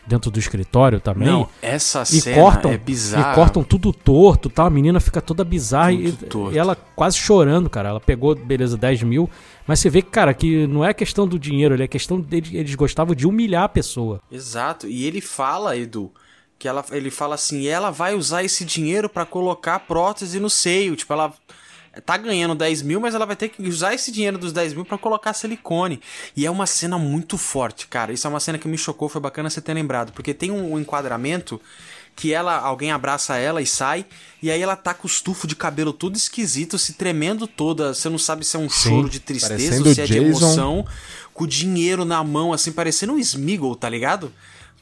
Dentro 0.05 0.29
do 0.29 0.37
escritório 0.37 0.99
também. 0.99 1.27
Não, 1.27 1.49
essa 1.61 2.01
e 2.03 2.21
cena 2.21 2.35
cortam, 2.35 2.71
é 2.71 2.77
bizarra. 2.77 3.31
e 3.31 3.35
cortam 3.35 3.63
tudo 3.63 3.93
torto, 3.93 4.49
tal. 4.49 4.65
A 4.65 4.69
menina 4.69 4.99
fica 4.99 5.21
toda 5.21 5.45
bizarra 5.45 5.93
e, 5.93 6.13
e 6.51 6.57
ela 6.57 6.75
quase 6.75 7.17
chorando, 7.17 7.69
cara. 7.69 7.89
Ela 7.89 8.01
pegou, 8.01 8.35
beleza, 8.35 8.75
10 8.75 9.03
mil. 9.03 9.29
Mas 9.65 9.79
você 9.79 9.89
vê 9.89 10.01
que, 10.01 10.09
cara, 10.09 10.33
que 10.33 10.67
não 10.67 10.83
é 10.83 10.93
questão 10.93 11.25
do 11.25 11.39
dinheiro, 11.39 11.81
é 11.81 11.87
questão 11.87 12.19
deles. 12.19 12.53
Eles 12.53 12.75
gostavam 12.75 13.15
de 13.15 13.25
humilhar 13.25 13.63
a 13.63 13.69
pessoa. 13.69 14.19
Exato. 14.29 14.87
E 14.87 15.05
ele 15.05 15.21
fala, 15.21 15.77
Edu, 15.77 16.11
que 16.59 16.67
ela, 16.67 16.83
ele 16.91 17.09
fala 17.09 17.35
assim, 17.35 17.67
ela 17.67 17.89
vai 17.89 18.13
usar 18.13 18.43
esse 18.43 18.65
dinheiro 18.65 19.07
pra 19.07 19.25
colocar 19.25 19.79
prótese 19.79 20.39
no 20.39 20.49
seio. 20.49 20.95
Tipo, 20.95 21.13
ela 21.13 21.33
tá 22.01 22.17
ganhando 22.17 22.55
10 22.55 22.81
mil, 22.81 22.99
mas 22.99 23.13
ela 23.13 23.25
vai 23.25 23.35
ter 23.35 23.49
que 23.49 23.67
usar 23.67 23.93
esse 23.93 24.11
dinheiro 24.11 24.37
dos 24.37 24.51
10 24.51 24.73
mil 24.73 24.85
pra 24.85 24.97
colocar 24.97 25.33
silicone. 25.33 26.01
E 26.35 26.45
é 26.45 26.51
uma 26.51 26.65
cena 26.65 26.97
muito 26.97 27.37
forte, 27.37 27.87
cara. 27.87 28.11
Isso 28.11 28.25
é 28.25 28.29
uma 28.29 28.39
cena 28.39 28.57
que 28.57 28.67
me 28.67 28.77
chocou, 28.77 29.09
foi 29.09 29.21
bacana 29.21 29.49
você 29.49 29.61
ter 29.61 29.73
lembrado. 29.73 30.11
Porque 30.11 30.33
tem 30.33 30.51
um 30.51 30.79
enquadramento 30.79 31.61
que 32.15 32.33
ela, 32.33 32.57
alguém 32.59 32.91
abraça 32.91 33.37
ela 33.37 33.61
e 33.61 33.65
sai, 33.65 34.05
e 34.41 34.51
aí 34.51 34.61
ela 34.61 34.75
tá 34.75 34.93
com 34.93 35.07
o 35.07 35.09
estufo 35.09 35.47
de 35.47 35.55
cabelo 35.55 35.91
todo 35.91 36.15
esquisito, 36.15 36.77
se 36.77 36.93
tremendo 36.93 37.47
toda. 37.47 37.93
Você 37.93 38.09
não 38.09 38.19
sabe 38.19 38.45
se 38.45 38.55
é 38.55 38.59
um 38.59 38.69
choro 38.69 39.09
de 39.09 39.19
tristeza 39.19 39.79
ou 39.79 39.93
se 39.93 40.01
é 40.01 40.05
de 40.05 40.13
Jason. 40.13 40.27
emoção, 40.27 40.85
com 41.33 41.43
o 41.43 41.47
dinheiro 41.47 42.05
na 42.05 42.23
mão, 42.23 42.53
assim, 42.53 42.71
parecendo 42.71 43.13
um 43.13 43.19
Smeagol, 43.19 43.75
tá 43.75 43.89
ligado? 43.89 44.31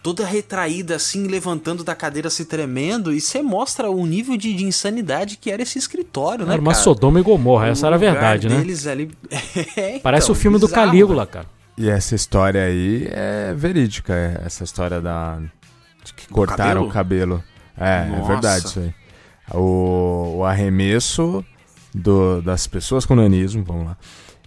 Toda 0.03 0.25
retraída, 0.25 0.95
assim, 0.95 1.27
levantando 1.27 1.83
da 1.83 1.93
cadeira, 1.93 2.29
se 2.29 2.45
tremendo, 2.45 3.13
e 3.13 3.21
você 3.21 3.41
mostra 3.41 3.89
o 3.89 4.05
nível 4.05 4.35
de, 4.35 4.51
de 4.53 4.63
insanidade 4.65 5.37
que 5.37 5.51
era 5.51 5.61
esse 5.61 5.77
escritório, 5.77 6.43
né, 6.45 6.53
Era 6.53 6.61
uma 6.61 6.71
cara? 6.71 6.83
Sodoma 6.83 7.19
e 7.19 7.23
Gomorra, 7.23 7.65
O 7.67 7.69
essa 7.69 7.85
era 7.85 7.95
a 7.95 7.99
verdade, 7.99 8.49
né? 8.49 8.57
deles 8.57 8.87
ali... 8.87 9.11
É, 9.77 9.99
Parece 9.99 10.25
então, 10.25 10.35
o 10.35 10.39
filme 10.39 10.57
do 10.57 10.65
bizarro, 10.67 10.87
Calígula, 10.87 11.27
cara. 11.27 11.45
E 11.77 11.87
essa 11.89 12.15
história 12.15 12.63
aí 12.63 13.07
é 13.11 13.53
verídica, 13.55 14.13
é 14.13 14.41
essa 14.45 14.63
história 14.63 14.99
da. 14.99 15.39
de 16.03 16.13
que 16.13 16.27
cortaram 16.27 16.83
o 16.85 16.89
cabelo. 16.89 17.43
É, 17.77 18.03
é 18.03 18.05
Nossa. 18.05 18.27
verdade 18.27 18.65
isso 18.67 18.79
aí. 18.79 18.93
O, 19.53 20.37
o 20.39 20.43
arremesso 20.45 21.43
do- 21.93 22.41
das 22.41 22.67
pessoas 22.67 23.05
com 23.05 23.15
nanismo, 23.15 23.63
vamos 23.63 23.85
lá. 23.85 23.97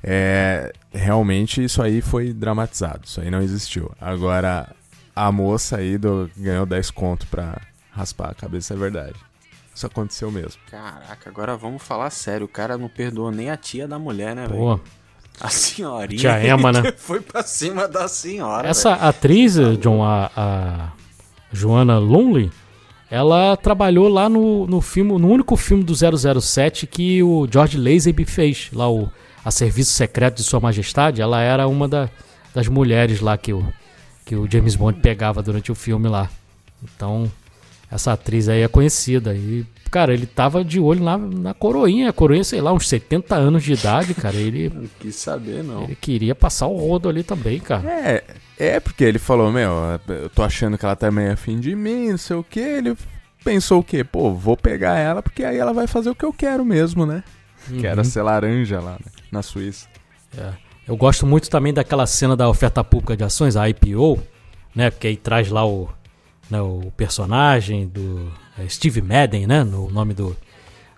É, 0.02 0.72
realmente 0.92 1.64
isso 1.64 1.82
aí 1.82 2.00
foi 2.02 2.32
dramatizado, 2.32 3.00
isso 3.04 3.20
aí 3.20 3.30
não 3.30 3.40
existiu. 3.40 3.90
Agora, 4.00 4.68
a 5.14 5.30
moça 5.32 5.76
aí 5.76 5.96
do, 5.98 6.30
ganhou 6.36 6.66
10 6.66 6.90
conto 6.90 7.26
pra 7.26 7.60
raspar 7.90 8.30
a 8.30 8.34
cabeça, 8.34 8.74
é 8.74 8.76
verdade. 8.76 9.14
Isso 9.74 9.86
aconteceu 9.86 10.30
mesmo. 10.30 10.60
Caraca, 10.70 11.28
agora 11.28 11.56
vamos 11.56 11.82
falar 11.82 12.10
sério. 12.10 12.46
O 12.46 12.48
cara 12.48 12.78
não 12.78 12.88
perdoou 12.88 13.30
nem 13.30 13.50
a 13.50 13.56
tia 13.56 13.88
da 13.88 13.98
mulher, 13.98 14.34
né, 14.36 14.46
velho? 14.46 14.80
A 15.40 15.48
senhorinha. 15.48 16.20
Tia 16.20 16.46
Emma, 16.46 16.70
né? 16.70 16.92
Foi 16.96 17.20
pra 17.20 17.42
cima 17.42 17.88
da 17.88 18.06
senhora. 18.06 18.68
essa 18.68 18.92
atriz, 18.94 19.54
John, 19.80 20.04
a, 20.04 20.30
a 20.36 20.92
Joana 21.52 21.98
Lumley, 21.98 22.52
ela 23.10 23.56
trabalhou 23.56 24.08
lá 24.08 24.28
no, 24.28 24.64
no 24.66 24.80
filme, 24.80 25.10
no 25.18 25.28
único 25.28 25.56
filme 25.56 25.82
do 25.82 25.92
007 26.40 26.86
que 26.86 27.20
o 27.22 27.46
George 27.50 27.76
Lazenby 27.76 28.24
fez, 28.24 28.70
lá 28.72 28.88
o 28.90 29.10
A 29.44 29.50
Serviço 29.50 29.92
Secreto 29.92 30.36
de 30.36 30.44
Sua 30.44 30.60
Majestade. 30.60 31.20
Ela 31.20 31.40
era 31.42 31.66
uma 31.66 31.88
da- 31.88 32.08
das 32.54 32.68
mulheres 32.68 33.20
lá 33.20 33.36
que 33.36 33.52
o, 33.52 33.66
que 34.24 34.34
o 34.34 34.50
James 34.50 34.74
Bond 34.74 35.00
pegava 35.00 35.42
durante 35.42 35.70
o 35.70 35.74
filme 35.74 36.08
lá. 36.08 36.30
Então, 36.82 37.30
essa 37.90 38.12
atriz 38.12 38.48
aí 38.48 38.62
é 38.62 38.68
conhecida. 38.68 39.34
E, 39.34 39.64
cara, 39.90 40.12
ele 40.14 40.26
tava 40.26 40.64
de 40.64 40.80
olho 40.80 41.02
na, 41.04 41.16
na 41.18 41.54
coroinha. 41.54 42.10
A 42.10 42.12
coroinha, 42.12 42.44
sei 42.44 42.60
lá, 42.60 42.72
uns 42.72 42.88
70 42.88 43.34
anos 43.34 43.62
de 43.62 43.72
idade, 43.74 44.14
cara. 44.14 44.36
Ele, 44.36 44.70
Não 44.74 44.88
quis 44.98 45.14
saber, 45.16 45.62
não. 45.62 45.84
ele 45.84 45.94
queria 45.94 46.34
passar 46.34 46.66
o 46.66 46.76
rodo 46.76 47.08
ali 47.08 47.22
também, 47.22 47.60
cara. 47.60 47.88
É, 47.90 48.24
é 48.58 48.80
porque 48.80 49.04
ele 49.04 49.18
falou, 49.18 49.52
meu, 49.52 49.70
eu 50.08 50.30
tô 50.30 50.42
achando 50.42 50.78
que 50.78 50.84
ela 50.84 50.96
tá 50.96 51.10
meio 51.10 51.32
afim 51.32 51.60
de 51.60 51.74
mim, 51.74 52.10
não 52.10 52.18
sei 52.18 52.36
o 52.36 52.44
que. 52.44 52.60
Ele 52.60 52.96
pensou 53.44 53.80
o 53.80 53.84
quê? 53.84 54.02
Pô, 54.02 54.32
vou 54.32 54.56
pegar 54.56 54.96
ela 54.98 55.22
porque 55.22 55.44
aí 55.44 55.58
ela 55.58 55.72
vai 55.72 55.86
fazer 55.86 56.10
o 56.10 56.14
que 56.14 56.24
eu 56.24 56.32
quero 56.32 56.64
mesmo, 56.64 57.04
né? 57.04 57.22
Que 57.68 57.86
era 57.86 58.04
ser 58.04 58.22
laranja 58.22 58.78
lá, 58.80 58.92
né? 58.92 59.10
na 59.32 59.42
Suíça. 59.42 59.88
É. 60.36 60.52
Eu 60.86 60.96
gosto 60.96 61.26
muito 61.26 61.48
também 61.48 61.72
daquela 61.72 62.06
cena 62.06 62.36
da 62.36 62.48
oferta 62.48 62.84
pública 62.84 63.16
de 63.16 63.24
ações, 63.24 63.56
a 63.56 63.68
IPO, 63.68 64.22
né? 64.74 64.90
Porque 64.90 65.06
aí 65.06 65.16
traz 65.16 65.48
lá 65.48 65.66
o, 65.66 65.88
né, 66.50 66.60
o 66.60 66.92
personagem 66.96 67.86
do 67.86 68.30
é, 68.58 68.68
Steve 68.68 69.00
Madden, 69.00 69.46
né? 69.46 69.64
No 69.64 69.90
nome 69.90 70.12
do, 70.12 70.36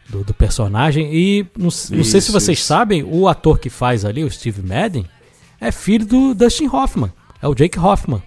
do, 0.08 0.24
do 0.24 0.34
personagem. 0.34 1.14
E 1.14 1.46
não, 1.56 1.64
não 1.64 1.70
sei 1.70 2.02
se 2.02 2.18
Isso, 2.18 2.32
vocês 2.32 2.58
isso. 2.58 2.66
sabem, 2.66 3.04
o 3.04 3.28
ator 3.28 3.58
que 3.58 3.70
faz 3.70 4.04
ali, 4.04 4.24
o 4.24 4.30
Steve 4.30 4.62
Madden, 4.62 5.06
é 5.60 5.70
filho 5.70 6.04
do 6.04 6.34
Dustin 6.34 6.66
Hoffman. 6.66 7.12
É 7.40 7.46
o 7.46 7.54
Jake 7.54 7.78
Hoffman. 7.78 8.22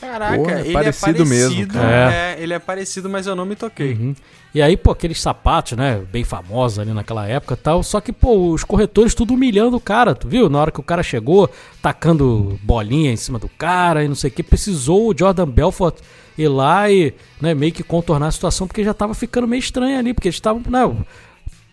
Caraca, 0.00 0.36
Porra, 0.36 0.52
é 0.52 0.60
ele 0.60 0.72
parecido 0.72 1.08
é 1.08 1.26
parecido 1.26 1.26
mesmo, 1.26 1.66
cara. 1.72 2.14
É. 2.14 2.36
ele 2.40 2.54
é 2.54 2.58
parecido, 2.58 3.10
mas 3.10 3.26
eu 3.26 3.36
não 3.36 3.44
me 3.44 3.54
toquei. 3.54 3.92
Uhum. 3.92 4.14
E 4.54 4.60
aí, 4.60 4.76
pô, 4.76 4.90
aqueles 4.90 5.20
sapatos, 5.20 5.76
né, 5.76 6.02
bem 6.10 6.24
famosos 6.24 6.78
ali 6.78 6.92
naquela 6.92 7.26
época 7.26 7.54
e 7.54 7.56
tal. 7.56 7.82
Só 7.82 8.00
que, 8.00 8.12
pô, 8.12 8.52
os 8.52 8.64
corretores 8.64 9.14
tudo 9.14 9.34
humilhando 9.34 9.76
o 9.76 9.80
cara, 9.80 10.14
tu 10.14 10.26
viu? 10.26 10.48
Na 10.48 10.58
hora 10.58 10.72
que 10.72 10.80
o 10.80 10.82
cara 10.82 11.02
chegou, 11.02 11.48
tacando 11.82 12.58
bolinha 12.62 13.12
em 13.12 13.16
cima 13.16 13.38
do 13.38 13.48
cara 13.48 14.02
e 14.02 14.08
não 14.08 14.14
sei 14.14 14.30
o 14.30 14.32
que, 14.32 14.42
precisou 14.42 15.08
o 15.08 15.14
Jordan 15.16 15.46
Belfort 15.46 15.98
ir 16.36 16.48
lá 16.48 16.90
e, 16.90 17.14
né, 17.40 17.54
meio 17.54 17.72
que 17.72 17.82
contornar 17.82 18.28
a 18.28 18.32
situação, 18.32 18.66
porque 18.66 18.82
já 18.82 18.94
tava 18.94 19.14
ficando 19.14 19.46
meio 19.46 19.60
estranho 19.60 19.98
ali, 19.98 20.14
porque 20.14 20.28
eles 20.28 20.36
estavam, 20.36 20.62
né, 20.68 20.96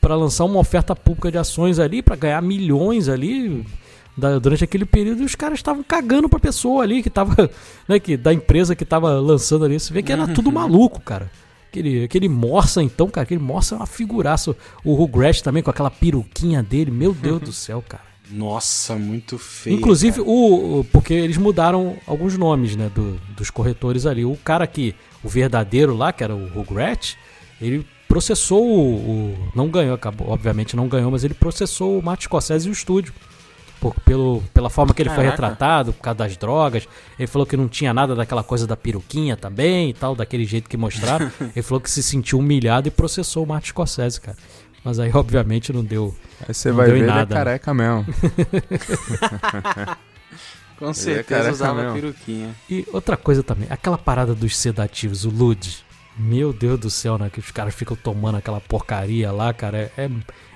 pra 0.02 0.16
lançar 0.16 0.44
uma 0.46 0.60
oferta 0.60 0.96
pública 0.96 1.32
de 1.32 1.38
ações 1.38 1.80
ali, 1.80 2.02
pra 2.02 2.16
ganhar 2.16 2.42
milhões 2.42 3.08
ali. 3.10 3.66
Da- 4.18 4.40
durante 4.40 4.64
aquele 4.64 4.86
período, 4.86 5.24
os 5.24 5.36
caras 5.36 5.60
estavam 5.60 5.84
cagando 5.84 6.28
pra 6.28 6.40
pessoa 6.40 6.84
ali 6.84 7.04
que 7.04 7.10
tava, 7.10 7.50
né, 7.88 8.00
que, 8.00 8.18
da 8.18 8.34
empresa 8.34 8.76
que 8.76 8.84
tava 8.84 9.12
lançando 9.20 9.64
ali. 9.66 9.80
Você 9.80 9.94
vê 9.94 10.02
que 10.02 10.12
era 10.12 10.28
tudo 10.28 10.52
maluco, 10.52 11.00
cara. 11.02 11.30
Aquele, 11.70 12.06
aquele 12.06 12.28
Morsa, 12.30 12.82
então, 12.82 13.08
cara, 13.10 13.24
aquele 13.24 13.42
Morsa 13.42 13.76
é 13.76 13.78
uma 13.78 13.86
figuraça. 13.86 14.56
O 14.84 14.94
Rugrats 14.96 15.42
também, 15.42 15.62
com 15.62 15.70
aquela 15.70 15.92
peruquinha 15.92 16.64
dele, 16.64 16.90
meu 16.90 17.14
Deus 17.14 17.42
do 17.42 17.52
céu, 17.54 17.84
cara. 17.88 18.04
Nossa, 18.32 18.96
muito 18.96 19.38
feio. 19.38 19.76
Inclusive, 19.78 20.18
cara. 20.18 20.30
o, 20.30 20.86
porque 20.92 21.14
eles 21.14 21.38
mudaram 21.38 21.96
alguns 22.08 22.38
nomes, 22.38 22.76
né, 22.76 22.90
do- 22.94 23.20
dos 23.36 23.50
corretores 23.50 24.06
ali. 24.06 24.26
O 24.26 24.36
cara 24.44 24.66
que, 24.68 24.96
o 25.24 25.30
verdadeiro 25.30 25.96
lá, 25.96 26.12
que 26.12 26.24
era 26.24 26.36
o 26.36 26.48
Rugrat, 26.50 27.16
ele 27.62 27.86
processou 28.08 28.64
o, 28.66 28.96
o- 28.96 29.38
não 29.56 29.68
ganhou, 29.70 29.94
acabou, 29.94 30.30
obviamente 30.30 30.76
não 30.76 30.88
ganhou, 30.88 31.12
mas 31.12 31.24
ele 31.24 31.34
processou 31.34 32.00
o 32.00 32.04
Martin 32.04 32.26
Scorsese 32.26 32.68
e 32.68 32.72
o 32.72 32.74
estúdio. 32.74 33.14
Por, 33.80 33.94
pelo, 34.02 34.42
pela 34.54 34.70
forma 34.70 34.94
que 34.94 35.02
ele 35.02 35.10
foi 35.10 35.18
Caraca. 35.26 35.32
retratado, 35.32 35.94
por 35.94 36.02
causa 36.02 36.18
das 36.18 36.36
drogas. 36.36 36.88
Ele 37.18 37.28
falou 37.28 37.46
que 37.46 37.56
não 37.56 37.68
tinha 37.68 37.94
nada 37.94 38.16
daquela 38.16 38.44
coisa 38.44 38.66
da 38.66 38.76
peruquinha 38.76 39.38
também 39.38 39.92
e 39.92 39.94
tal, 39.94 40.16
daquele 40.16 40.46
jeito 40.46 40.70
que 40.70 40.78
mostraram. 40.78 41.32
ele 41.56 41.62
falou 41.62 41.80
que 41.80 41.90
se 41.90 42.02
sentiu 42.02 42.40
humilhado 42.40 42.88
e 42.88 42.92
processou 42.92 43.44
o 43.44 43.48
Martin 43.48 43.70
Scorsese, 43.70 44.20
cara. 44.20 44.38
Mas 44.84 45.00
aí, 45.00 45.12
obviamente, 45.14 45.72
não 45.74 45.84
deu. 45.84 46.16
Aí 46.48 46.54
você 46.54 46.70
Não 46.70 46.78
vai 46.78 46.86
deu 46.88 46.96
ver, 46.96 47.02
em 47.02 47.04
ele 47.04 47.12
é 47.12 47.14
nada, 47.14 47.36
né? 47.36 47.44
careca 47.44 47.74
mesmo. 47.74 48.06
Com 50.80 50.94
certeza 50.94 51.40
careca 51.40 51.52
usava 51.54 51.82
mesmo. 51.82 51.94
peruquinha. 51.96 52.56
E 52.70 52.86
outra 52.94 53.18
coisa 53.18 53.42
também, 53.42 53.68
aquela 53.70 53.98
parada 53.98 54.36
dos 54.36 54.56
sedativos, 54.56 55.26
o 55.26 55.30
LUD. 55.30 55.84
Meu 56.18 56.52
Deus 56.52 56.80
do 56.80 56.90
céu, 56.90 57.18
né? 57.18 57.30
Que 57.32 57.40
os 57.40 57.52
caras 57.52 57.76
ficam 57.76 57.96
tomando 57.96 58.38
aquela 58.38 58.60
porcaria 58.60 59.32
lá, 59.32 59.54
cara. 59.54 59.92
É, 59.96 60.06
é, 60.06 60.10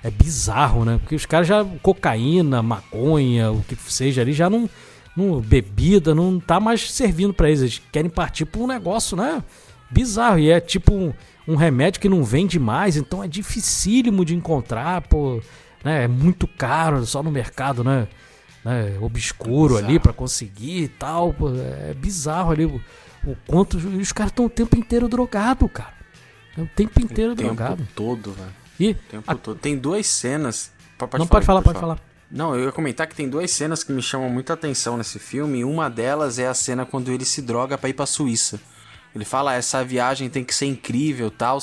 é 0.03 0.09
bizarro, 0.09 0.83
né? 0.83 0.97
Porque 0.97 1.15
os 1.15 1.25
caras 1.25 1.47
já. 1.47 1.63
Cocaína, 1.81 2.63
maconha, 2.63 3.51
o 3.51 3.63
que 3.63 3.75
seja 3.75 4.21
ali, 4.21 4.33
já 4.33 4.49
não. 4.49 4.69
não 5.15 5.39
bebida, 5.39 6.15
não 6.15 6.39
tá 6.39 6.59
mais 6.59 6.91
servindo 6.91 7.33
pra 7.33 7.47
eles. 7.47 7.61
Eles 7.61 7.81
querem 7.91 8.09
partir 8.09 8.45
pra 8.45 8.61
um 8.61 8.67
negócio, 8.67 9.15
né? 9.15 9.43
Bizarro. 9.89 10.39
E 10.39 10.49
é 10.49 10.59
tipo 10.59 10.93
um, 10.93 11.13
um 11.47 11.55
remédio 11.55 12.01
que 12.01 12.09
não 12.09 12.23
vende 12.23 12.57
mais, 12.57 12.97
então 12.97 13.23
é 13.23 13.27
dificílimo 13.27 14.25
de 14.25 14.35
encontrar, 14.35 15.01
pô. 15.01 15.41
Né? 15.83 16.05
É 16.05 16.07
muito 16.07 16.47
caro, 16.47 17.05
só 17.05 17.21
no 17.21 17.31
mercado, 17.31 17.83
né? 17.83 18.07
né, 18.63 18.97
obscuro 19.01 19.77
ali 19.77 19.99
pra 19.99 20.13
conseguir 20.13 20.83
e 20.83 20.87
tal. 20.87 21.33
pô, 21.33 21.49
É 21.49 21.93
bizarro 21.93 22.51
ali 22.51 22.81
o, 23.25 23.35
quanto. 23.47 23.79
e 23.79 23.97
Os 24.01 24.11
caras 24.11 24.31
estão 24.31 24.45
o 24.45 24.49
tempo 24.49 24.77
inteiro 24.77 25.07
drogado, 25.07 25.67
cara. 25.69 25.93
É 26.57 26.61
o 26.61 26.67
tempo 26.67 26.99
inteiro 27.01 27.33
O 27.33 27.35
tempo 27.35 27.53
drogado. 27.55 27.87
todo, 27.95 28.31
velho. 28.33 28.53
E 28.79 28.91
O 28.91 28.95
tempo 28.95 29.23
a- 29.31 29.35
todo. 29.35 29.57
Tem 29.57 29.77
duas 29.77 30.05
cenas. 30.07 30.71
P- 30.97 31.17
não 31.17 31.27
pode 31.27 31.45
falar, 31.45 31.61
pode 31.61 31.79
favor. 31.79 31.95
falar. 31.97 32.11
Não, 32.29 32.55
eu 32.55 32.65
ia 32.65 32.71
comentar 32.71 33.07
que 33.07 33.15
tem 33.15 33.29
duas 33.29 33.51
cenas 33.51 33.83
que 33.83 33.91
me 33.91 34.01
chamam 34.01 34.29
muita 34.29 34.53
atenção 34.53 34.97
nesse 34.97 35.19
filme. 35.19 35.63
Uma 35.65 35.89
delas 35.89 36.39
é 36.39 36.47
a 36.47 36.53
cena 36.53 36.85
quando 36.85 37.11
ele 37.11 37.25
se 37.25 37.41
droga 37.41 37.77
pra 37.77 37.89
ir 37.89 37.93
pra 37.93 38.05
Suíça. 38.05 38.59
Ele 39.13 39.25
fala, 39.25 39.51
"Ah, 39.51 39.55
essa 39.55 39.83
viagem 39.83 40.29
tem 40.29 40.43
que 40.43 40.55
ser 40.55 40.65
incrível, 40.67 41.29
tal. 41.29 41.59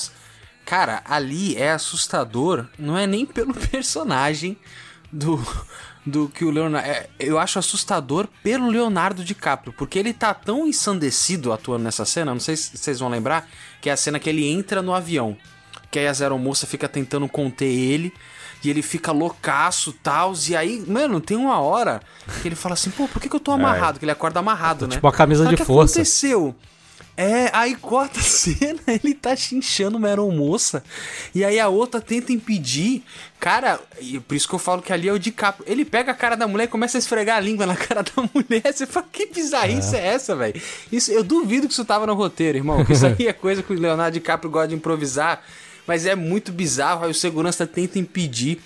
Cara, 0.66 1.02
ali 1.06 1.56
é 1.56 1.72
assustador, 1.72 2.66
não 2.78 2.96
é 2.98 3.06
nem 3.06 3.24
pelo 3.24 3.54
personagem 3.72 4.58
do 5.10 5.36
do 6.04 6.28
que 6.28 6.44
o 6.44 6.50
Leonardo, 6.50 6.88
é, 6.88 7.08
eu 7.18 7.38
acho 7.38 7.58
assustador 7.58 8.28
pelo 8.42 8.68
Leonardo 8.68 9.24
DiCaprio, 9.24 9.72
porque 9.72 9.98
ele 9.98 10.12
tá 10.12 10.32
tão 10.32 10.66
ensandecido 10.66 11.52
atuando 11.52 11.84
nessa 11.84 12.04
cena, 12.04 12.32
não 12.32 12.40
sei 12.40 12.56
se 12.56 12.76
vocês 12.76 13.00
vão 13.00 13.08
lembrar, 13.08 13.48
que 13.80 13.90
é 13.90 13.92
a 13.92 13.96
cena 13.96 14.18
que 14.18 14.28
ele 14.28 14.48
entra 14.48 14.80
no 14.80 14.94
avião, 14.94 15.36
que 15.90 15.98
aí 15.98 16.06
a 16.06 16.12
Zero 16.12 16.38
Moça 16.38 16.66
fica 16.66 16.88
tentando 16.88 17.28
conter 17.28 17.66
ele, 17.66 18.12
e 18.62 18.70
ele 18.70 18.82
fica 18.82 19.12
loucaço, 19.12 19.92
tal, 19.92 20.32
e 20.48 20.56
aí, 20.56 20.84
mano, 20.86 21.20
tem 21.20 21.36
uma 21.36 21.60
hora 21.60 22.00
que 22.42 22.48
ele 22.48 22.56
fala 22.56 22.74
assim, 22.74 22.90
pô, 22.90 23.06
por 23.06 23.20
que, 23.20 23.28
que 23.28 23.36
eu 23.36 23.40
tô 23.40 23.52
amarrado? 23.52 23.98
Que 23.98 24.04
ele 24.04 24.12
acorda 24.12 24.40
amarrado, 24.40 24.86
né? 24.86 24.94
tipo 24.96 25.06
uma 25.06 25.12
camisa 25.12 25.44
Só 25.44 25.50
de 25.50 25.56
que 25.56 25.64
força. 25.64 25.94
aconteceu? 25.94 26.56
É, 27.20 27.50
aí 27.52 27.74
corta 27.74 28.20
a 28.20 28.22
cena, 28.22 28.78
ele 28.86 29.12
tá 29.12 29.34
chinchando 29.34 29.98
uma 29.98 30.06
aeromoça. 30.06 30.84
E 31.34 31.44
aí 31.44 31.58
a 31.58 31.66
outra 31.68 32.00
tenta 32.00 32.32
impedir. 32.32 33.02
Cara, 33.40 33.80
por 34.28 34.36
isso 34.36 34.48
que 34.48 34.54
eu 34.54 34.58
falo 34.58 34.80
que 34.80 34.92
ali 34.92 35.08
é 35.08 35.12
o 35.12 35.18
DiCaprio. 35.18 35.68
Ele 35.68 35.84
pega 35.84 36.12
a 36.12 36.14
cara 36.14 36.36
da 36.36 36.46
mulher 36.46 36.64
e 36.64 36.68
começa 36.68 36.96
a 36.96 37.00
esfregar 37.00 37.36
a 37.36 37.40
língua 37.40 37.66
na 37.66 37.74
cara 37.76 38.04
da 38.04 38.22
mulher. 38.32 38.72
Você 38.72 38.86
fala, 38.86 39.04
que 39.10 39.26
bizarrice 39.26 39.96
é, 39.96 40.06
essa, 40.06 40.36
velho? 40.36 40.62
Isso, 40.92 41.10
eu 41.10 41.24
duvido 41.24 41.66
que 41.66 41.72
isso 41.72 41.84
tava 41.84 42.06
no 42.06 42.14
roteiro, 42.14 42.56
irmão. 42.56 42.86
Isso 42.88 43.04
aí 43.04 43.26
é 43.26 43.32
coisa 43.34 43.64
que 43.64 43.72
o 43.72 43.76
Leonardo 43.76 44.14
DiCaprio 44.14 44.48
gosta 44.48 44.68
de 44.68 44.76
improvisar. 44.76 45.42
Mas 45.88 46.06
é 46.06 46.14
muito 46.14 46.52
bizarro. 46.52 47.04
Aí 47.04 47.10
o 47.10 47.14
segurança 47.14 47.66
tenta 47.66 47.98
impedir. 47.98 48.60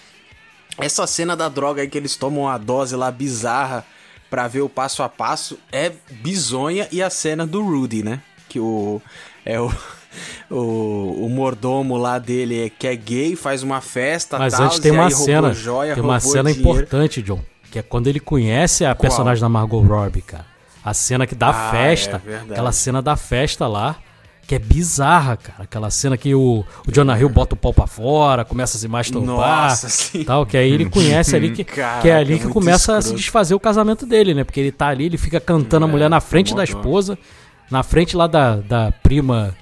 Essa 0.76 1.07
cena 1.07 1.34
da 1.34 1.48
droga 1.48 1.80
aí 1.80 1.88
que 1.88 1.96
eles 1.96 2.16
tomam 2.16 2.50
a 2.50 2.59
dose 2.59 2.94
lá 2.96 3.11
bizarra 3.11 3.86
pra 4.28 4.46
ver 4.46 4.61
o 4.61 4.68
passo 4.68 5.03
a 5.03 5.09
passo 5.09 5.59
é 5.70 5.90
bizonha. 6.11 6.86
E 6.92 7.03
a 7.03 7.09
cena 7.09 7.46
do 7.46 7.62
Rudy, 7.62 8.03
né? 8.03 8.20
Que 8.53 8.61
o. 8.61 9.00
É 9.44 9.59
o. 9.61 9.72
O, 10.50 11.24
o 11.24 11.28
mordomo 11.30 11.96
lá 11.96 12.18
dele 12.18 12.66
é, 12.66 12.68
que 12.68 12.86
é 12.86 12.94
gay, 12.94 13.34
faz 13.34 13.62
uma 13.62 13.80
festa. 13.80 14.38
Mas 14.38 14.53
tals, 14.53 14.66
antes 14.66 14.78
tem 14.78 14.92
uma 14.92 15.09
cena. 15.11 15.55
joia, 15.55 15.94
tem 15.94 16.03
uma 16.05 16.20
cena 16.20 16.53
dinheiro. 16.53 16.61
importante, 16.61 17.22
John. 17.22 17.40
Que 17.70 17.78
é 17.78 17.82
quando 17.82 18.09
ele 18.09 18.20
conhece 18.20 18.84
a 18.84 18.94
personagem 18.94 19.40
da 19.40 19.48
Margot 19.48 19.80
Robbie, 19.80 20.20
cara. 20.20 20.44
A 20.84 20.92
cena 20.92 21.26
que 21.26 21.34
dá 21.34 21.48
Ah, 21.48 21.70
festa. 21.70 22.20
é 22.26 22.36
aquela 22.53 22.72
cena 22.72 23.00
da 23.00 23.16
festa 23.16 23.66
lá. 23.66 23.96
Que 24.46 24.57
é 24.57 24.59
bizarra, 24.59 25.38
cara. 25.38 25.62
Aquela 25.62 25.88
cena 25.90 26.18
que 26.18 26.34
o, 26.34 26.62
o 26.86 26.92
Jonah 26.92 27.18
Hill 27.18 27.30
bota 27.30 27.55
o 27.55 27.57
pau 27.57 27.72
pra 27.72 27.86
fora, 27.86 28.44
começa 28.44 28.76
a 28.76 28.80
se 28.80 28.88
masturbar. 28.88 29.68
Nossa, 29.70 29.88
sim. 29.88 30.24
Tal, 30.24 30.44
que 30.44 30.59
aí 30.59 30.70
ele 30.70 30.90
conhece 30.90 31.34
ali 31.34 31.53
que, 31.53 31.64
Caraca, 31.64 32.03
que 32.03 32.09
é 32.11 32.16
ali 32.16 32.34
que 32.36 32.42
muito 32.44 32.53
começa 32.53 32.92
a 32.92 33.00
se 33.00 33.07
escroto. 33.07 33.16
desfazer 33.22 33.55
o 33.55 33.61
casamento 33.61 34.05
dele, 34.05 34.34
né? 34.34 34.44
Porque 34.44 34.61
ele 34.61 34.72
tá 34.72 34.88
ali, 34.88 35.07
ele 35.07 35.16
fica 35.16 35.40
cantando 35.40 35.86
a 35.86 35.88
mulher 35.88 36.11
na 36.11 36.20
frente 36.20 36.55
da 36.55 36.64
esposa, 36.64 37.16
na 37.72 37.82
frente 37.82 38.14
lá 38.14 38.26
da, 38.26 38.56
da 38.56 38.92
prima 39.02 39.56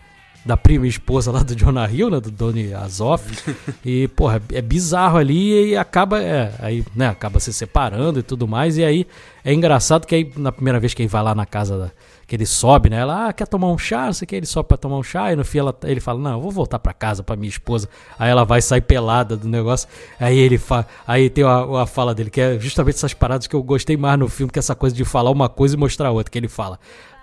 da 0.45 0.57
prima 0.57 0.87
esposa 0.87 1.31
lá 1.31 1.43
do 1.43 1.55
Jonah 1.55 1.89
Hill, 1.89 2.11
né, 2.11 2.19
do 2.19 2.31
Donny 2.31 2.73
Azoff. 2.73 3.55
e, 3.85 4.09
porra, 4.09 4.43
é 4.53 4.63
bizarro 4.63 5.19
ali 5.19 5.71
e 5.71 5.77
acaba, 5.77 6.21
é, 6.21 6.53
aí, 6.59 6.85
né, 6.97 7.09
acaba 7.09 7.39
se 7.39 7.53
separando 7.53 8.19
e 8.19 8.23
tudo 8.23 8.49
mais. 8.49 8.79
E 8.79 8.85
aí 8.85 9.07
é 9.45 9.53
engraçado 9.53 10.07
que 10.07 10.15
aí, 10.15 10.33
na 10.37 10.51
primeira 10.51 10.81
vez 10.81 10.95
que 10.95 11.03
ele 11.03 11.09
vai 11.09 11.23
lá 11.23 11.35
na 11.35 11.45
casa 11.45 11.79
da, 11.79 11.91
que 12.27 12.37
ele 12.37 12.47
sobe, 12.47 12.89
né, 12.89 12.99
ela, 12.99 13.29
ah, 13.29 13.33
quer 13.33 13.47
tomar 13.47 13.69
um 13.69 13.77
chá, 13.77 14.07
não 14.07 14.13
sei 14.13 14.25
o 14.25 14.29
que, 14.29 14.37
ele 14.37 14.47
sobe 14.47 14.69
pra 14.69 14.77
tomar 14.77 14.97
um 14.97 15.03
chá, 15.03 15.33
e 15.33 15.37
no 15.37 15.45
fim 15.45 15.59
ela, 15.59 15.77
ele 15.83 16.01
fala, 16.01 16.19
não, 16.19 16.33
eu 16.35 16.41
vou 16.41 16.51
voltar 16.51 16.79
pra 16.79 16.93
casa 16.93 17.23
pra 17.23 17.37
minha 17.37 17.49
esposa. 17.49 17.89
Aí 18.19 18.31
ela 18.31 18.45
vai 18.45 18.63
sair 18.63 18.81
pelada 18.81 19.37
do 19.37 19.49
negócio. 19.49 19.89
Aí 20.19 20.39
ele 20.39 20.57
fa 20.57 20.87
aí 21.07 21.29
tem 21.29 21.45
a, 21.45 21.83
a 21.83 21.87
fala 21.87 22.15
dele, 22.15 22.31
que 22.31 22.41
é 22.41 22.59
justamente 22.59 22.95
essas 22.95 23.13
paradas 23.13 23.47
que 23.47 23.55
eu 23.55 23.63
gostei 23.63 23.97
mais 23.97 24.19
no 24.19 24.29
filme, 24.29 24.51
que 24.51 24.59
é 24.59 24.61
essa 24.61 24.75
coisa 24.75 24.97
de 24.97 25.05
falar 25.05 25.31
uma 25.31 25.49
coisa 25.49 25.75
e 25.75 25.79
mostrar 25.79 26.11
outra, 26.13 26.31
que 26.31 26.39
ele 26.39 26.49
fala, 26.49 26.79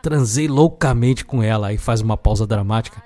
transei 0.08 0.48
loucamente 0.48 1.26
com 1.26 1.44
ela, 1.44 1.68
aí 1.68 1.78
faz 1.78 2.00
uma 2.00 2.16
pausa 2.16 2.48
dramática 2.48 3.04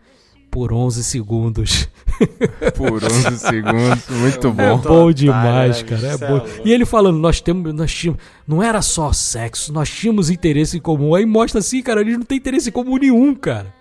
por 0.51 0.71
11 0.71 1.03
segundos. 1.03 1.89
Por 2.75 3.03
11 3.03 3.39
segundos, 3.39 4.07
muito 4.09 4.47
É 4.49 4.51
bom. 4.51 4.77
bom 4.77 5.11
demais, 5.11 5.81
né, 5.81 5.89
cara. 5.89 6.07
É 6.07 6.17
bom. 6.17 6.37
É 6.37 6.61
E 6.63 6.71
ele 6.71 6.85
falando, 6.85 7.17
nós 7.17 7.41
temos, 7.41 7.73
nós 7.73 7.91
tínhamos, 7.91 8.21
não 8.47 8.61
era 8.61 8.79
só 8.83 9.11
sexo, 9.11 9.73
nós 9.73 9.89
tínhamos 9.89 10.29
interesse 10.29 10.77
em 10.77 10.79
comum. 10.79 11.15
Aí 11.15 11.25
mostra 11.25 11.59
assim, 11.59 11.81
cara, 11.81 12.01
eles 12.01 12.17
não 12.17 12.23
têm 12.23 12.37
interesse 12.37 12.69
em 12.69 12.71
comum 12.71 12.97
nenhum, 12.97 13.33
cara. 13.33 13.73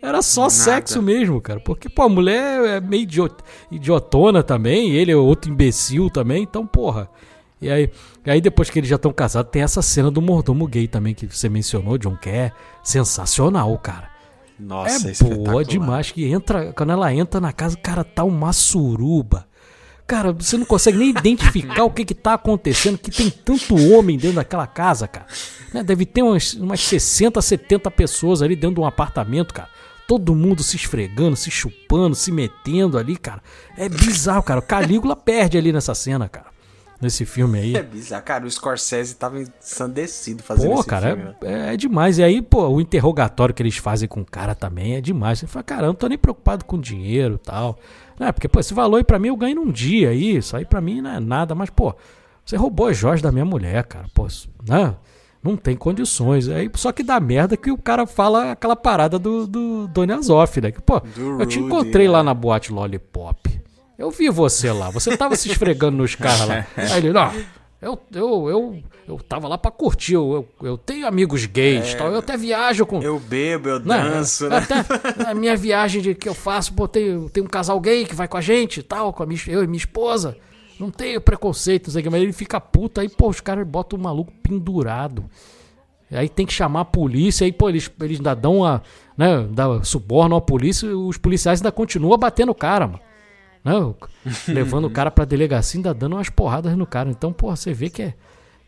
Era 0.00 0.22
só 0.22 0.48
sexo 0.48 1.02
mesmo, 1.02 1.40
cara. 1.40 1.58
Porque, 1.58 1.88
pô, 1.88 2.02
a 2.02 2.08
mulher 2.08 2.64
é 2.66 2.80
meio 2.80 3.02
idiot, 3.02 3.34
idiotona 3.68 4.44
também, 4.44 4.90
ele 4.92 5.10
é 5.10 5.16
outro 5.16 5.50
imbecil 5.50 6.08
também, 6.08 6.44
então, 6.44 6.64
porra. 6.64 7.10
E 7.60 7.70
aí, 7.70 7.90
e 8.24 8.30
aí 8.30 8.40
depois 8.40 8.70
que 8.70 8.78
eles 8.78 8.88
já 8.88 8.96
estão 8.96 9.12
casados, 9.12 9.50
tem 9.50 9.62
essa 9.62 9.82
cena 9.82 10.10
do 10.10 10.22
mordomo 10.22 10.66
gay 10.66 10.86
também 10.86 11.14
que 11.14 11.26
você 11.26 11.48
mencionou, 11.48 11.98
John, 11.98 12.16
que 12.16 12.28
é 12.28 12.52
sensacional, 12.82 13.76
cara. 13.78 14.10
Nossa, 14.58 14.96
é 14.96 15.00
boa 15.00 15.12
espetacular. 15.12 15.64
demais. 15.64 16.10
Que 16.10 16.24
entra, 16.26 16.72
quando 16.72 16.92
ela 16.92 17.12
entra 17.12 17.40
na 17.40 17.52
casa, 17.52 17.76
cara, 17.76 18.02
tá 18.02 18.24
uma 18.24 18.52
suruba. 18.52 19.46
Cara, 20.06 20.32
você 20.32 20.56
não 20.56 20.64
consegue 20.64 20.96
nem 20.96 21.10
identificar 21.10 21.84
o 21.84 21.90
que 21.90 22.04
que 22.04 22.14
tá 22.14 22.34
acontecendo, 22.34 22.96
que 22.96 23.10
tem 23.10 23.28
tanto 23.28 23.76
homem 23.92 24.16
dentro 24.16 24.36
daquela 24.36 24.66
casa, 24.66 25.06
cara. 25.06 25.26
Né, 25.72 25.82
Deve 25.82 26.06
ter 26.06 26.22
umas, 26.22 26.54
umas 26.54 26.80
60, 26.80 27.40
70 27.42 27.90
pessoas 27.90 28.40
ali 28.40 28.56
dentro 28.56 28.76
de 28.76 28.80
um 28.80 28.86
apartamento, 28.86 29.52
cara. 29.52 29.68
Todo 30.06 30.34
mundo 30.34 30.62
se 30.62 30.76
esfregando, 30.76 31.36
se 31.36 31.50
chupando, 31.50 32.14
se 32.14 32.32
metendo 32.32 32.96
ali, 32.96 33.18
cara. 33.18 33.42
É 33.76 33.86
bizarro, 33.86 34.42
cara. 34.42 34.60
O 34.60 34.62
Calígula 34.62 35.14
perde 35.14 35.58
ali 35.58 35.70
nessa 35.70 35.94
cena, 35.94 36.26
cara. 36.26 36.47
Nesse 37.00 37.24
filme 37.24 37.58
aí. 37.58 37.76
É 37.76 37.82
bizarro. 37.82 38.22
Cara, 38.24 38.44
o 38.46 38.50
Scorsese 38.50 39.14
tava 39.16 39.40
ensandecido 39.40 40.42
fazendo 40.42 40.72
Pô, 40.72 40.80
esse 40.80 40.88
cara, 40.88 41.08
filme. 41.08 41.24
né? 41.24 41.36
é, 41.42 41.74
é 41.74 41.76
demais. 41.76 42.18
E 42.18 42.22
aí, 42.22 42.42
pô, 42.42 42.68
o 42.68 42.80
interrogatório 42.80 43.54
que 43.54 43.62
eles 43.62 43.76
fazem 43.76 44.08
com 44.08 44.20
o 44.20 44.24
cara 44.24 44.54
também 44.54 44.96
é 44.96 45.00
demais. 45.00 45.38
Você 45.38 45.46
fala, 45.46 45.62
cara, 45.62 45.82
eu 45.82 45.88
não 45.88 45.94
tô 45.94 46.06
nem 46.08 46.18
preocupado 46.18 46.64
com 46.64 46.78
dinheiro 46.80 47.34
e 47.34 47.46
tal. 47.46 47.78
Né? 48.18 48.32
Porque, 48.32 48.48
pô, 48.48 48.60
esse 48.60 48.74
valor 48.74 48.96
aí 48.96 49.04
pra 49.04 49.18
mim 49.18 49.28
eu 49.28 49.36
ganho 49.36 49.56
num 49.56 49.70
dia. 49.70 50.12
Isso 50.12 50.56
aí 50.56 50.64
pra 50.64 50.80
mim 50.80 51.00
não 51.00 51.10
é 51.10 51.20
nada. 51.20 51.54
Mas, 51.54 51.70
pô, 51.70 51.94
você 52.44 52.56
roubou 52.56 52.86
as 52.88 52.96
joias 52.96 53.22
da 53.22 53.30
minha 53.30 53.44
mulher, 53.44 53.84
cara. 53.84 54.06
Pô, 54.14 54.26
né? 54.68 54.94
Não 55.40 55.56
tem 55.56 55.76
condições. 55.76 56.48
Aí, 56.48 56.68
só 56.74 56.90
que 56.90 57.04
dá 57.04 57.20
merda 57.20 57.56
que 57.56 57.70
o 57.70 57.78
cara 57.78 58.06
fala 58.06 58.50
aquela 58.52 58.74
parada 58.74 59.20
do, 59.20 59.46
do 59.46 59.86
Doni 59.86 60.12
Azoff, 60.12 60.60
né? 60.60 60.72
Que, 60.72 60.82
pô, 60.82 60.98
Do 60.98 61.40
eu 61.40 61.46
te 61.46 61.58
Rudy, 61.60 61.66
encontrei 61.66 62.06
né? 62.06 62.12
lá 62.12 62.22
na 62.24 62.34
boate 62.34 62.72
Lollipop. 62.72 63.60
Eu 63.98 64.12
vi 64.12 64.30
você 64.30 64.70
lá. 64.70 64.90
Você 64.90 65.16
tava 65.16 65.34
se 65.34 65.50
esfregando 65.50 65.96
nos 65.96 66.14
caras 66.14 66.46
lá. 66.46 66.66
Aí 66.76 66.98
ele, 66.98 67.12
não, 67.12 67.32
eu, 67.82 67.98
eu, 68.12 68.48
eu, 68.48 68.82
eu 69.08 69.18
tava 69.18 69.48
lá 69.48 69.58
pra 69.58 69.72
curtir. 69.72 70.14
Eu, 70.14 70.46
eu, 70.60 70.68
eu 70.68 70.78
tenho 70.78 71.06
amigos 71.06 71.44
gays 71.46 71.94
tal. 71.94 72.12
Eu 72.12 72.18
até 72.18 72.36
viajo 72.36 72.86
com. 72.86 73.02
Eu 73.02 73.18
bebo, 73.18 73.68
eu 73.68 73.80
né, 73.80 74.02
danço, 74.02 74.48
né? 74.48 74.58
Até 74.58 75.30
a 75.30 75.34
minha 75.34 75.56
viagem 75.56 76.00
de, 76.00 76.14
que 76.14 76.28
eu 76.28 76.34
faço, 76.34 76.72
pô, 76.74 76.86
tem, 76.86 77.28
tem 77.28 77.42
um 77.42 77.46
casal 77.46 77.80
gay 77.80 78.04
que 78.04 78.14
vai 78.14 78.28
com 78.28 78.36
a 78.36 78.40
gente 78.40 78.82
tal, 78.82 79.12
com 79.12 79.24
a 79.24 79.26
minha, 79.26 79.40
eu 79.48 79.64
e 79.64 79.66
minha 79.66 79.78
esposa. 79.78 80.36
Não 80.78 80.92
tenho 80.92 81.20
preconceito, 81.20 81.88
não 81.88 81.92
sei 81.92 82.00
o 82.00 82.02
que, 82.04 82.10
mas 82.10 82.22
ele 82.22 82.32
fica 82.32 82.60
puto. 82.60 83.00
Aí, 83.00 83.08
pô, 83.08 83.28
os 83.28 83.40
caras 83.40 83.66
botam 83.66 83.98
o 83.98 84.02
maluco 84.02 84.32
pendurado. 84.42 85.24
Aí 86.10 86.28
tem 86.28 86.46
que 86.46 86.52
chamar 86.52 86.80
a 86.80 86.84
polícia, 86.84 87.44
aí, 87.44 87.52
pô, 87.52 87.68
eles, 87.68 87.90
eles 88.00 88.18
ainda 88.18 88.34
dão 88.34 88.64
a. 88.64 88.80
Né, 89.16 89.44
dá, 89.50 89.82
subornam 89.82 90.36
a 90.36 90.40
polícia 90.40 90.88
os 90.96 91.18
policiais 91.18 91.60
ainda 91.60 91.72
continuam 91.72 92.16
batendo 92.16 92.50
o 92.52 92.54
cara, 92.54 92.86
mano. 92.86 93.07
Né, 93.64 93.72
levando 94.48 94.86
o 94.86 94.90
cara 94.90 95.10
pra 95.10 95.24
delegacia, 95.24 95.78
ainda 95.78 95.92
dando 95.92 96.14
umas 96.14 96.30
porradas 96.30 96.76
no 96.76 96.86
cara. 96.86 97.10
Então, 97.10 97.32
pô, 97.32 97.54
você 97.54 97.72
vê 97.72 97.90
que 97.90 98.02
é, 98.02 98.14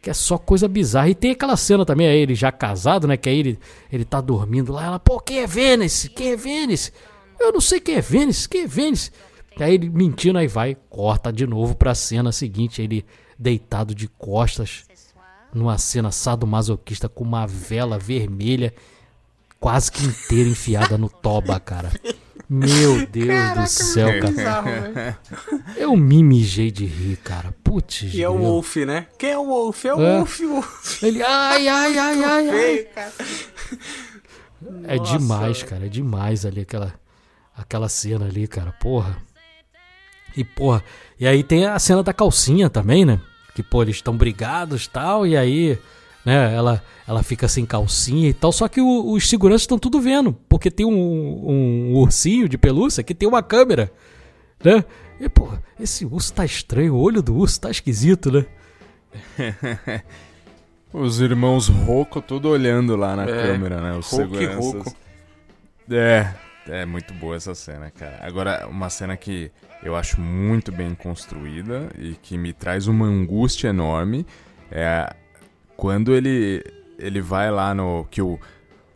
que 0.02 0.10
é 0.10 0.14
só 0.14 0.36
coisa 0.36 0.68
bizarra. 0.68 1.08
E 1.08 1.14
tem 1.14 1.30
aquela 1.30 1.56
cena 1.56 1.84
também, 1.84 2.06
aí 2.06 2.18
ele 2.18 2.34
já 2.34 2.50
casado, 2.50 3.06
né? 3.06 3.16
Que 3.16 3.28
aí 3.28 3.38
ele, 3.38 3.58
ele 3.92 4.04
tá 4.04 4.20
dormindo 4.20 4.72
lá. 4.72 4.84
Ela, 4.84 4.98
pô, 4.98 5.20
quem 5.20 5.38
é 5.38 5.46
Vênice? 5.46 6.10
Quem 6.10 6.32
é 6.32 6.36
Vênice? 6.36 6.92
Eu 7.38 7.52
não 7.52 7.60
sei 7.60 7.80
quem 7.80 7.96
é 7.96 8.00
Vênice, 8.00 8.48
quem 8.48 8.62
é 8.62 8.66
Vênice? 8.66 9.10
Aí 9.58 9.74
ele 9.74 9.90
mentindo, 9.90 10.38
aí 10.38 10.46
vai, 10.46 10.76
corta 10.88 11.32
de 11.32 11.46
novo 11.46 11.74
pra 11.74 11.94
cena 11.94 12.32
seguinte, 12.32 12.80
ele 12.80 13.04
deitado 13.38 13.94
de 13.94 14.08
costas, 14.08 14.84
numa 15.52 15.76
cena 15.78 16.10
sadomasoquista 16.10 17.08
com 17.08 17.24
uma 17.24 17.46
vela 17.46 17.98
vermelha 17.98 18.72
quase 19.60 19.92
que 19.92 20.04
inteira 20.04 20.48
enfiada 20.48 20.96
no 20.98 21.08
toba, 21.08 21.60
cara. 21.60 21.90
Meu 22.48 23.06
Deus 23.06 23.54
do 23.54 23.66
céu, 23.68 24.08
cara. 24.20 24.32
Bizarro. 24.32 24.68
Eu 25.76 25.96
me 25.96 26.20
mijei 26.24 26.72
de 26.72 26.84
rir, 26.84 27.16
cara. 27.18 27.54
Putz, 27.62 28.12
E 28.12 28.20
é 28.22 28.28
o. 28.28 28.36
Wolf, 28.38 28.74
né? 28.78 29.06
Quem 29.16 29.30
é 29.30 29.38
o 29.38 29.46
Wolf? 29.46 29.84
É 29.84 29.94
o 29.94 30.00
É. 30.00 30.16
Wolf, 30.18 30.40
o 30.40 30.48
Wolf. 30.54 31.02
Ele, 31.04 31.22
ai, 31.22 31.68
ai, 31.68 31.96
ai, 31.98 32.24
ai, 32.24 32.48
ai. 32.48 32.58
Feio, 32.58 32.86
cara. 32.92 33.12
É 34.84 34.96
Nossa, 34.96 35.18
demais, 35.18 35.58
velho. 35.58 35.70
cara. 35.70 35.86
É 35.86 35.88
demais 35.88 36.44
ali 36.44 36.62
aquela, 36.62 36.92
aquela 37.56 37.88
cena 37.88 38.26
ali, 38.26 38.48
cara. 38.48 38.72
Porra. 38.80 39.16
E 40.36 40.42
porra. 40.42 40.82
E 41.20 41.26
aí 41.28 41.42
tem 41.44 41.66
a 41.66 41.78
cena 41.78 42.02
da 42.02 42.12
calcinha 42.12 42.68
também, 42.68 43.04
né? 43.04 43.20
Que, 43.54 43.62
pô, 43.62 43.82
eles 43.82 43.96
estão 43.96 44.16
brigados 44.16 44.86
e 44.86 44.90
tal. 44.90 45.24
E 45.26 45.36
aí, 45.36 45.78
né, 46.24 46.54
ela, 46.54 46.82
ela 47.06 47.22
fica 47.22 47.48
sem 47.48 47.64
calcinha 47.66 48.28
e 48.28 48.34
tal. 48.34 48.52
Só 48.52 48.68
que 48.68 48.80
o- 48.80 49.12
os 49.12 49.28
seguranças 49.28 49.62
estão 49.62 49.78
tudo 49.78 50.00
vendo. 50.00 50.32
Porque 50.48 50.70
tem 50.70 50.84
um, 50.86 50.92
um 51.50 51.94
ursinho 51.94 52.48
de 52.48 52.56
pelúcia 52.58 53.02
que 53.02 53.14
tem 53.14 53.28
uma 53.28 53.42
câmera, 53.42 53.90
né? 54.64 54.84
E, 55.20 55.28
pô, 55.28 55.48
esse 55.78 56.04
urso 56.04 56.32
tá 56.32 56.44
estranho. 56.44 56.94
O 56.94 57.00
olho 57.00 57.22
do 57.22 57.34
urso 57.34 57.60
tá 57.60 57.70
esquisito, 57.70 58.30
né? 58.32 58.46
Os 60.92 61.20
irmãos 61.20 61.68
Rocco 61.68 62.20
tudo 62.20 62.48
olhando 62.48 62.96
lá 62.96 63.14
na 63.14 63.24
É, 63.24 63.42
câmera, 63.42 63.80
né? 63.80 63.92
Os 63.96 64.10
Hulk 64.10 64.36
seguranças. 64.36 64.74
Rocco. 64.74 64.96
É, 65.90 66.26
é 66.68 66.84
muito 66.84 67.14
boa 67.14 67.36
essa 67.36 67.54
cena, 67.54 67.90
cara. 67.90 68.18
Agora, 68.22 68.66
uma 68.68 68.90
cena 68.90 69.16
que 69.16 69.50
eu 69.82 69.94
acho 69.94 70.20
muito 70.20 70.72
bem 70.72 70.94
construída 70.94 71.88
e 71.98 72.14
que 72.14 72.36
me 72.36 72.52
traz 72.52 72.86
uma 72.88 73.06
angústia 73.06 73.68
enorme 73.68 74.26
é 74.70 75.14
quando 75.80 76.14
ele 76.14 76.62
ele 76.98 77.22
vai 77.22 77.50
lá 77.50 77.74
no 77.74 78.06
que 78.10 78.20
o 78.20 78.38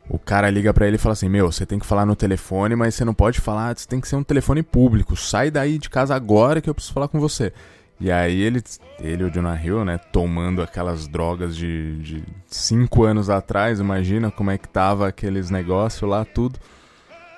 o 0.06 0.18
cara 0.18 0.50
liga 0.50 0.74
pra 0.74 0.86
ele 0.86 0.96
e 0.96 0.98
fala 0.98 1.14
assim: 1.14 1.30
Meu, 1.30 1.50
você 1.50 1.64
tem 1.64 1.78
que 1.78 1.86
falar 1.86 2.04
no 2.04 2.14
telefone, 2.14 2.76
mas 2.76 2.94
você 2.94 3.06
não 3.06 3.14
pode 3.14 3.40
falar, 3.40 3.74
você 3.74 3.88
tem 3.88 4.02
que 4.02 4.06
ser 4.06 4.16
um 4.16 4.22
telefone 4.22 4.62
público. 4.62 5.16
Sai 5.16 5.50
daí 5.50 5.78
de 5.78 5.88
casa 5.88 6.14
agora 6.14 6.60
que 6.60 6.68
eu 6.68 6.74
preciso 6.74 6.92
falar 6.92 7.08
com 7.08 7.18
você. 7.18 7.54
E 7.98 8.12
aí 8.12 8.38
ele, 8.38 8.62
ele 9.00 9.24
o 9.24 9.30
Jonah 9.30 9.58
Hill, 9.58 9.82
né, 9.82 9.96
tomando 10.12 10.60
aquelas 10.60 11.08
drogas 11.08 11.56
de, 11.56 11.96
de 12.02 12.24
cinco 12.46 13.04
anos 13.04 13.30
atrás, 13.30 13.80
imagina 13.80 14.30
como 14.30 14.50
é 14.50 14.58
que 14.58 14.68
tava 14.68 15.08
aqueles 15.08 15.48
negócios 15.48 16.08
lá, 16.10 16.22
tudo. 16.22 16.58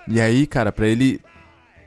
E 0.08 0.20
aí, 0.20 0.44
cara, 0.44 0.72
pra 0.72 0.88
ele. 0.88 1.20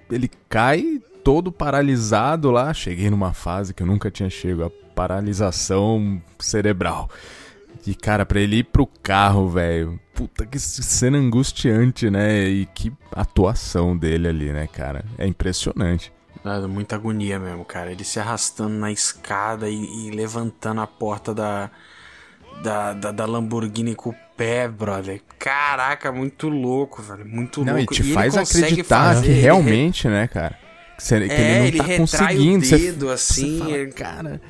Ele 0.09 0.31
cai 0.47 1.01
todo 1.25 1.51
paralisado 1.51 2.51
lá. 2.51 2.73
Cheguei 2.73 3.09
numa 3.09 3.33
fase 3.33 3.73
que 3.73 3.83
eu 3.83 3.87
nunca 3.87 4.09
tinha 4.09 4.29
chego, 4.29 4.63
a 4.63 4.71
paralisação 4.95 6.21
cerebral. 6.39 7.09
E, 7.87 7.95
cara, 7.95 8.25
pra 8.25 8.39
ele 8.39 8.57
ir 8.57 8.63
pro 8.65 8.85
carro, 8.85 9.49
velho. 9.49 9.99
Puta 10.13 10.45
que 10.45 10.59
cena 10.59 11.17
angustiante, 11.17 12.09
né? 12.09 12.43
E 12.43 12.65
que 12.67 12.91
atuação 13.13 13.97
dele 13.97 14.27
ali, 14.27 14.51
né, 14.51 14.67
cara? 14.67 15.03
É 15.17 15.25
impressionante. 15.25 16.11
Ah, 16.43 16.59
muita 16.67 16.95
agonia 16.95 17.39
mesmo, 17.39 17.63
cara. 17.65 17.91
Ele 17.91 18.03
se 18.03 18.19
arrastando 18.19 18.71
na 18.75 18.91
escada 18.91 19.69
e, 19.69 20.07
e 20.07 20.11
levantando 20.11 20.81
a 20.81 20.87
porta 20.87 21.33
da, 21.33 21.69
da, 22.63 22.93
da, 22.93 23.11
da 23.11 23.25
Lamborghini 23.25 23.95
com 23.95 24.09
o 24.11 24.15
pé, 24.37 24.67
brother. 24.67 25.21
Caraca, 25.37 26.11
muito 26.11 26.47
louco, 26.49 27.01
velho. 27.01 27.25
Muito 27.25 27.63
Não, 27.63 27.73
e 27.73 27.77
louco. 27.79 27.93
te 27.93 28.01
ele 28.01 28.13
faz 28.13 28.35
acreditar 28.37 29.15
fazer- 29.15 29.25
que 29.25 29.31
ele 29.31 29.41
realmente, 29.41 30.07
né, 30.07 30.27
cara? 30.27 30.57
Que, 30.97 31.03
você- 31.03 31.27
que 31.27 31.33
É, 31.33 31.59
ele 31.59 31.67
ele 31.69 31.77
não 31.77 31.83
tá 31.85 31.87
retrai 31.87 31.95
o 31.95 31.99
conseguindo. 31.99 32.65
Você- 32.65 32.77
dedo, 32.77 33.05
você 33.07 33.13
assim, 33.13 33.59
fala, 33.59 33.71
ele- 33.71 33.91
cara. 33.93 34.41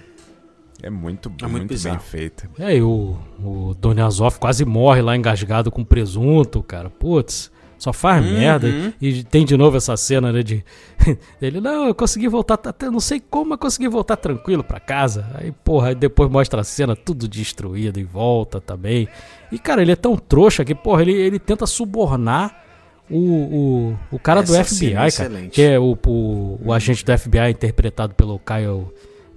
É 0.81 0.89
muito, 0.89 1.29
É 1.41 1.47
muito 1.47 1.67
muito, 1.71 1.83
bem 1.83 1.99
feito. 1.99 2.49
É, 2.57 2.77
e 2.77 2.81
o, 2.81 3.17
o 3.43 3.75
Doni 3.79 4.01
Azoff 4.01 4.39
quase 4.39 4.63
morre 4.65 5.01
lá 5.01 5.15
engasgado 5.15 5.69
com 5.69 5.83
presunto, 5.83 6.63
cara. 6.63 6.89
Putz, 6.89 7.51
só 7.77 7.91
faz 7.91 8.25
Uhum. 8.25 8.31
merda. 8.33 8.93
E 9.01 9.23
tem 9.23 9.43
de 9.45 9.57
novo 9.57 9.75
essa 9.77 9.95
cena, 9.97 10.31
né, 10.31 10.41
de... 10.41 10.63
Ele, 11.41 11.59
não, 11.61 11.87
eu 11.87 11.95
consegui 11.95 12.27
voltar, 12.27 12.55
até 12.55 12.89
não 12.89 12.99
sei 12.99 13.19
como 13.19 13.53
eu 13.53 13.57
consegui 13.57 13.87
voltar 13.89 14.15
tranquilo 14.17 14.63
pra 14.63 14.79
casa. 14.79 15.27
Aí, 15.35 15.51
porra, 15.51 15.89
aí 15.89 15.95
depois 15.95 16.29
mostra 16.29 16.61
a 16.61 16.63
cena 16.63 16.95
tudo 16.95 17.27
destruído 17.27 17.99
e 17.99 18.03
volta 18.03 18.61
também. 18.61 19.07
E, 19.51 19.59
cara, 19.59 19.81
ele 19.81 19.91
é 19.91 19.95
tão 19.97 20.15
trouxa 20.15 20.63
que, 20.63 20.73
porra, 20.75 21.01
ele, 21.01 21.13
ele 21.13 21.39
tenta 21.39 21.65
subornar 21.65 22.63
o, 23.09 23.17
o, 23.17 23.99
o 24.11 24.19
cara 24.19 24.41
do 24.43 24.55
Essa 24.55 24.63
FBI, 24.75 24.77
cena 24.77 24.91
é 24.91 24.93
cara. 24.95 25.07
excelente. 25.07 25.49
Que 25.51 25.61
é 25.63 25.79
o, 25.79 25.97
o, 26.05 26.59
o 26.63 26.71
agente 26.73 27.03
do 27.03 27.17
FBI 27.17 27.49
interpretado 27.51 28.13
pelo 28.13 28.39
Kyle 28.39 28.87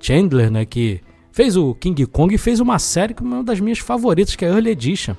Chandler, 0.00 0.50
né, 0.50 0.64
que 0.64 1.00
fez 1.32 1.56
o 1.56 1.74
King 1.74 2.06
Kong 2.06 2.32
e 2.34 2.38
fez 2.38 2.60
uma 2.60 2.78
série 2.78 3.14
que 3.14 3.22
é 3.22 3.26
uma 3.26 3.42
das 3.42 3.58
minhas 3.58 3.78
favoritas, 3.78 4.36
que 4.36 4.44
é 4.44 4.48
Early 4.48 4.70
Edition. 4.70 5.14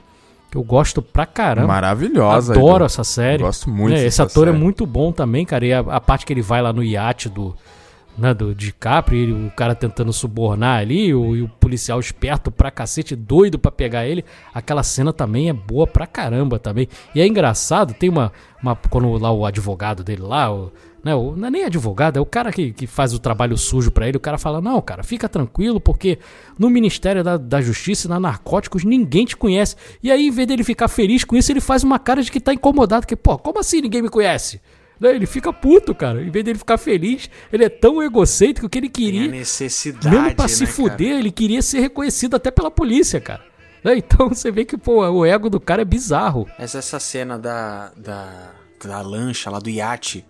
Que 0.52 0.58
eu 0.58 0.64
gosto 0.64 1.02
pra 1.02 1.26
caramba. 1.26 1.68
Maravilhosa. 1.68 2.54
Adoro 2.54 2.76
Edu. 2.76 2.86
essa 2.86 3.04
série. 3.04 3.42
Gosto 3.42 3.70
muito 3.70 3.98
É, 3.98 4.06
esse 4.06 4.22
ator 4.22 4.48
é 4.48 4.52
série. 4.52 4.64
muito 4.64 4.86
bom 4.86 5.12
também, 5.12 5.46
cara. 5.46 5.66
E 5.66 5.74
a, 5.74 5.80
a 5.80 6.00
parte 6.00 6.26
que 6.28 6.32
ele 6.34 6.44
vai 6.44 6.62
lá 6.62 6.72
no 6.72 6.84
iate 6.84 7.28
do, 7.28 7.56
né, 8.16 8.36
do 8.36 8.54
DiCaprio, 8.54 9.20
ele- 9.20 9.48
o 9.48 9.52
cara 9.52 9.74
tentando 9.74 10.14
subornar 10.14 10.80
ali, 10.80 11.12
o, 11.12 11.36
e 11.36 11.42
o 11.42 11.50
policial 11.60 12.00
esperto 12.00 12.52
pra 12.52 12.70
cacete, 12.70 13.16
doido 13.16 13.58
pra 13.58 13.72
pegar 13.72 14.06
ele. 14.06 14.24
Aquela 14.54 14.84
cena 14.84 15.12
também 15.12 15.50
é 15.50 15.54
boa 15.54 15.88
pra 15.88 16.06
caramba 16.06 16.60
também. 16.60 16.88
E 17.16 17.22
é 17.22 17.26
engraçado, 17.26 17.96
tem 17.96 18.08
uma. 18.10 18.32
uma 18.62 18.76
quando 18.76 19.12
lá 19.18 19.32
o 19.32 19.48
advogado 19.48 20.04
dele 20.04 20.22
lá, 20.22 20.54
o, 20.54 20.72
né, 21.04 21.14
o- 21.14 21.36
não 21.36 21.48
é 21.48 21.52
nem 21.52 21.64
advogado, 21.66 22.18
é 22.18 22.22
o 22.22 22.26
cara 22.26 22.52
que, 22.52 22.72
que 22.72 22.88
faz 22.88 23.14
o 23.14 23.20
trabalho 23.20 23.58
sujo 23.58 23.92
pra 23.92 24.08
ele. 24.08 24.18
O 24.18 24.22
cara 24.22 24.38
fala: 24.38 24.62
Não, 24.62 24.82
cara, 24.82 25.04
fica 25.04 25.28
tranquilo, 25.28 25.80
porque 25.82 26.18
no 26.58 26.70
Ministério 26.70 27.24
da, 27.24 27.36
da 27.38 27.62
Justiça 27.62 28.08
e 28.08 28.10
na 28.10 28.20
Narcóticos 28.20 28.84
ninguém 28.84 29.26
te 29.26 29.36
conhece. 29.36 29.76
E 30.02 30.10
aí, 30.12 30.28
em 30.28 30.32
vez 30.32 30.48
dele 30.48 30.64
ficar 30.64 30.88
feliz 30.88 31.24
com 31.24 31.36
isso, 31.36 31.52
ele 31.52 31.62
faz 31.62 31.84
uma 31.84 32.00
cara 32.00 32.22
de 32.24 32.32
que 32.32 32.40
tá 32.40 32.54
incomodado. 32.54 33.06
Que, 33.06 33.16
pô, 33.16 33.38
como 33.38 33.60
assim 33.60 33.82
ninguém 33.82 34.02
me 34.02 34.10
conhece? 34.10 34.62
Né, 35.00 35.14
Ele 35.16 35.26
fica 35.26 35.52
puto, 35.52 35.94
cara. 35.94 36.22
Em 36.24 36.30
vez 36.30 36.46
dele 36.46 36.58
ficar 36.58 36.78
feliz, 36.78 37.30
ele 37.52 37.66
é 37.66 37.70
tão 37.70 38.02
egocêntrico 38.02 38.70
que 38.70 38.78
ele 38.78 38.88
queria, 38.88 39.28
necessidade, 39.28 40.08
mesmo 40.10 40.36
pra 40.36 40.48
se 40.48 40.62
né, 40.62 40.66
cara? 40.68 40.76
fuder, 40.78 41.18
ele 41.20 41.32
queria 41.32 41.62
ser 41.62 41.80
reconhecido 41.82 42.36
até 42.36 42.50
pela 42.52 42.72
polícia, 42.72 43.20
cara. 43.20 43.42
Né, 43.84 43.98
Então 43.98 44.30
você 44.34 44.50
vê 44.52 44.64
que, 44.64 44.78
pô, 44.78 45.06
o 45.10 45.26
ego 45.26 45.50
do 45.50 45.60
cara 45.60 45.82
é 45.82 45.86
bizarro. 45.86 46.48
Essa, 46.58 46.78
essa 46.78 47.00
cena 47.00 47.38
da, 47.38 47.92
da, 47.98 48.52
da 48.86 49.02
lancha 49.02 49.50
lá 49.50 49.60
do 49.60 49.70
iate 49.70 50.24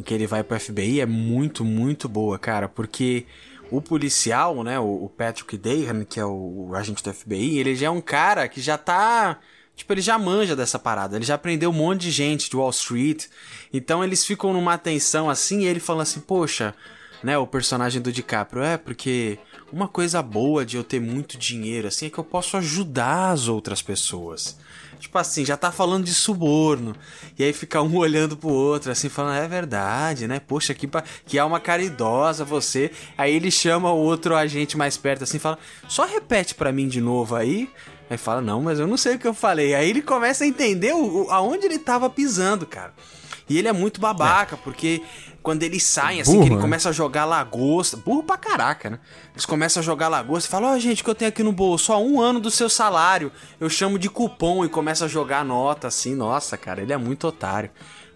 em 0.00 0.02
que 0.02 0.14
ele 0.14 0.26
vai 0.26 0.42
pro 0.42 0.58
FBI 0.58 1.00
é 1.00 1.06
muito, 1.06 1.64
muito 1.64 2.08
boa, 2.08 2.38
cara, 2.38 2.68
porque 2.68 3.26
o 3.70 3.80
policial, 3.80 4.64
né, 4.64 4.78
o, 4.80 5.10
Patrick 5.14 5.56
Dahan, 5.56 6.04
que 6.04 6.18
é 6.18 6.24
o, 6.24 6.68
o 6.70 6.74
agente 6.74 7.02
do 7.02 7.12
FBI, 7.12 7.58
ele 7.58 7.76
já 7.76 7.86
é 7.86 7.90
um 7.90 8.00
cara 8.00 8.48
que 8.48 8.60
já 8.60 8.76
tá. 8.76 9.38
Tipo, 9.76 9.92
ele 9.92 10.00
já 10.00 10.18
manja 10.18 10.56
dessa 10.56 10.78
parada, 10.78 11.16
ele 11.16 11.24
já 11.24 11.34
aprendeu 11.34 11.70
um 11.70 11.74
monte 11.74 12.02
de 12.02 12.10
gente 12.10 12.50
de 12.50 12.56
Wall 12.56 12.70
Street. 12.70 13.26
Então 13.72 14.02
eles 14.02 14.26
ficam 14.26 14.52
numa 14.52 14.76
tensão 14.76 15.30
assim, 15.30 15.60
e 15.60 15.66
ele 15.66 15.80
fala 15.80 16.02
assim, 16.02 16.20
poxa. 16.20 16.74
né, 17.22 17.38
o 17.38 17.46
personagem 17.46 18.00
do 18.00 18.12
DiCaprio. 18.12 18.62
É, 18.62 18.76
porque 18.76 19.38
uma 19.72 19.86
coisa 19.86 20.22
boa 20.22 20.64
de 20.66 20.76
eu 20.76 20.84
ter 20.84 21.00
muito 21.00 21.38
dinheiro, 21.38 21.88
assim, 21.88 22.06
é 22.06 22.10
que 22.10 22.18
eu 22.18 22.24
posso 22.24 22.56
ajudar 22.56 23.30
as 23.30 23.48
outras 23.48 23.80
pessoas. 23.80 24.58
Tipo 25.00 25.18
assim, 25.18 25.44
já 25.44 25.56
tá 25.56 25.72
falando 25.72 26.04
de 26.04 26.14
suborno. 26.14 26.94
E 27.38 27.42
aí 27.42 27.52
fica 27.52 27.82
um 27.82 27.96
olhando 27.98 28.36
pro 28.36 28.50
outro, 28.50 28.92
assim, 28.92 29.08
falando, 29.08 29.42
é 29.42 29.48
verdade, 29.48 30.28
né? 30.28 30.38
Poxa, 30.38 30.74
que, 30.74 30.88
que 31.26 31.38
alma 31.38 31.58
caridosa 31.58 32.44
você. 32.44 32.90
Aí 33.18 33.34
ele 33.34 33.50
chama 33.50 33.90
o 33.90 33.96
outro 33.96 34.36
agente 34.36 34.76
mais 34.76 34.96
perto, 34.96 35.24
assim, 35.24 35.38
fala, 35.38 35.58
só 35.88 36.04
repete 36.04 36.54
para 36.54 36.70
mim 36.70 36.86
de 36.86 37.00
novo 37.00 37.34
aí. 37.34 37.68
Aí 38.10 38.18
fala, 38.18 38.40
não, 38.40 38.60
mas 38.60 38.78
eu 38.78 38.86
não 38.86 38.96
sei 38.96 39.14
o 39.14 39.18
que 39.18 39.26
eu 39.26 39.34
falei. 39.34 39.74
Aí 39.74 39.88
ele 39.88 40.02
começa 40.02 40.44
a 40.44 40.46
entender 40.46 40.92
o, 40.92 41.24
o, 41.24 41.30
aonde 41.30 41.66
ele 41.66 41.78
tava 41.78 42.10
pisando, 42.10 42.66
cara. 42.66 42.92
E 43.48 43.58
ele 43.58 43.66
é 43.66 43.72
muito 43.72 44.00
babaca, 44.00 44.54
é. 44.54 44.58
porque 44.58 45.02
quando 45.42 45.62
eles 45.62 45.82
saem, 45.82 46.20
assim, 46.20 46.32
burro, 46.32 46.42
que 46.42 46.48
ele 46.48 46.56
né? 46.56 46.62
começa 46.62 46.88
a 46.90 46.92
jogar 46.92 47.24
lagosta. 47.24 47.96
Burro 47.96 48.22
pra 48.22 48.36
caraca, 48.36 48.90
né? 48.90 48.98
Eles 49.32 49.46
começam 49.46 49.80
a 49.80 49.84
jogar 49.84 50.08
lagosta 50.08 50.48
e 50.48 50.50
falam: 50.50 50.70
Ó, 50.70 50.74
oh, 50.74 50.78
gente, 50.78 51.02
o 51.02 51.04
que 51.04 51.10
eu 51.10 51.14
tenho 51.14 51.28
aqui 51.28 51.42
no 51.42 51.52
bolso? 51.52 51.86
Só 51.86 52.02
um 52.02 52.20
ano 52.20 52.40
do 52.40 52.50
seu 52.50 52.68
salário. 52.68 53.32
Eu 53.58 53.70
chamo 53.70 53.98
de 53.98 54.10
cupom 54.10 54.64
e 54.64 54.68
começa 54.68 55.06
a 55.06 55.08
jogar 55.08 55.44
nota 55.44 55.88
assim. 55.88 56.14
Nossa, 56.14 56.56
cara, 56.56 56.82
ele 56.82 56.92
é 56.92 56.96
muito 56.96 57.26
otário. 57.26 57.70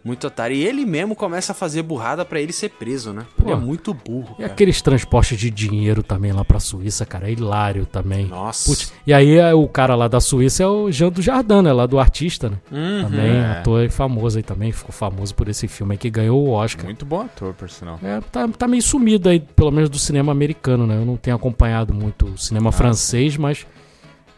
Muito 0.05 0.27
otário. 0.27 0.55
E 0.55 0.63
ele 0.63 0.85
mesmo 0.85 1.17
começa 1.17 1.53
a 1.53 1.55
fazer 1.55 1.83
burrada 1.83 2.27
para 2.27 2.39
ele 2.39 2.53
ser 2.53 2.69
preso, 2.69 3.11
né? 3.15 3.25
Pô, 3.39 3.45
ele 3.45 3.53
é 3.53 3.57
muito 3.57 3.95
burro. 3.95 4.35
E 4.35 4.43
cara. 4.43 4.53
aqueles 4.53 4.83
transportes 4.83 5.39
de 5.39 5.51
dinheiro 5.51 6.03
também 6.03 6.31
lá 6.31 6.45
pra 6.45 6.61
Suíça, 6.61 7.07
cara. 7.07 7.29
É 7.29 7.33
hilário 7.33 7.87
também. 7.87 8.27
Nossa. 8.27 8.69
Putz, 8.69 8.93
e 9.07 9.15
aí 9.15 9.39
é, 9.39 9.55
o 9.55 9.67
cara 9.67 9.95
lá 9.95 10.07
da 10.07 10.21
Suíça 10.21 10.63
é 10.63 10.67
o 10.67 10.91
Jean 10.91 11.09
do 11.11 11.23
Jardim, 11.23 11.63
né? 11.63 11.73
Lá 11.73 11.87
do 11.87 11.99
artista, 11.99 12.51
né? 12.51 12.59
Uhum, 12.71 13.05
também, 13.05 13.31
é. 13.31 13.47
ator 13.53 13.89
famoso 13.89 14.37
aí 14.37 14.43
também. 14.43 14.73
Ficou 14.73 14.93
famoso 14.93 15.35
por 15.35 15.49
esse 15.49 15.67
filme 15.67 15.95
aí 15.95 15.99
que 15.99 16.11
ganhou 16.11 16.47
o 16.47 16.51
Oscar. 16.51 16.85
Muito 16.85 17.07
bom 17.07 17.23
ator, 17.23 17.55
por 17.55 17.71
sinal. 17.71 17.99
É, 18.03 18.21
tá, 18.31 18.47
tá 18.47 18.69
meio 18.69 18.83
sumido 18.83 19.31
aí, 19.31 19.41
pelo 19.41 19.71
menos 19.71 19.89
do 19.89 19.99
cinema 19.99 20.31
americano, 20.31 20.87
né? 20.87 20.97
Eu 20.97 21.07
não 21.07 21.17
tenho 21.17 21.35
acompanhado 21.35 21.95
muito 21.95 22.27
o 22.27 22.37
cinema 22.37 22.69
ah, 22.69 22.73
francês, 22.73 23.39
mas. 23.39 23.67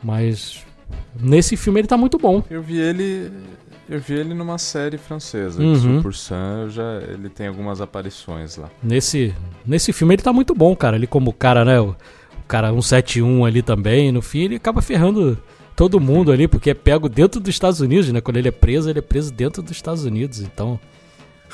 Mas. 0.00 0.64
Nesse 1.18 1.56
filme 1.56 1.80
ele 1.80 1.88
tá 1.88 1.96
muito 1.96 2.16
bom. 2.18 2.44
Eu 2.48 2.62
vi 2.62 2.78
ele 2.78 3.32
eu 3.88 4.00
vi 4.00 4.14
ele 4.14 4.34
numa 4.34 4.58
série 4.58 4.98
francesa, 4.98 5.62
uhum. 5.62 6.02
Por 6.02 6.12
já 6.12 7.00
ele 7.08 7.28
tem 7.28 7.46
algumas 7.46 7.80
aparições 7.80 8.56
lá. 8.56 8.68
Nesse, 8.82 9.34
nesse 9.64 9.92
filme 9.92 10.14
ele 10.14 10.22
tá 10.22 10.32
muito 10.32 10.54
bom, 10.54 10.74
cara. 10.74 10.96
Ele 10.96 11.06
como 11.06 11.32
cara, 11.32 11.64
né, 11.64 11.80
o, 11.80 11.90
o 11.90 12.46
cara 12.48 12.68
171 12.68 13.44
ali 13.44 13.62
também, 13.62 14.10
no 14.10 14.20
fim 14.20 14.40
ele 14.40 14.56
acaba 14.56 14.82
ferrando 14.82 15.38
todo 15.76 16.00
mundo 16.00 16.32
ali, 16.32 16.48
porque 16.48 16.70
é 16.70 16.74
pego 16.74 17.08
dentro 17.08 17.38
dos 17.38 17.50
Estados 17.50 17.80
Unidos, 17.80 18.10
né? 18.10 18.20
Quando 18.20 18.38
ele 18.38 18.48
é 18.48 18.52
preso, 18.52 18.88
ele 18.88 18.98
é 18.98 19.02
preso 19.02 19.32
dentro 19.32 19.62
dos 19.62 19.72
Estados 19.72 20.04
Unidos, 20.04 20.40
então... 20.40 20.80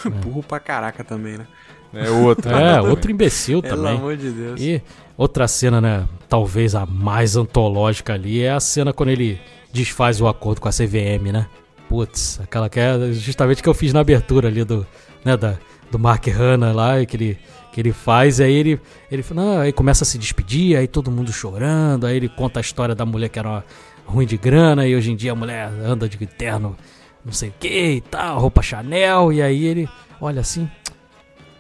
É. 0.07 0.09
Burro 0.09 0.43
pra 0.43 0.61
caraca 0.61 1.05
também, 1.05 1.37
né? 1.37 1.47
É 1.93 2.09
outro. 2.09 2.51
é, 2.51 2.81
outro 2.81 3.11
imbecil 3.11 3.61
também. 3.61 3.77
Pelo 3.79 3.89
amor 3.89 4.17
de 4.17 4.31
Deus. 4.31 4.61
E 4.61 4.81
outra 5.17 5.47
cena, 5.47 5.81
né, 5.81 6.09
talvez 6.29 6.75
a 6.75 6.87
mais 6.87 7.37
antológica 7.37 8.15
ali, 8.15 8.43
é 8.43 8.53
a 8.53 8.61
cena 8.61 8.95
quando 8.95 9.11
ele 9.11 9.39
desfaz 9.73 10.21
o 10.21 10.27
acordo 10.27 10.61
com 10.61 10.69
a 10.69 10.73
CVM, 10.73 11.33
né? 11.33 11.47
Putz, 11.93 12.41
aquela 12.43 12.71
que 12.71 12.81
é 12.81 13.13
justamente 13.13 13.63
que 13.63 13.69
eu 13.69 13.75
fiz 13.75 13.93
na 13.93 14.01
abertura 14.01 14.49
ali 14.49 14.65
do, 14.65 14.87
né, 15.23 15.37
da, 15.37 15.59
do 15.91 15.99
Mark 15.99 16.27
Hanna 16.27 16.73
lá, 16.73 17.05
que 17.05 17.19
ele, 17.19 17.39
que 17.71 17.79
ele 17.83 17.93
faz, 17.93 18.39
e 18.39 18.45
aí 18.45 18.55
ele, 18.55 18.81
ele, 19.11 19.23
não, 19.35 19.59
aí 19.59 19.75
começa 19.75 20.03
a 20.03 20.07
se 20.07 20.17
despedir, 20.17 20.75
aí 20.75 20.89
todo 20.89 21.11
mundo 21.11 21.31
chorando, 21.31 22.07
aí 22.07 22.17
ele 22.17 22.31
conta 22.31 22.61
a 22.61 22.63
história 22.63 22.95
da 22.95 23.05
mulher 23.05 23.29
que 23.29 23.39
era 23.39 23.63
ruim 24.07 24.25
de 24.25 24.39
grana, 24.39 24.87
e 24.87 24.97
hoje 24.97 25.13
em 25.13 25.17
dia 25.17 25.33
a 25.33 25.35
mulher 25.35 25.69
anda 25.85 26.09
de 26.09 26.17
terno, 26.27 26.79
não 27.23 27.33
sei 27.35 27.51
o 27.51 27.55
que 27.61 27.91
e 27.97 28.01
tal, 28.01 28.39
roupa 28.39 28.63
Chanel, 28.63 29.31
e 29.31 29.43
aí 29.43 29.63
ele 29.63 29.87
olha 30.19 30.41
assim, 30.41 30.71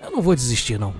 eu 0.02 0.10
não 0.10 0.22
vou 0.22 0.34
desistir 0.34 0.80
não, 0.80 0.94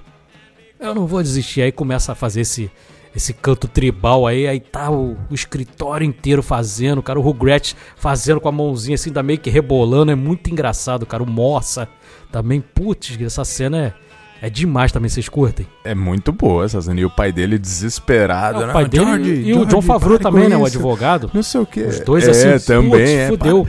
eu 0.78 0.94
não 0.94 1.06
vou 1.06 1.22
desistir, 1.22 1.62
aí 1.62 1.72
começa 1.72 2.12
a 2.12 2.14
fazer 2.14 2.42
esse 2.42 2.70
esse 3.14 3.32
canto 3.32 3.68
tribal 3.68 4.26
aí, 4.26 4.46
aí 4.46 4.60
tá 4.60 4.90
o, 4.90 5.16
o 5.30 5.34
escritório 5.34 6.04
inteiro 6.04 6.42
fazendo, 6.42 7.02
cara, 7.02 7.18
o 7.18 7.22
Rugrats 7.22 7.76
fazendo 7.96 8.40
com 8.40 8.48
a 8.48 8.52
mãozinha 8.52 8.94
assim, 8.94 9.12
tá 9.12 9.22
meio 9.22 9.38
que 9.38 9.50
rebolando, 9.50 10.10
é 10.10 10.14
muito 10.14 10.50
engraçado, 10.50 11.04
cara, 11.04 11.22
o 11.22 11.30
Mossa 11.30 11.88
também, 12.30 12.60
putz, 12.60 13.20
essa 13.20 13.44
cena 13.44 13.94
é, 14.40 14.46
é 14.46 14.50
demais 14.50 14.90
também, 14.90 15.08
vocês 15.08 15.28
curtem? 15.28 15.66
É 15.84 15.94
muito 15.94 16.32
boa 16.32 16.64
essa 16.64 16.80
cena, 16.80 17.00
e 17.00 17.04
o 17.04 17.10
pai 17.10 17.32
dele 17.32 17.58
desesperado, 17.58 18.62
é, 18.62 18.66
o 18.66 18.72
pai 18.72 18.88
dele 18.88 19.04
George, 19.04 19.30
e, 19.30 19.44
George, 19.44 19.62
o 19.62 19.66
John 19.66 19.82
Favreau 19.82 20.18
também, 20.18 20.48
né, 20.48 20.56
o 20.56 20.64
advogado. 20.64 21.30
Não 21.34 21.42
sei 21.42 21.60
o 21.60 21.66
que. 21.66 21.82
Os 21.82 22.00
dois 22.00 22.26
assim, 22.26 22.48
é, 22.48 22.58
também, 22.58 22.90
putz, 22.90 23.10
é, 23.10 23.28
fudeu. 23.28 23.66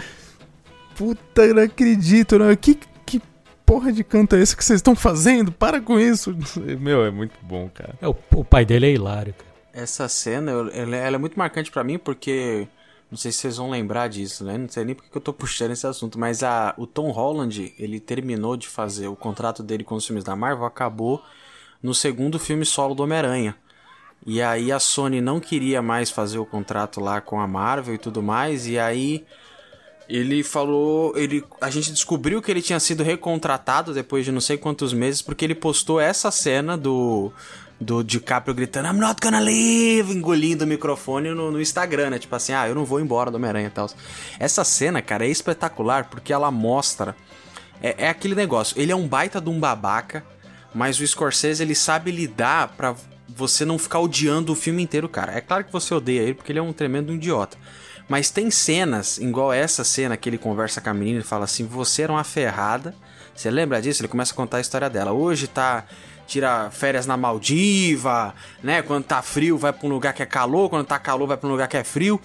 Puta, 0.96 1.54
não 1.54 1.64
acredito, 1.64 2.40
não. 2.40 2.56
Que, 2.56 2.78
porra 3.66 3.92
de 3.92 4.04
canto 4.04 4.36
é 4.36 4.42
esse 4.42 4.56
que 4.56 4.64
vocês 4.64 4.78
estão 4.78 4.96
fazendo? 4.96 5.52
Para 5.52 5.82
com 5.82 6.00
isso. 6.00 6.36
Meu, 6.80 7.06
é 7.06 7.12
muito 7.12 7.38
bom, 7.42 7.70
cara. 7.74 7.96
É, 8.02 8.08
o, 8.08 8.16
o 8.34 8.44
pai 8.44 8.66
dele 8.66 8.88
é 8.88 8.92
hilário, 8.92 9.34
cara. 9.34 9.54
Essa 9.74 10.08
cena, 10.08 10.52
ela, 10.52 10.96
ela 10.96 11.16
é 11.16 11.18
muito 11.18 11.38
marcante 11.38 11.72
para 11.72 11.84
mim 11.84 11.98
porque. 11.98 12.68
Não 13.10 13.18
sei 13.18 13.32
se 13.32 13.40
vocês 13.40 13.58
vão 13.58 13.70
lembrar 13.70 14.08
disso, 14.08 14.44
né? 14.44 14.58
Não 14.58 14.68
sei 14.68 14.84
nem 14.84 14.96
porque 14.96 15.16
eu 15.16 15.22
tô 15.22 15.32
puxando 15.32 15.70
esse 15.70 15.86
assunto, 15.86 16.18
mas 16.18 16.42
a, 16.42 16.74
o 16.78 16.88
Tom 16.88 17.12
Holland, 17.12 17.72
ele 17.78 18.00
terminou 18.00 18.58
de 18.58 18.68
fazer 18.68 19.08
o 19.08 19.16
contrato 19.16 19.62
dele 19.62 19.84
com 19.84 19.94
os 19.94 20.04
filmes 20.04 20.24
da 20.24 20.36
Marvel, 20.36 20.66
acabou 20.66 21.24
no 21.82 21.94
segundo 21.94 22.40
filme 22.40 22.66
solo 22.66 22.96
do 22.96 23.04
Homem-Aranha. 23.04 23.56
E 24.26 24.42
aí 24.42 24.72
a 24.72 24.80
Sony 24.80 25.22
não 25.22 25.40
queria 25.40 25.82
mais 25.82 26.10
fazer 26.10 26.40
o 26.40 26.46
contrato 26.46 27.00
lá 27.00 27.22
com 27.22 27.40
a 27.40 27.48
Marvel 27.48 27.94
e 27.94 27.98
tudo 28.00 28.24
mais, 28.24 28.66
e 28.66 28.80
aí 28.80 29.24
ele 30.08 30.44
falou, 30.44 31.14
ele, 31.18 31.44
a 31.62 31.70
gente 31.70 31.92
descobriu 31.92 32.42
que 32.42 32.52
ele 32.52 32.62
tinha 32.62 32.80
sido 32.80 33.04
recontratado 33.04 33.94
depois 33.94 34.26
de 34.26 34.32
não 34.32 34.42
sei 34.42 34.58
quantos 34.58 34.94
meses 34.94 35.22
porque 35.22 35.46
ele 35.46 35.56
postou 35.56 36.00
essa 36.00 36.32
cena 36.32 36.78
do 36.78 37.32
do 37.82 38.02
DiCaprio 38.02 38.54
gritando 38.54 38.88
I'm 38.88 39.00
not 39.00 39.20
gonna 39.22 39.40
leave, 39.40 40.14
engolindo 40.14 40.64
o 40.64 40.68
microfone 40.68 41.32
no, 41.32 41.52
no 41.52 41.60
Instagram, 41.60 42.12
né? 42.12 42.20
Tipo 42.20 42.36
assim, 42.36 42.54
ah, 42.54 42.68
eu 42.68 42.74
não 42.74 42.86
vou 42.86 43.00
embora 43.00 43.30
do 43.30 43.36
Homem-Aranha 43.36 43.68
e 43.68 43.72
tal. 43.72 43.90
Essa 44.40 44.64
cena, 44.64 45.02
cara, 45.02 45.26
é 45.26 45.30
espetacular 45.30 46.06
porque 46.10 46.32
ela 46.32 46.50
mostra 46.50 47.16
é, 47.82 48.06
é 48.06 48.10
aquele 48.10 48.36
negócio, 48.36 48.80
ele 48.80 48.92
é 48.92 48.96
um 48.96 49.08
baita 49.08 49.42
de 49.42 49.50
um 49.50 49.60
babaca, 49.60 50.24
mas 50.74 51.00
o 51.00 51.06
Scorsese 51.06 51.62
ele 51.62 51.76
sabe 51.76 52.12
lidar 52.12 52.70
para 52.70 52.96
você 53.28 53.66
não 53.66 53.78
ficar 53.78 54.00
odiando 54.00 54.54
o 54.54 54.56
filme 54.56 54.82
inteiro, 54.82 55.10
cara. 55.10 55.34
É 55.34 55.42
claro 55.42 55.66
que 55.66 55.72
você 55.72 55.94
odeia 55.94 56.22
ele 56.22 56.34
porque 56.34 56.52
ele 56.52 56.60
é 56.60 56.62
um 56.62 56.72
tremendo 56.72 57.14
idiota. 57.14 57.58
Mas 58.08 58.30
tem 58.30 58.52
cenas, 58.52 59.18
igual 59.18 59.54
essa 59.54 59.84
cena 59.84 60.18
que 60.18 60.30
ele 60.30 60.38
conversa 60.38 60.82
com 60.82 60.90
a 60.90 60.94
menina 60.94 61.20
e 61.20 61.24
fala 61.24 61.46
assim: 61.46 61.66
Você 61.66 62.04
era 62.04 62.12
uma 62.12 62.24
ferrada. 62.24 62.94
Você 63.36 63.50
lembra 63.50 63.82
disso? 63.82 64.02
Ele 64.02 64.08
começa 64.08 64.34
a 64.34 64.36
contar 64.36 64.58
a 64.58 64.62
história 64.62 64.90
dela. 64.90 65.12
Hoje 65.12 65.48
tá. 65.48 65.86
Tira 66.26 66.72
férias 66.72 67.06
na 67.06 67.18
Maldiva, 67.18 68.34
né? 68.64 68.82
Quando 68.82 69.04
tá 69.04 69.22
frio, 69.22 69.58
vai 69.58 69.74
pra 69.74 69.86
um 69.86 69.90
lugar 69.90 70.14
que 70.14 70.24
é 70.24 70.26
calor. 70.26 70.70
Quando 70.70 70.86
tá 70.86 70.98
calor, 70.98 71.28
vai 71.28 71.36
pra 71.36 71.50
um 71.50 71.52
lugar 71.52 71.68
que 71.68 71.76
é 71.76 71.84
frio. 71.84 72.20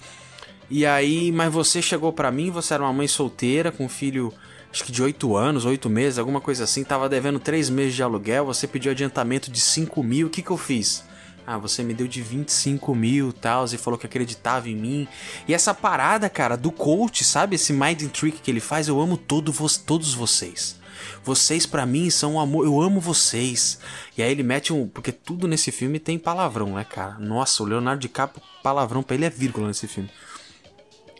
E 0.71 0.85
aí, 0.85 1.31
mas 1.31 1.51
você 1.51 1.81
chegou 1.81 2.13
para 2.13 2.29
mim, 2.29 2.51
você 2.51 2.75
era 2.75 2.83
uma 2.83 2.93
mãe 2.93 3.07
solteira 3.07 3.71
com 3.71 3.85
um 3.85 3.89
filho, 3.89 4.31
acho 4.71 4.83
que 4.83 4.91
de 4.91 5.01
8 5.01 5.35
anos, 5.35 5.65
8 5.65 5.89
meses, 5.89 6.19
alguma 6.19 6.39
coisa 6.39 6.63
assim, 6.63 6.83
tava 6.83 7.09
devendo 7.09 7.39
3 7.39 7.71
meses 7.71 7.95
de 7.95 8.03
aluguel, 8.03 8.45
você 8.45 8.67
pediu 8.67 8.91
adiantamento 8.91 9.49
de 9.49 9.59
5 9.59 10.03
mil, 10.03 10.27
o 10.27 10.29
que 10.29 10.43
que 10.43 10.51
eu 10.51 10.57
fiz? 10.57 11.03
Ah, 11.51 11.57
você 11.57 11.81
me 11.81 11.95
deu 11.95 12.07
de 12.07 12.21
25 12.21 12.93
mil 12.93 13.33
tal, 13.33 13.65
e 13.65 13.75
falou 13.75 13.97
que 13.97 14.05
acreditava 14.05 14.69
em 14.69 14.75
mim. 14.75 15.07
E 15.47 15.53
essa 15.55 15.73
parada, 15.73 16.29
cara, 16.29 16.55
do 16.55 16.71
coach, 16.71 17.23
sabe? 17.23 17.55
Esse 17.55 17.73
mind 17.73 18.03
trick 18.11 18.39
que 18.39 18.51
ele 18.51 18.59
faz, 18.59 18.87
eu 18.87 19.01
amo 19.01 19.17
todo 19.17 19.51
vo 19.51 19.67
todos 19.79 20.13
vocês. 20.13 20.75
Vocês 21.23 21.65
para 21.65 21.87
mim 21.87 22.07
são 22.11 22.35
um 22.35 22.39
amor, 22.39 22.67
eu 22.67 22.79
amo 22.79 22.99
vocês. 23.01 23.79
E 24.15 24.21
aí 24.21 24.31
ele 24.31 24.43
mete 24.43 24.71
um, 24.71 24.87
porque 24.87 25.11
tudo 25.11 25.47
nesse 25.47 25.71
filme 25.71 25.97
tem 25.97 26.19
palavrão, 26.19 26.75
né, 26.75 26.83
cara? 26.83 27.17
Nossa, 27.17 27.63
o 27.63 27.65
Leonardo 27.65 27.99
DiCaprio, 27.99 28.43
palavrão 28.61 29.01
pra 29.01 29.15
ele 29.15 29.25
é 29.25 29.29
vírgula 29.31 29.69
nesse 29.69 29.87
filme. 29.87 30.11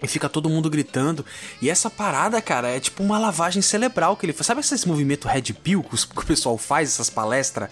E 0.03 0.07
fica 0.07 0.29
todo 0.29 0.47
mundo 0.47 0.69
gritando. 0.69 1.25
E 1.59 1.71
essa 1.71 1.89
parada, 1.89 2.39
cara, 2.39 2.69
é 2.69 2.79
tipo 2.79 3.01
uma 3.01 3.17
lavagem 3.17 3.63
cerebral 3.63 4.15
que 4.15 4.27
ele 4.27 4.33
faz. 4.33 4.45
Sabe 4.45 4.61
esse 4.61 4.87
movimento 4.87 5.27
Red 5.27 5.53
Pill 5.53 5.81
que 5.81 5.95
o 5.95 6.25
pessoal 6.25 6.55
faz, 6.55 6.89
essas 6.89 7.09
palestras 7.09 7.69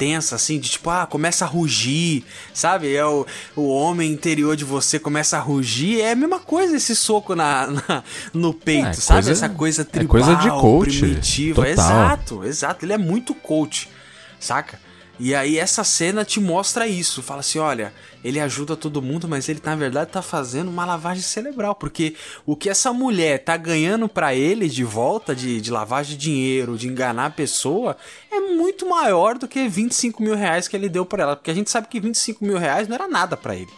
tensa, 0.00 0.36
assim, 0.36 0.58
de 0.58 0.70
tipo, 0.70 0.88
ah, 0.88 1.06
começa 1.06 1.44
a 1.44 1.48
rugir, 1.48 2.24
sabe? 2.54 2.96
É 2.96 3.04
o, 3.04 3.26
o 3.54 3.68
homem 3.68 4.10
interior 4.10 4.56
de 4.56 4.64
você 4.64 4.98
começa 4.98 5.36
a 5.36 5.40
rugir. 5.40 6.00
É 6.00 6.12
a 6.12 6.16
mesma 6.16 6.40
coisa 6.40 6.74
esse 6.74 6.96
soco 6.96 7.34
na, 7.36 7.66
na 7.66 8.02
no 8.32 8.54
peito, 8.54 8.86
é, 8.86 8.92
sabe? 8.94 9.24
Coisa, 9.24 9.32
Essa 9.32 9.48
coisa 9.50 9.84
tribal, 9.84 10.16
é 10.16 10.24
coisa 10.24 10.34
de 10.36 10.48
coach, 10.48 10.98
primitiva. 11.00 11.54
Total. 11.56 11.72
Exato, 11.72 12.44
exato. 12.44 12.84
Ele 12.86 12.94
é 12.94 12.98
muito 12.98 13.34
coach, 13.34 13.90
saca? 14.38 14.80
E 15.22 15.34
aí 15.34 15.58
essa 15.58 15.84
cena 15.84 16.24
te 16.24 16.40
mostra 16.40 16.86
isso. 16.86 17.22
Fala 17.22 17.40
assim, 17.40 17.58
olha, 17.58 17.92
ele 18.24 18.40
ajuda 18.40 18.74
todo 18.74 19.02
mundo, 19.02 19.28
mas 19.28 19.50
ele 19.50 19.60
na 19.62 19.76
verdade 19.76 20.10
tá 20.10 20.22
fazendo 20.22 20.70
uma 20.70 20.86
lavagem 20.86 21.22
cerebral, 21.22 21.74
porque 21.74 22.16
o 22.46 22.56
que 22.56 22.70
essa 22.70 22.90
mulher 22.90 23.44
tá 23.44 23.54
ganhando 23.54 24.08
para 24.08 24.34
ele 24.34 24.66
de 24.66 24.82
volta 24.82 25.36
de, 25.36 25.60
de 25.60 25.70
lavagem 25.70 26.16
de 26.16 26.24
dinheiro, 26.24 26.78
de 26.78 26.88
enganar 26.88 27.26
a 27.26 27.30
pessoa, 27.30 27.98
é 28.32 28.40
muito 28.40 28.88
maior 28.88 29.36
do 29.36 29.46
que 29.46 29.68
25 29.68 30.22
mil 30.22 30.34
reais 30.34 30.66
que 30.66 30.74
ele 30.74 30.88
deu 30.88 31.04
para 31.04 31.22
ela, 31.22 31.36
porque 31.36 31.50
a 31.50 31.54
gente 31.54 31.70
sabe 31.70 31.88
que 31.88 32.00
25 32.00 32.42
mil 32.42 32.56
reais 32.56 32.88
não 32.88 32.94
era 32.94 33.06
nada 33.06 33.36
para 33.36 33.54
ele. 33.54 33.70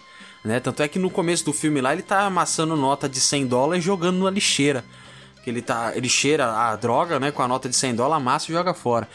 Né? 0.44 0.60
Tanto 0.60 0.80
é 0.80 0.86
que 0.86 0.98
no 1.00 1.10
começo 1.10 1.44
do 1.44 1.52
filme 1.52 1.80
lá 1.80 1.92
ele 1.92 2.02
tá 2.02 2.20
amassando 2.20 2.76
nota 2.76 3.08
de 3.08 3.18
100 3.18 3.48
dólares 3.48 3.82
e 3.82 3.86
jogando 3.86 4.22
na 4.22 4.30
lixeira. 4.30 4.84
Que 5.42 5.50
ele 5.50 5.60
tá, 5.60 5.90
ele 5.96 6.08
cheira 6.08 6.46
a 6.52 6.76
droga, 6.76 7.18
né, 7.18 7.32
com 7.32 7.42
a 7.42 7.48
nota 7.48 7.68
de 7.68 7.74
100 7.74 7.96
dólares, 7.96 8.22
amassa 8.22 8.48
e 8.48 8.54
joga 8.54 8.72
fora. 8.72 9.08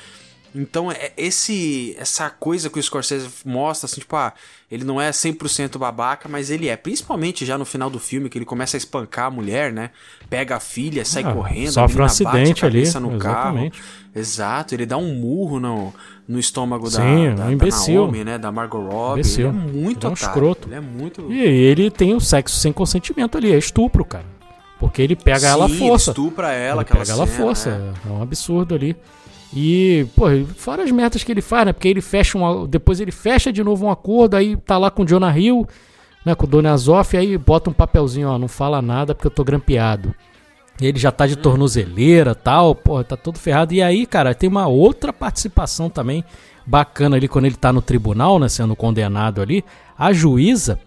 Então, 0.56 0.92
é 0.92 1.12
esse 1.18 1.96
essa 2.00 2.30
coisa 2.30 2.70
que 2.70 2.80
o 2.80 2.84
Scorsese 2.84 3.30
mostra, 3.46 3.86
assim, 3.86 4.02
tipo, 4.02 4.16
ah, 4.16 4.34
ele 4.72 4.84
não 4.84 5.00
é 5.00 5.10
100% 5.12 5.78
babaca, 5.78 6.28
mas 6.28 6.50
ele 6.50 6.68
é. 6.68 6.76
Principalmente 6.76 7.46
já 7.46 7.58
no 7.58 7.66
final 7.66 7.90
do 7.90 8.00
filme, 8.00 8.30
que 8.30 8.38
ele 8.38 8.46
começa 8.46 8.76
a 8.76 8.80
espancar 8.80 9.28
a 9.28 9.32
mulher, 9.32 9.72
né? 9.72 9.92
Pega 10.30 10.58
a 10.58 10.60
filha, 10.60 11.06
sai 11.06 11.24
Ah, 11.24 11.34
correndo, 11.34 11.72
sofre 11.72 12.02
um 12.02 12.06
menina 12.06 12.24
bate 12.24 12.24
a 12.24 12.32
acidente 12.32 12.66
ali, 12.66 12.80
no 12.80 13.16
exatamente. 13.16 13.20
carro. 13.20 13.72
Exato, 14.16 14.74
ele 14.74 14.86
dá 14.86 14.98
um 14.98 15.14
murro 15.14 15.60
no, 15.60 15.94
no 16.28 16.40
estômago 16.40 16.90
da, 16.90 16.98
Sim, 16.98 17.36
da, 17.36 17.44
um 17.44 17.48
da 17.48 17.54
imbecil. 17.54 18.02
Naomi, 18.02 18.24
né? 18.24 18.38
Da 18.38 18.52
Margot 18.52 18.80
Robbie. 18.80 19.20
Imbecil. 19.20 19.50
Ele 19.50 19.58
é 19.58 19.62
muito 19.62 20.00
Ele 20.00 20.08
é 20.08 20.10
um 20.10 20.14
escroto. 20.14 20.68
Ele 20.68 20.76
é 20.76 20.82
muito... 20.82 21.32
E 21.32 21.40
ele 21.40 21.92
tem 21.92 22.16
o 22.16 22.20
sexo 22.20 22.56
sem 22.58 22.74
consentimento 22.74 23.38
ali, 23.38 23.52
é 23.52 23.58
estupro, 23.58 24.04
cara. 24.04 24.26
Porque 24.80 25.02
ele 25.02 25.16
pega 25.16 25.48
ela 25.48 25.66
à 25.66 25.70
Sim, 25.70 25.80
força. 25.80 26.12
estupra 26.12 26.52
ela, 26.52 26.82
ele 26.82 26.90
pega 26.90 27.12
ela 27.12 27.24
à 27.24 27.28
cena, 27.28 27.40
força, 27.40 27.70
é. 27.70 28.10
é. 28.10 28.12
um 28.12 28.22
absurdo 28.22 28.76
ali. 28.76 28.96
E, 29.54 30.06
pô, 30.16 30.26
fora 30.56 30.84
as 30.84 30.92
metas 30.92 31.24
que 31.24 31.32
ele 31.32 31.42
faz, 31.42 31.66
né? 31.66 31.74
Porque 31.74 31.88
ele 31.88 32.02
fecha 32.02 32.38
um. 32.38 32.68
Depois 32.68 33.00
ele 33.00 33.12
fecha 33.12 33.52
de 33.52 33.64
novo 33.64 33.86
um 33.86 33.92
acordo, 33.92 34.36
aí 34.36 34.58
tá 34.58 34.78
lá 34.78 34.92
com 34.92 35.04
o 35.04 35.06
Jonah 35.06 35.38
Hill, 35.38 35.68
né? 36.26 36.36
Com 36.36 36.46
o 36.46 36.50
Donny 36.50 36.68
Azoff, 36.68 37.16
aí 37.16 37.38
bota 37.38 37.70
um 37.70 37.74
papelzinho, 37.74 38.30
ó, 38.30 38.38
não 38.38 38.48
fala 38.48 38.82
nada 38.82 39.16
porque 39.16 39.28
eu 39.28 39.32
tô 39.32 39.44
grampeado. 39.44 40.14
E 40.80 40.86
ele 40.86 41.00
já 41.00 41.12
tá 41.12 41.26
de 41.26 41.36
tornozeleira 41.36 42.36
tal, 42.36 42.76
pô, 42.76 43.04
tá 43.04 43.18
todo 43.18 43.40
ferrado. 43.40 43.74
E 43.74 43.82
aí, 43.82 44.06
cara, 44.06 44.36
tem 44.36 44.50
uma 44.50 44.68
outra 44.68 45.12
participação 45.12 45.90
também 45.90 46.24
bacana 46.66 47.16
ali 47.16 47.28
quando 47.28 47.46
ele 47.46 47.56
tá 47.56 47.74
no 47.74 47.82
tribunal, 47.82 48.38
né? 48.38 48.48
Sendo 48.48 48.76
condenado 48.76 49.42
ali. 49.42 49.64
A 49.98 50.14
juíza, 50.14 50.80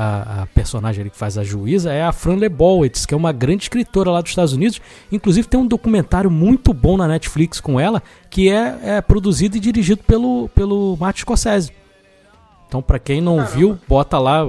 a, 0.00 0.42
a 0.42 0.46
personagem 0.46 1.00
ali 1.00 1.10
que 1.10 1.16
faz 1.16 1.36
a 1.36 1.42
juíza 1.42 1.92
é 1.92 2.04
a 2.04 2.12
Fran 2.12 2.36
Lebowitz, 2.36 3.04
que 3.04 3.12
é 3.12 3.16
uma 3.16 3.32
grande 3.32 3.64
escritora 3.64 4.12
lá 4.12 4.20
dos 4.20 4.30
Estados 4.30 4.52
Unidos. 4.52 4.80
Inclusive 5.10 5.48
tem 5.48 5.58
um 5.58 5.66
documentário 5.66 6.30
muito 6.30 6.72
bom 6.72 6.96
na 6.96 7.08
Netflix 7.08 7.60
com 7.60 7.80
ela, 7.80 8.00
que 8.30 8.48
é, 8.48 8.78
é 8.80 9.00
produzido 9.00 9.56
e 9.56 9.60
dirigido 9.60 10.04
pelo, 10.04 10.48
pelo 10.54 10.96
Martin 11.00 11.22
Scorsese. 11.22 11.72
Então, 12.68 12.80
pra 12.80 13.00
quem 13.00 13.20
não 13.20 13.44
viu, 13.44 13.76
bota 13.88 14.20
lá, 14.20 14.46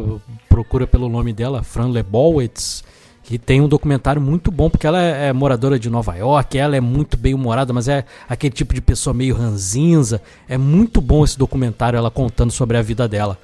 procura 0.48 0.86
pelo 0.86 1.10
nome 1.10 1.34
dela, 1.34 1.64
Fran 1.64 1.88
Lebowitz, 1.88 2.84
que 3.24 3.40
tem 3.40 3.60
um 3.60 3.68
documentário 3.68 4.22
muito 4.22 4.52
bom, 4.52 4.70
porque 4.70 4.86
ela 4.86 5.02
é, 5.02 5.30
é 5.30 5.34
moradora 5.34 5.80
de 5.80 5.90
Nova 5.90 6.16
York, 6.16 6.60
ela 6.60 6.76
é 6.76 6.82
muito 6.82 7.18
bem 7.18 7.34
humorada, 7.34 7.74
mas 7.74 7.88
é 7.88 8.06
aquele 8.28 8.54
tipo 8.54 8.72
de 8.72 8.82
pessoa 8.82 9.16
meio 9.16 9.36
ranzinza. 9.36 10.22
É 10.48 10.60
muito 10.60 11.02
bom 11.02 11.24
esse 11.24 11.40
documentário, 11.40 11.98
ela 11.98 12.12
contando 12.12 12.52
sobre 12.52 12.78
a 12.78 12.84
vida 12.84 13.08
dela. 13.08 13.40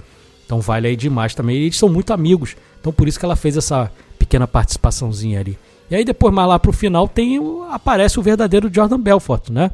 Então 0.46 0.60
vale 0.62 0.88
aí 0.88 0.96
demais 0.96 1.34
também. 1.34 1.58
E 1.58 1.64
eles 1.64 1.78
são 1.78 1.90
muito 1.90 2.14
amigos. 2.14 2.56
Então 2.80 2.94
por 2.94 3.08
isso 3.08 3.18
que 3.20 3.26
ela 3.26 3.36
fez 3.36 3.58
essa 3.58 3.92
pequena 4.20 4.48
participaçãozinha 4.48 5.40
ali. 5.40 5.58
E 5.90 5.96
aí 5.96 6.04
depois, 6.06 6.34
mais 6.34 6.48
lá 6.48 6.58
pro 6.60 6.72
final, 6.74 7.08
tem 7.08 7.40
o- 7.40 7.64
aparece 7.72 8.20
o 8.20 8.24
verdadeiro 8.24 8.72
Jordan 8.74 9.00
Belfort, 9.00 9.50
né? 9.50 9.72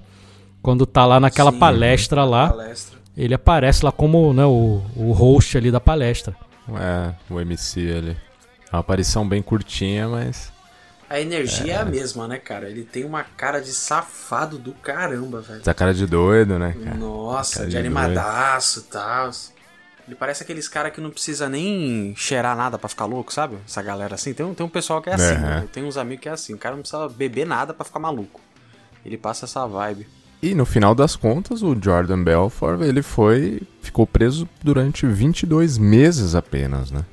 Quando 0.62 0.86
tá 0.86 1.06
lá 1.06 1.20
naquela 1.20 1.52
Sim, 1.52 1.60
palestra 1.60 2.24
lá, 2.24 2.50
Palestra. 2.50 3.00
ele 3.18 3.34
aparece 3.34 3.84
lá 3.84 3.92
como 3.92 4.32
né, 4.34 4.46
o, 4.46 4.82
o 4.96 5.12
host 5.12 5.58
ali 5.58 5.72
da 5.72 5.80
palestra. 5.80 6.36
É, 6.76 7.14
o 7.34 7.40
MC 7.40 7.80
ali. 7.98 8.18
É 8.72 8.76
uma 8.76 8.80
aparição 8.82 9.28
bem 9.28 9.42
curtinha, 9.42 10.08
mas. 10.08 10.52
A 11.10 11.20
energia 11.20 11.74
é. 11.74 11.78
a 11.78 11.84
mesma, 11.86 12.28
né, 12.28 12.38
cara? 12.38 12.70
Ele 12.70 12.84
tem 12.84 13.04
uma 13.04 13.24
cara 13.24 13.60
de 13.60 13.74
safado 13.74 14.58
do 14.58 14.72
caramba, 14.72 15.42
velho. 15.42 15.60
Essa 15.60 15.74
cara 15.74 15.94
de 15.94 16.06
doido, 16.06 16.58
né, 16.60 16.74
cara? 16.82 16.96
Nossa, 16.96 17.56
Cara 17.56 17.66
de 17.66 17.72
de 17.72 17.78
animadaço 17.78 18.80
e 18.80 18.84
tal. 18.84 19.32
Ele 20.12 20.18
parece 20.18 20.44
aqueles 20.44 20.68
caras 20.68 20.92
que 20.92 21.00
não 21.00 21.10
precisa 21.10 21.48
nem 21.48 22.14
cheirar 22.18 22.54
nada 22.54 22.78
pra 22.78 22.90
ficar 22.90 23.06
louco, 23.06 23.32
sabe? 23.32 23.56
Essa 23.66 23.82
galera 23.82 24.16
assim. 24.16 24.34
Tem 24.34 24.46
um, 24.46 24.54
tem 24.54 24.66
um 24.66 24.70
pessoal 24.70 25.02
que 25.02 25.10
é 25.10 25.14
assim, 25.14 25.36
Aham. 25.36 25.62
né? 25.62 25.68
Tem 25.72 25.86
uns 25.86 25.96
amigos 25.96 26.22
que 26.24 26.28
é 26.28 26.34
assim. 26.34 26.54
O 26.54 26.58
cara 26.58 26.76
não 26.76 26.82
precisa 26.82 27.08
beber 27.08 27.48
nada 27.48 27.74
pra 27.74 27.86
ficar 27.86 27.98
maluco. 27.98 28.42
Ele 29.06 29.18
passa 29.18 29.46
essa 29.46 29.66
vibe. 29.66 30.06
E 30.44 30.54
no 30.54 30.66
final 30.66 30.94
das 30.94 31.16
contas, 31.16 31.64
o 31.64 31.78
Jordan 31.82 32.22
Belfort, 32.26 32.82
ele 32.82 33.02
foi. 33.02 33.62
ficou 33.82 34.06
preso 34.06 34.50
durante 34.62 35.06
22 35.08 35.78
meses 35.78 36.36
apenas, 36.36 36.92
né? 36.92 37.06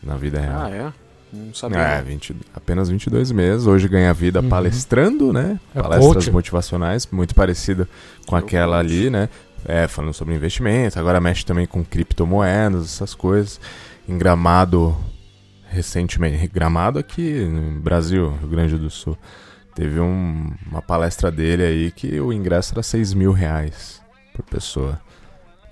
Na 0.00 0.14
vida 0.14 0.38
real. 0.38 0.60
Ah, 0.62 0.70
é? 0.70 0.92
Não 1.32 1.52
sabia. 1.52 1.78
É, 1.78 2.02
20, 2.02 2.36
apenas 2.54 2.88
22 2.88 3.32
meses. 3.32 3.66
Hoje 3.66 3.88
ganha 3.88 4.14
vida 4.14 4.40
palestrando, 4.44 5.32
né? 5.32 5.58
É 5.74 5.82
Palestras 5.82 6.24
coach. 6.26 6.30
motivacionais, 6.30 7.04
muito 7.10 7.34
parecida 7.34 7.88
com 8.26 8.36
aquela 8.36 8.78
ali, 8.78 9.10
né? 9.10 9.28
É, 9.64 9.86
falando 9.88 10.12
sobre 10.14 10.34
investimento. 10.34 10.98
Agora 10.98 11.20
mexe 11.20 11.44
também 11.44 11.66
com 11.66 11.84
criptomoedas, 11.84 12.84
essas 12.84 13.14
coisas. 13.14 13.60
Em 14.08 14.16
Gramado, 14.16 14.96
recentemente. 15.68 16.46
Gramado 16.48 16.98
aqui 16.98 17.44
no 17.44 17.80
Brasil, 17.80 18.30
Rio 18.40 18.48
Grande 18.48 18.78
do 18.78 18.88
Sul. 18.88 19.16
Teve 19.74 20.00
um- 20.00 20.52
uma 20.70 20.80
palestra 20.82 21.30
dele 21.30 21.62
aí 21.62 21.90
que 21.90 22.18
o 22.20 22.32
ingresso 22.32 22.74
era 22.74 22.82
6 22.82 23.12
mil 23.14 23.32
reais 23.32 24.00
por 24.34 24.44
pessoa. 24.44 25.00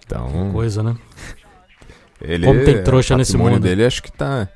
Então, 0.05 0.53
Coisa, 0.53 0.83
né? 0.83 0.95
ele, 2.21 2.47
Como 2.47 2.65
tem 2.65 2.83
trouxa 2.85 3.15
o 3.15 3.17
nesse 3.19 3.33
patrimônio 3.33 3.57
mundo. 3.59 3.65
dele 3.65 3.85
acho 3.85 4.03
que 4.03 4.13
tá. 4.13 4.49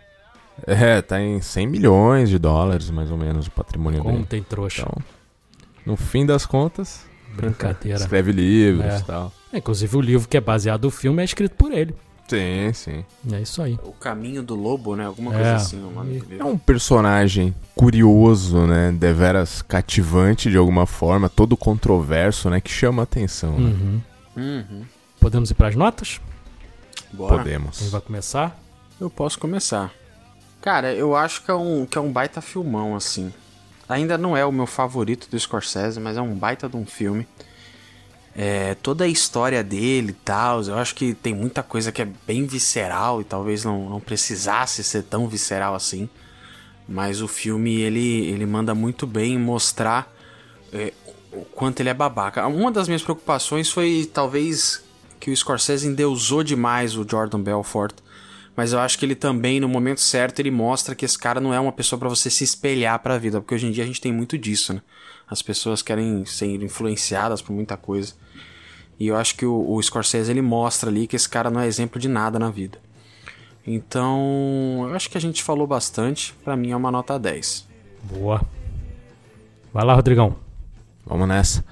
É, 0.66 1.00
tá 1.00 1.20
em 1.20 1.40
100 1.40 1.66
milhões 1.66 2.28
de 2.28 2.38
dólares, 2.38 2.90
mais 2.90 3.10
ou 3.10 3.16
menos, 3.16 3.46
o 3.46 3.50
patrimônio 3.50 4.02
Como 4.02 4.16
dele. 4.16 4.26
tem 4.28 4.42
trouxa. 4.42 4.82
Então, 4.82 5.02
no 5.86 5.96
fim 5.96 6.26
das 6.26 6.44
contas, 6.44 7.06
Brincadeira. 7.36 7.98
escreve 7.98 8.32
livros 8.32 8.84
É. 8.86 8.98
e 8.98 9.02
tal. 9.02 9.32
É, 9.52 9.58
Inclusive 9.58 9.96
o 9.96 10.00
livro 10.00 10.28
que 10.28 10.36
é 10.36 10.40
baseado 10.40 10.84
no 10.84 10.90
filme 10.90 11.22
é 11.22 11.24
escrito 11.24 11.54
por 11.56 11.72
ele. 11.72 11.94
Sim, 12.28 12.72
sim. 12.72 13.04
É 13.32 13.40
isso 13.42 13.60
aí. 13.60 13.76
O 13.82 13.90
caminho 13.92 14.40
do 14.42 14.54
lobo, 14.54 14.94
né? 14.94 15.04
Alguma 15.04 15.32
É. 15.32 15.34
coisa 15.34 15.54
assim, 15.56 15.82
o 15.82 15.90
nome 15.90 16.16
E- 16.16 16.18
do 16.20 16.26
É 16.26 16.28
livro. 16.28 16.46
um 16.46 16.56
personagem 16.56 17.52
curioso, 17.74 18.66
né? 18.66 18.92
Deveras 18.92 19.62
cativante 19.62 20.48
de 20.48 20.56
alguma 20.56 20.86
forma, 20.86 21.28
todo 21.28 21.56
controverso, 21.56 22.48
né? 22.48 22.60
Que 22.60 22.70
chama 22.70 23.02
a 23.02 23.04
atenção. 23.04 23.58
né? 23.58 23.70
Uhum. 23.70 24.00
Uhum. 24.36 24.82
Podemos 25.18 25.50
ir 25.50 25.54
pras 25.54 25.74
notas? 25.74 26.20
Bora. 27.12 27.38
Podemos. 27.38 27.78
Quem 27.80 27.88
vai 27.88 28.00
começar? 28.00 28.56
Eu 29.00 29.10
posso 29.10 29.36
começar. 29.38 29.90
Cara, 30.60 30.94
eu 30.94 31.16
acho 31.16 31.42
que 31.42 31.50
é 31.50 31.54
um, 31.54 31.84
que 31.84 31.98
é 31.98 32.00
um 32.00 32.12
baita 32.12 32.40
filmão, 32.40 32.94
assim. 32.94 33.32
Ainda 33.90 34.16
não 34.16 34.36
é 34.36 34.46
o 34.46 34.52
meu 34.52 34.66
favorito 34.66 35.28
do 35.28 35.38
Scorsese, 35.38 35.98
mas 35.98 36.16
é 36.16 36.22
um 36.22 36.32
baita 36.32 36.68
de 36.68 36.76
um 36.76 36.86
filme. 36.86 37.26
É, 38.36 38.76
toda 38.76 39.02
a 39.02 39.08
história 39.08 39.64
dele 39.64 40.10
e 40.10 40.24
tal, 40.24 40.62
eu 40.62 40.78
acho 40.78 40.94
que 40.94 41.12
tem 41.12 41.34
muita 41.34 41.60
coisa 41.60 41.90
que 41.90 42.00
é 42.00 42.08
bem 42.24 42.46
visceral 42.46 43.20
e 43.20 43.24
talvez 43.24 43.64
não, 43.64 43.90
não 43.90 44.00
precisasse 44.00 44.84
ser 44.84 45.02
tão 45.02 45.26
visceral 45.26 45.74
assim. 45.74 46.08
Mas 46.88 47.20
o 47.20 47.26
filme, 47.26 47.80
ele, 47.80 48.26
ele 48.28 48.46
manda 48.46 48.76
muito 48.76 49.08
bem 49.08 49.34
em 49.34 49.38
mostrar 49.38 50.14
é, 50.72 50.92
o 51.32 51.44
quanto 51.44 51.80
ele 51.80 51.88
é 51.88 51.94
babaca. 51.94 52.46
Uma 52.46 52.70
das 52.70 52.86
minhas 52.86 53.02
preocupações 53.02 53.72
foi 53.72 54.08
talvez 54.12 54.84
que 55.18 55.32
o 55.32 55.36
Scorsese 55.36 55.88
endeusou 55.88 56.44
demais 56.44 56.96
o 56.96 57.04
Jordan 57.08 57.40
Belfort. 57.40 57.96
Mas 58.60 58.74
eu 58.74 58.78
acho 58.78 58.98
que 58.98 59.06
ele 59.06 59.14
também, 59.14 59.58
no 59.58 59.66
momento 59.66 60.02
certo, 60.02 60.38
ele 60.38 60.50
mostra 60.50 60.94
que 60.94 61.02
esse 61.02 61.18
cara 61.18 61.40
não 61.40 61.54
é 61.54 61.58
uma 61.58 61.72
pessoa 61.72 61.98
pra 61.98 62.10
você 62.10 62.28
se 62.28 62.44
espelhar 62.44 62.98
pra 62.98 63.16
vida. 63.16 63.40
Porque 63.40 63.54
hoje 63.54 63.66
em 63.66 63.70
dia 63.70 63.82
a 63.82 63.86
gente 63.86 64.02
tem 64.02 64.12
muito 64.12 64.36
disso, 64.36 64.74
né? 64.74 64.82
As 65.26 65.40
pessoas 65.40 65.80
querem 65.80 66.26
ser 66.26 66.62
influenciadas 66.62 67.40
por 67.40 67.54
muita 67.54 67.78
coisa. 67.78 68.12
E 68.98 69.06
eu 69.06 69.16
acho 69.16 69.34
que 69.34 69.46
o, 69.46 69.64
o 69.66 69.82
Scorsese 69.82 70.30
ele 70.30 70.42
mostra 70.42 70.90
ali 70.90 71.06
que 71.06 71.16
esse 71.16 71.26
cara 71.26 71.48
não 71.48 71.58
é 71.58 71.66
exemplo 71.66 71.98
de 71.98 72.06
nada 72.06 72.38
na 72.38 72.50
vida. 72.50 72.78
Então, 73.66 74.84
eu 74.86 74.94
acho 74.94 75.08
que 75.08 75.16
a 75.16 75.20
gente 75.22 75.42
falou 75.42 75.66
bastante. 75.66 76.34
Pra 76.44 76.54
mim 76.54 76.72
é 76.72 76.76
uma 76.76 76.90
nota 76.90 77.18
10. 77.18 77.66
Boa. 78.02 78.42
Vai 79.72 79.86
lá, 79.86 79.94
Rodrigão. 79.94 80.36
Vamos 81.06 81.26
nessa. 81.26 81.64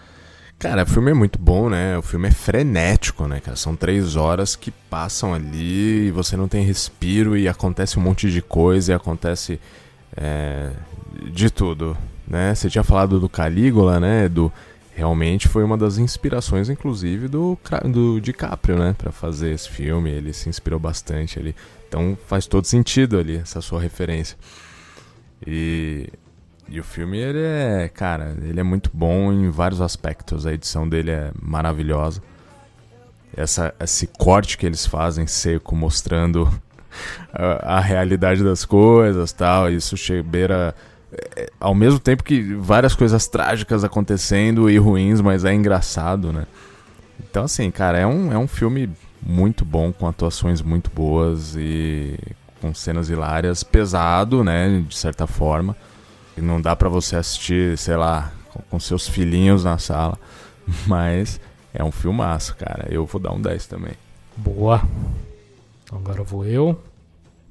Cara, 0.59 0.83
o 0.83 0.87
filme 0.87 1.13
é 1.13 1.15
muito 1.15 1.39
bom, 1.39 1.71
né? 1.71 1.97
O 1.97 2.03
filme 2.03 2.27
é 2.27 2.33
frenético, 2.33 3.29
né, 3.29 3.39
cara? 3.39 3.57
São 3.57 3.77
três 3.77 4.17
horas 4.17 4.57
que 4.57 4.73
passam 4.73 5.33
ali 5.33 6.09
e 6.09 6.11
você 6.11 6.37
não 6.37 6.49
tem 6.49 6.65
respiro 6.65 7.37
e 7.37 7.47
acontece 7.47 7.97
um 7.97 8.03
monte 8.03 8.29
de 8.29 8.43
coisa 8.43 8.91
e 8.91 8.95
acontece 8.95 9.61
é, 10.17 10.73
de 11.33 11.49
tudo, 11.49 11.97
né? 12.27 12.53
Você 12.57 12.69
tinha 12.69 12.83
falado 12.83 13.21
do 13.21 13.29
Calígula, 13.29 14.01
né? 14.01 14.29
Do 14.29 14.53
realmente 14.97 15.47
foi 15.47 15.63
uma 15.63 15.79
das 15.79 15.97
inspirações, 15.97 16.69
inclusive, 16.69 17.29
do, 17.29 17.57
do 17.85 18.21
DiCaprio, 18.21 18.77
né? 18.77 18.97
Pra 18.99 19.13
fazer 19.13 19.53
esse 19.53 19.69
filme. 19.69 20.11
Ele 20.11 20.33
se 20.33 20.49
inspirou 20.49 20.81
bastante 20.81 21.39
ali. 21.39 21.55
Então 21.89 22.19
faz 22.27 22.49
todo 22.49 22.65
sentido 22.65 23.17
ali 23.17 23.37
essa 23.37 23.61
sua 23.61 23.81
referência. 23.81 24.37
E 25.47 26.09
e 26.71 26.79
o 26.79 26.85
filme, 26.85 27.19
ele 27.19 27.41
é, 27.41 27.89
cara, 27.89 28.37
ele 28.43 28.61
é 28.61 28.63
muito 28.63 28.91
bom 28.93 29.33
em 29.33 29.51
vários 29.51 29.81
aspectos. 29.81 30.47
A 30.47 30.53
edição 30.53 30.89
dele 30.89 31.11
é 31.11 31.31
maravilhosa. 31.41 32.23
Essa, 33.37 33.75
esse 33.81 34.07
corte 34.07 34.59
que 34.59 34.67
eles 34.67 34.85
fazem 34.85 35.27
seco, 35.27 35.75
mostrando 35.75 36.49
a, 37.33 37.77
a 37.77 37.81
realidade 37.81 38.45
das 38.45 38.65
coisas 38.65 39.33
tal. 39.33 39.71
Isso 39.71 39.97
beira. 40.23 40.75
é, 41.37 41.51
ao 41.59 41.75
mesmo 41.75 41.99
tempo 41.99 42.23
que 42.23 42.55
várias 42.55 42.95
coisas 42.95 43.27
trágicas 43.27 43.83
acontecendo 43.83 44.69
e 44.69 44.77
ruins, 44.79 45.21
mas 45.21 45.45
é 45.45 45.55
engraçado, 45.55 46.33
né? 46.33 46.47
Então, 47.19 47.45
assim, 47.45 47.71
cara, 47.71 47.99
é 47.99 48.07
um, 48.07 48.33
é 48.33 48.39
um 48.39 48.47
filme 48.47 48.91
muito 49.23 49.65
bom, 49.65 49.93
com 49.93 50.07
atuações 50.07 50.63
muito 50.63 50.91
boas 50.91 51.57
e 51.57 52.15
com 52.61 52.75
cenas 52.75 53.09
hilárias, 53.09 53.63
pesado, 53.63 54.45
né, 54.45 54.85
de 54.87 54.97
certa 54.97 55.27
forma. 55.27 55.77
E 56.39 56.41
não 56.41 56.61
dá 56.61 56.77
pra 56.77 56.89
você 56.89 57.17
assistir, 57.17 57.77
sei 57.77 57.97
lá, 57.97 58.33
com, 58.71 58.79
seus 58.79 59.09
filhinhos 59.09 59.65
na 59.65 59.77
sala, 59.77 60.17
mas 60.87 61.41
É 61.75 61.85
um 61.85 61.93
filmaço, 61.93 62.57
cara. 62.57 62.87
Eu 62.91 63.05
vou 63.05 63.21
dar 63.21 63.33
um 63.33 63.41
10 63.41 63.67
também. 63.67 63.93
Boa. 64.37 64.83
Agora 65.93 66.23
vou 66.23 66.45
eu. 66.45 66.81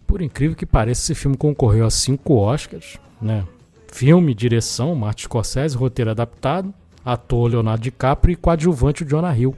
Por 0.08 0.22
incrível 0.22 0.56
que 0.56 0.66
pareça, 0.66 1.04
esse 1.04 1.16
filme 1.16 1.38
concorreu 1.38 1.86
a 1.86 1.90
cinco 1.90 2.36
Oscars, 2.36 2.98
né? 3.22 3.46
Filme, 3.92 4.34
direção, 4.34 4.96
Martin 4.96 5.24
Scorsese, 5.24 5.78
roteiro 5.78 6.12
adaptado, 6.12 6.74
ator 7.06 7.52
Leonardo 7.52 7.84
DiCaprio 7.84 8.34
e 8.34 8.36
coadjuvante 8.36 9.04
o 9.04 9.08
Jonah 9.08 9.38
Hill. 9.38 9.56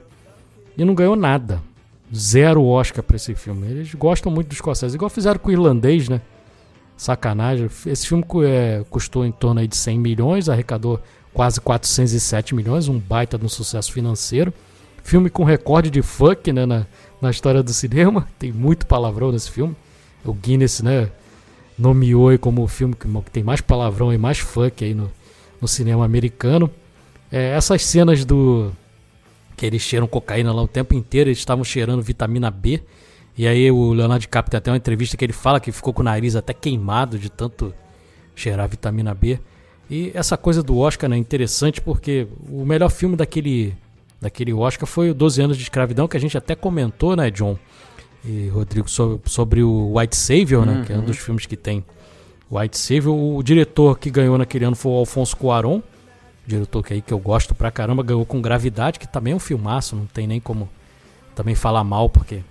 E 0.76 0.84
não 0.84 0.94
ganhou 0.94 1.16
nada. 1.16 1.62
Zero 2.14 2.64
Oscar 2.64 3.02
pra 3.02 3.16
esse 3.16 3.34
filme. 3.34 3.66
Eles 3.66 3.94
gostam 3.94 4.30
muito 4.30 4.48
do 4.48 4.54
Scorsese, 4.54 4.96
igual 4.96 5.08
fizeram 5.08 5.38
com 5.38 5.48
o 5.48 5.52
irlandês, 5.52 6.08
né? 6.08 6.20
Sacanagem. 7.00 7.70
Esse 7.86 8.06
filme 8.06 8.22
é, 8.44 8.84
custou 8.90 9.24
em 9.24 9.32
torno 9.32 9.66
de 9.66 9.74
100 9.74 9.98
milhões, 9.98 10.50
arrecadou 10.50 11.00
quase 11.32 11.58
407 11.58 12.54
milhões, 12.54 12.88
um 12.88 12.98
baita 12.98 13.38
de 13.38 13.46
um 13.46 13.48
sucesso 13.48 13.90
financeiro. 13.90 14.52
Filme 15.02 15.30
com 15.30 15.42
recorde 15.42 15.88
de 15.88 16.02
fuck 16.02 16.52
né, 16.52 16.66
na, 16.66 16.86
na 17.18 17.30
história 17.30 17.62
do 17.62 17.72
cinema. 17.72 18.28
Tem 18.38 18.52
muito 18.52 18.86
palavrão 18.86 19.32
nesse 19.32 19.50
filme. 19.50 19.74
O 20.22 20.34
Guinness, 20.34 20.82
né, 20.82 21.10
nomeou 21.78 22.38
como 22.38 22.62
o 22.62 22.68
filme 22.68 22.94
que 22.94 23.08
tem 23.30 23.42
mais 23.42 23.62
palavrão 23.62 24.12
e 24.12 24.18
mais 24.18 24.38
fuck 24.38 24.84
aí 24.84 24.92
no, 24.92 25.10
no 25.58 25.66
cinema 25.66 26.04
americano. 26.04 26.70
É, 27.32 27.52
essas 27.52 27.82
cenas 27.82 28.26
do 28.26 28.72
que 29.56 29.64
eles 29.64 29.80
cheiram 29.80 30.06
cocaína 30.06 30.52
lá 30.52 30.60
o 30.60 30.68
tempo 30.68 30.94
inteiro, 30.94 31.30
eles 31.30 31.38
estavam 31.38 31.64
cheirando 31.64 32.02
vitamina 32.02 32.50
B. 32.50 32.82
E 33.40 33.46
aí 33.46 33.70
o 33.70 33.94
Leonardo 33.94 34.20
DiCaprio 34.20 34.50
tem 34.50 34.58
até 34.58 34.70
uma 34.70 34.76
entrevista 34.76 35.16
que 35.16 35.24
ele 35.24 35.32
fala 35.32 35.58
que 35.58 35.72
ficou 35.72 35.94
com 35.94 36.02
o 36.02 36.04
nariz 36.04 36.36
até 36.36 36.52
queimado 36.52 37.18
de 37.18 37.30
tanto 37.30 37.72
cheirar 38.36 38.68
vitamina 38.68 39.14
B. 39.14 39.40
E 39.88 40.10
essa 40.12 40.36
coisa 40.36 40.62
do 40.62 40.76
Oscar 40.76 41.08
né, 41.08 41.16
é 41.16 41.18
interessante 41.18 41.80
porque 41.80 42.26
o 42.50 42.66
melhor 42.66 42.90
filme 42.90 43.16
daquele, 43.16 43.74
daquele 44.20 44.52
Oscar 44.52 44.86
foi 44.86 45.08
o 45.08 45.14
12 45.14 45.40
anos 45.40 45.56
de 45.56 45.62
escravidão, 45.62 46.06
que 46.06 46.18
a 46.18 46.20
gente 46.20 46.36
até 46.36 46.54
comentou, 46.54 47.16
né, 47.16 47.30
John? 47.30 47.56
e 48.22 48.48
Rodrigo 48.48 48.90
sobre, 48.90 49.20
sobre 49.24 49.62
o 49.62 49.98
White 49.98 50.16
Savior, 50.16 50.66
né? 50.66 50.74
Uhum. 50.74 50.84
Que 50.84 50.92
é 50.92 50.98
um 50.98 51.04
dos 51.06 51.16
filmes 51.16 51.46
que 51.46 51.56
tem 51.56 51.82
White 52.50 52.76
Savior. 52.76 53.16
O 53.16 53.42
diretor 53.42 53.98
que 53.98 54.10
ganhou 54.10 54.36
naquele 54.36 54.66
ano 54.66 54.76
foi 54.76 54.92
o 54.92 54.96
Alfonso 54.96 55.34
Cuarón, 55.34 55.80
diretor 56.46 56.82
que 56.82 56.92
aí 56.92 57.00
que 57.00 57.14
eu 57.14 57.18
gosto 57.18 57.54
pra 57.54 57.70
caramba, 57.70 58.02
ganhou 58.02 58.26
com 58.26 58.38
Gravidade, 58.42 58.98
que 58.98 59.08
também 59.08 59.32
é 59.32 59.36
um 59.36 59.40
filmaço, 59.40 59.96
não 59.96 60.04
tem 60.04 60.26
nem 60.26 60.40
como 60.40 60.68
também 61.34 61.54
falar 61.54 61.82
mal, 61.82 62.10
porque 62.10 62.42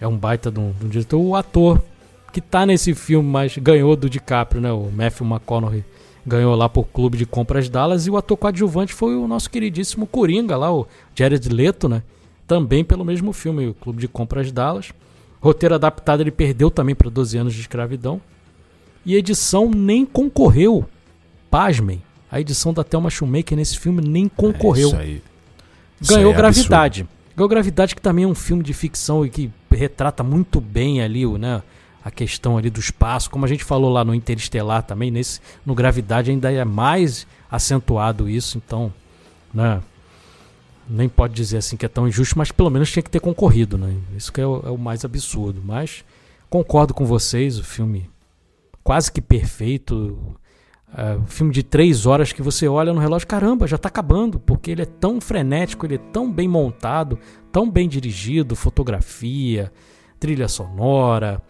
é 0.00 0.06
um 0.06 0.16
baita 0.16 0.50
de 0.50 0.60
um, 0.60 0.72
de 0.72 0.86
um 0.86 0.88
diretor. 0.88 1.18
O 1.18 1.34
ator 1.34 1.82
que 2.32 2.40
tá 2.40 2.66
nesse 2.66 2.94
filme, 2.94 3.28
mas 3.28 3.56
ganhou 3.56 3.96
do 3.96 4.10
DiCaprio, 4.10 4.60
né? 4.60 4.70
O 4.70 4.90
Matthew 4.90 5.26
McConaughey 5.26 5.84
ganhou 6.26 6.54
lá 6.54 6.68
por 6.68 6.84
Clube 6.88 7.16
de 7.16 7.24
Compras 7.24 7.68
Dallas 7.68 8.06
e 8.06 8.10
o 8.10 8.16
ator 8.16 8.36
coadjuvante 8.36 8.92
foi 8.92 9.14
o 9.14 9.28
nosso 9.28 9.48
queridíssimo 9.48 10.06
Coringa 10.06 10.56
lá, 10.56 10.74
o 10.74 10.86
Jared 11.14 11.48
Leto, 11.48 11.88
né? 11.88 12.02
Também 12.46 12.84
pelo 12.84 13.04
mesmo 13.04 13.32
filme, 13.32 13.68
o 13.68 13.74
Clube 13.74 14.00
de 14.00 14.08
Compras 14.08 14.50
Dallas. 14.52 14.92
Roteiro 15.40 15.74
adaptado 15.74 16.20
ele 16.20 16.30
perdeu 16.30 16.70
também 16.70 16.94
para 16.94 17.08
12 17.08 17.38
anos 17.38 17.54
de 17.54 17.60
escravidão. 17.60 18.20
E 19.04 19.14
edição 19.14 19.70
nem 19.70 20.04
concorreu. 20.04 20.84
Pasmem. 21.50 22.02
A 22.30 22.40
edição 22.40 22.74
da 22.74 22.82
Thelma 22.82 23.08
Schumacher 23.08 23.56
nesse 23.56 23.78
filme 23.78 24.02
nem 24.02 24.28
concorreu. 24.28 24.88
É 24.88 24.90
isso 24.90 24.96
aí. 24.96 25.22
Isso 26.00 26.14
Ganhou 26.14 26.32
é 26.32 26.36
Gravidade. 26.36 27.00
Absurdo. 27.02 27.34
Ganhou 27.36 27.48
Gravidade, 27.48 27.94
que 27.94 28.02
também 28.02 28.24
é 28.24 28.28
um 28.28 28.34
filme 28.34 28.62
de 28.62 28.74
ficção 28.74 29.24
e 29.24 29.30
que 29.30 29.50
retrata 29.70 30.22
muito 30.22 30.60
bem 30.60 31.00
ali 31.02 31.26
o, 31.26 31.36
né, 31.36 31.62
a 32.04 32.10
questão 32.10 32.56
ali 32.56 32.70
do 32.70 32.80
espaço. 32.80 33.30
Como 33.30 33.44
a 33.44 33.48
gente 33.48 33.64
falou 33.64 33.90
lá 33.90 34.04
no 34.04 34.14
Interestelar 34.14 34.82
também, 34.82 35.10
nesse, 35.10 35.40
no 35.64 35.74
Gravidade 35.74 36.30
ainda 36.30 36.52
é 36.52 36.64
mais 36.64 37.26
acentuado 37.50 38.28
isso. 38.28 38.58
Então, 38.58 38.92
né, 39.52 39.82
nem 40.88 41.08
pode 41.08 41.34
dizer 41.34 41.58
assim 41.58 41.76
que 41.76 41.84
é 41.84 41.88
tão 41.88 42.06
injusto, 42.06 42.38
mas 42.38 42.52
pelo 42.52 42.70
menos 42.70 42.90
tinha 42.90 43.02
que 43.02 43.10
ter 43.10 43.20
concorrido, 43.20 43.76
né? 43.76 43.94
Isso 44.16 44.32
que 44.32 44.40
é 44.40 44.46
o, 44.46 44.62
é 44.64 44.70
o 44.70 44.78
mais 44.78 45.04
absurdo. 45.04 45.60
Mas 45.64 46.04
concordo 46.48 46.94
com 46.94 47.04
vocês, 47.04 47.58
o 47.58 47.64
filme 47.64 48.08
quase 48.84 49.10
que 49.10 49.20
perfeito. 49.20 50.16
Uh, 50.88 51.26
filme 51.26 51.52
de 51.52 51.62
três 51.62 52.06
horas 52.06 52.32
que 52.32 52.40
você 52.40 52.68
olha 52.68 52.92
no 52.92 53.00
relógio, 53.00 53.26
caramba, 53.26 53.66
já 53.66 53.76
está 53.76 53.88
acabando, 53.88 54.38
porque 54.38 54.70
ele 54.70 54.82
é 54.82 54.86
tão 54.86 55.20
frenético, 55.20 55.84
ele 55.84 55.96
é 55.96 56.00
tão 56.12 56.32
bem 56.32 56.48
montado, 56.48 57.18
tão 57.52 57.70
bem 57.70 57.88
dirigido, 57.88 58.54
fotografia, 58.54 59.72
trilha 60.18 60.48
sonora, 60.48 61.42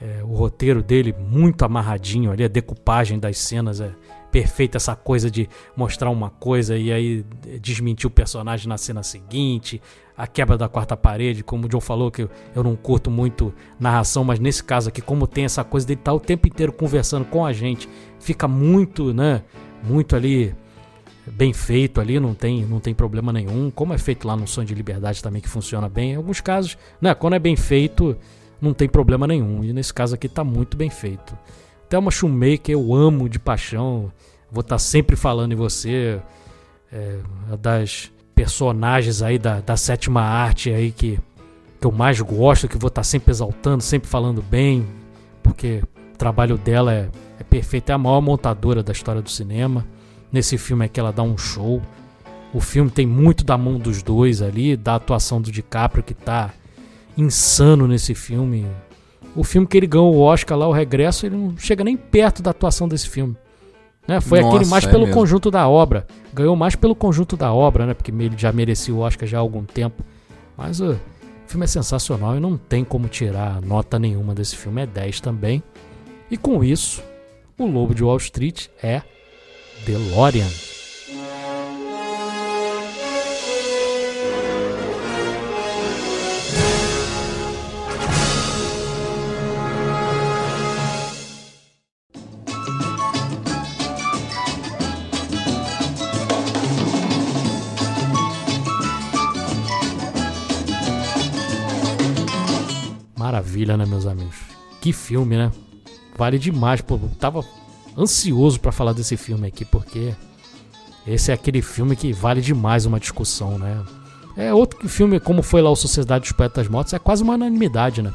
é, 0.00 0.22
o 0.24 0.34
roteiro 0.34 0.82
dele 0.82 1.14
muito 1.18 1.64
amarradinho 1.64 2.32
ali, 2.32 2.42
a 2.42 2.48
decupagem 2.48 3.18
das 3.18 3.38
cenas 3.38 3.80
é, 3.80 3.94
perfeita 4.30 4.76
essa 4.76 4.94
coisa 4.94 5.30
de 5.30 5.48
mostrar 5.76 6.10
uma 6.10 6.30
coisa 6.30 6.76
e 6.76 6.92
aí 6.92 7.24
desmentir 7.60 8.06
o 8.06 8.10
personagem 8.10 8.68
na 8.68 8.78
cena 8.78 9.02
seguinte, 9.02 9.80
a 10.16 10.26
quebra 10.26 10.56
da 10.58 10.68
quarta 10.68 10.96
parede, 10.96 11.42
como 11.42 11.66
o 11.66 11.68
John 11.68 11.80
falou 11.80 12.10
que 12.10 12.28
eu 12.54 12.62
não 12.62 12.76
curto 12.76 13.10
muito 13.10 13.52
narração, 13.78 14.22
mas 14.22 14.38
nesse 14.38 14.62
caso 14.62 14.88
aqui, 14.88 15.00
como 15.00 15.26
tem 15.26 15.44
essa 15.44 15.64
coisa 15.64 15.86
dele 15.86 16.00
estar 16.00 16.12
tá 16.12 16.16
o 16.16 16.20
tempo 16.20 16.46
inteiro 16.46 16.72
conversando 16.72 17.24
com 17.24 17.44
a 17.44 17.52
gente, 17.52 17.88
fica 18.18 18.46
muito, 18.46 19.14
né, 19.14 19.42
muito 19.82 20.14
ali 20.14 20.54
bem 21.26 21.52
feito 21.52 22.00
ali, 22.00 22.20
não 22.20 22.34
tem, 22.34 22.64
não 22.66 22.80
tem 22.80 22.94
problema 22.94 23.32
nenhum, 23.32 23.70
como 23.70 23.94
é 23.94 23.98
feito 23.98 24.26
lá 24.26 24.36
no 24.36 24.46
Sonho 24.46 24.66
de 24.66 24.74
Liberdade 24.74 25.22
também 25.22 25.40
que 25.40 25.48
funciona 25.48 25.88
bem. 25.88 26.12
Em 26.12 26.16
alguns 26.16 26.40
casos, 26.40 26.76
né, 27.00 27.14
quando 27.14 27.34
é 27.34 27.38
bem 27.38 27.56
feito, 27.56 28.16
não 28.60 28.74
tem 28.74 28.88
problema 28.88 29.26
nenhum. 29.26 29.64
E 29.64 29.72
nesse 29.72 29.92
caso 29.92 30.14
aqui 30.14 30.28
tá 30.28 30.44
muito 30.44 30.76
bem 30.76 30.90
feito. 30.90 31.36
Thelma 31.90 32.12
Shoemaker 32.12 32.70
eu 32.70 32.94
amo 32.94 33.28
de 33.28 33.40
paixão. 33.40 34.12
Vou 34.50 34.60
estar 34.60 34.76
tá 34.76 34.78
sempre 34.78 35.16
falando 35.16 35.52
em 35.52 35.56
você. 35.56 36.20
É, 36.92 37.18
das 37.60 38.10
personagens 38.34 39.22
aí 39.22 39.38
da, 39.38 39.60
da 39.60 39.76
sétima 39.76 40.22
arte 40.22 40.70
aí 40.70 40.90
que, 40.90 41.18
que 41.80 41.86
eu 41.86 41.92
mais 41.92 42.20
gosto, 42.20 42.68
que 42.68 42.78
vou 42.78 42.88
estar 42.88 43.00
tá 43.00 43.04
sempre 43.04 43.32
exaltando, 43.32 43.82
sempre 43.82 44.08
falando 44.08 44.40
bem, 44.40 44.86
porque 45.42 45.82
o 46.14 46.16
trabalho 46.16 46.56
dela 46.56 46.92
é, 46.92 47.08
é 47.40 47.42
perfeito. 47.42 47.90
É 47.90 47.92
a 47.92 47.98
maior 47.98 48.20
montadora 48.20 48.84
da 48.84 48.92
história 48.92 49.20
do 49.20 49.30
cinema. 49.30 49.84
Nesse 50.32 50.56
filme 50.56 50.84
é 50.84 50.88
que 50.88 51.00
ela 51.00 51.12
dá 51.12 51.24
um 51.24 51.36
show. 51.36 51.82
O 52.54 52.60
filme 52.60 52.90
tem 52.90 53.06
muito 53.06 53.44
da 53.44 53.58
mão 53.58 53.78
dos 53.80 54.00
dois 54.00 54.42
ali, 54.42 54.76
da 54.76 54.94
atuação 54.94 55.40
do 55.40 55.50
DiCaprio 55.50 56.04
que 56.04 56.14
tá 56.14 56.50
insano 57.18 57.88
nesse 57.88 58.14
filme. 58.14 58.64
O 59.36 59.44
filme 59.44 59.66
que 59.66 59.76
ele 59.76 59.86
ganhou 59.86 60.14
o 60.14 60.20
Oscar 60.20 60.58
lá, 60.58 60.66
o 60.66 60.72
Regresso, 60.72 61.26
ele 61.26 61.36
não 61.36 61.56
chega 61.56 61.84
nem 61.84 61.96
perto 61.96 62.42
da 62.42 62.50
atuação 62.50 62.88
desse 62.88 63.08
filme. 63.08 63.36
Né? 64.06 64.20
Foi 64.20 64.40
Nossa, 64.40 64.56
aquele 64.56 64.70
mais 64.70 64.84
é 64.84 64.90
pelo 64.90 65.06
mesmo. 65.06 65.20
conjunto 65.20 65.50
da 65.50 65.68
obra. 65.68 66.06
Ganhou 66.32 66.56
mais 66.56 66.74
pelo 66.74 66.94
conjunto 66.94 67.36
da 67.36 67.52
obra, 67.52 67.86
né? 67.86 67.94
Porque 67.94 68.10
ele 68.10 68.34
já 68.36 68.52
merecia 68.52 68.94
o 68.94 68.98
Oscar 68.98 69.28
já 69.28 69.38
há 69.38 69.40
algum 69.40 69.64
tempo. 69.64 70.02
Mas 70.56 70.80
o 70.80 70.98
filme 71.46 71.64
é 71.64 71.68
sensacional 71.68 72.36
e 72.36 72.40
não 72.40 72.56
tem 72.56 72.84
como 72.84 73.08
tirar 73.08 73.60
nota 73.60 73.98
nenhuma 73.98 74.34
desse 74.34 74.56
filme. 74.56 74.82
É 74.82 74.86
10 74.86 75.20
também. 75.20 75.62
E 76.30 76.36
com 76.36 76.64
isso, 76.64 77.02
o 77.58 77.66
Lobo 77.66 77.94
de 77.94 78.02
Wall 78.02 78.16
Street 78.16 78.66
é 78.82 79.02
DeLorean. 79.84 80.69
Maravilha, 103.60 103.76
né, 103.76 103.86
meus 103.86 104.06
amigos? 104.06 104.36
Que 104.80 104.92
filme, 104.92 105.36
né? 105.36 105.52
Vale 106.16 106.38
demais, 106.38 106.80
pô. 106.80 106.98
Tava 107.18 107.44
ansioso 107.96 108.58
para 108.60 108.72
falar 108.72 108.92
desse 108.92 109.16
filme 109.16 109.46
aqui, 109.46 109.64
porque 109.64 110.14
esse 111.06 111.30
é 111.30 111.34
aquele 111.34 111.60
filme 111.62 111.96
que 111.96 112.12
vale 112.12 112.40
demais 112.40 112.86
uma 112.86 113.00
discussão, 113.00 113.58
né? 113.58 113.84
É 114.36 114.54
outro 114.54 114.88
filme, 114.88 115.20
como 115.20 115.42
foi 115.42 115.60
lá 115.60 115.70
o 115.70 115.76
Sociedade 115.76 116.22
dos 116.22 116.32
Poetas 116.32 116.68
Mortos, 116.68 116.92
é 116.92 116.98
quase 116.98 117.22
uma 117.22 117.34
unanimidade, 117.34 118.00
né? 118.00 118.12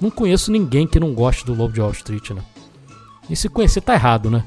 Não 0.00 0.10
conheço 0.10 0.50
ninguém 0.50 0.86
que 0.86 1.00
não 1.00 1.14
goste 1.14 1.46
do 1.46 1.54
Lobo 1.54 1.72
de 1.72 1.80
Wall 1.80 1.92
Street, 1.92 2.30
né? 2.30 2.42
E 3.30 3.36
se 3.36 3.48
conhecer, 3.48 3.80
tá 3.80 3.94
errado, 3.94 4.30
né? 4.30 4.44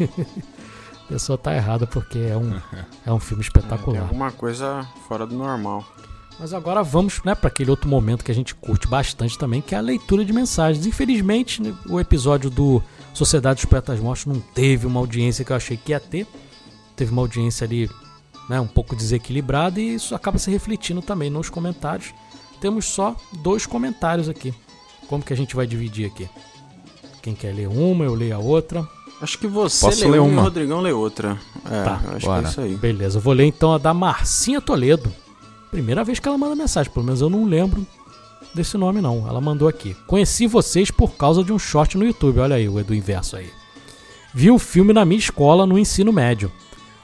a 1.04 1.08
pessoa 1.08 1.36
tá 1.36 1.54
errada 1.54 1.86
porque 1.86 2.18
é 2.18 2.36
um, 2.36 2.58
é 3.06 3.12
um 3.12 3.20
filme 3.20 3.42
espetacular. 3.42 3.96
É, 3.96 4.00
tem 4.00 4.08
alguma 4.08 4.32
coisa 4.32 4.86
fora 5.06 5.26
do 5.26 5.36
normal. 5.36 5.84
Mas 6.38 6.52
agora 6.52 6.82
vamos 6.82 7.22
né, 7.24 7.34
para 7.34 7.48
aquele 7.48 7.70
outro 7.70 7.88
momento 7.88 8.24
que 8.24 8.30
a 8.30 8.34
gente 8.34 8.54
curte 8.54 8.88
bastante 8.88 9.38
também, 9.38 9.60
que 9.60 9.74
é 9.74 9.78
a 9.78 9.80
leitura 9.80 10.24
de 10.24 10.32
mensagens. 10.32 10.84
Infelizmente, 10.84 11.62
né, 11.62 11.72
o 11.88 12.00
episódio 12.00 12.50
do 12.50 12.82
Sociedade 13.12 13.60
dos 13.60 13.64
Poetas 13.66 14.00
Mortos 14.00 14.26
não 14.26 14.40
teve 14.40 14.86
uma 14.86 14.98
audiência 14.98 15.44
que 15.44 15.52
eu 15.52 15.56
achei 15.56 15.76
que 15.76 15.92
ia 15.92 16.00
ter. 16.00 16.26
Teve 16.96 17.12
uma 17.12 17.22
audiência 17.22 17.64
ali 17.64 17.88
né, 18.48 18.60
um 18.60 18.66
pouco 18.66 18.96
desequilibrada 18.96 19.80
e 19.80 19.94
isso 19.94 20.14
acaba 20.14 20.38
se 20.38 20.50
refletindo 20.50 21.00
também 21.00 21.30
nos 21.30 21.48
comentários. 21.48 22.12
Temos 22.60 22.86
só 22.86 23.14
dois 23.40 23.64
comentários 23.64 24.28
aqui. 24.28 24.52
Como 25.06 25.22
que 25.22 25.32
a 25.32 25.36
gente 25.36 25.54
vai 25.54 25.66
dividir 25.66 26.06
aqui? 26.06 26.28
Quem 27.22 27.34
quer 27.34 27.54
ler 27.54 27.68
uma, 27.68 28.04
eu 28.04 28.14
leio 28.14 28.34
a 28.34 28.38
outra. 28.38 28.86
Acho 29.20 29.38
que 29.38 29.46
você 29.46 29.86
Posso 29.86 30.04
lê 30.04 30.12
ler 30.12 30.20
uma 30.20 30.32
e 30.32 30.36
o 30.36 30.42
Rodrigão 30.42 30.80
lê 30.80 30.92
outra. 30.92 31.38
É, 31.64 31.84
tá, 31.84 32.00
acho 32.16 32.26
bora. 32.26 32.40
que 32.42 32.46
é 32.46 32.50
isso 32.50 32.60
aí. 32.60 32.74
Beleza, 32.74 33.18
eu 33.18 33.22
vou 33.22 33.32
ler 33.32 33.44
então 33.44 33.72
a 33.72 33.78
da 33.78 33.94
Marcinha 33.94 34.60
Toledo 34.60 35.10
Primeira 35.74 36.04
vez 36.04 36.20
que 36.20 36.28
ela 36.28 36.38
manda 36.38 36.54
mensagem, 36.54 36.92
pelo 36.92 37.04
menos 37.04 37.20
eu 37.20 37.28
não 37.28 37.44
lembro 37.44 37.84
desse 38.54 38.76
nome 38.78 39.00
não. 39.00 39.26
Ela 39.28 39.40
mandou 39.40 39.66
aqui. 39.66 39.96
Conheci 40.06 40.46
vocês 40.46 40.88
por 40.88 41.16
causa 41.16 41.42
de 41.42 41.52
um 41.52 41.58
short 41.58 41.98
no 41.98 42.04
YouTube. 42.04 42.38
Olha 42.38 42.54
aí 42.54 42.68
o 42.68 42.78
Edu 42.78 42.94
Inverso 42.94 43.36
aí. 43.36 43.48
Vi 44.32 44.50
o 44.52 44.58
filme 44.58 44.92
na 44.92 45.04
minha 45.04 45.18
escola 45.18 45.66
no 45.66 45.76
ensino 45.76 46.12
médio. 46.12 46.50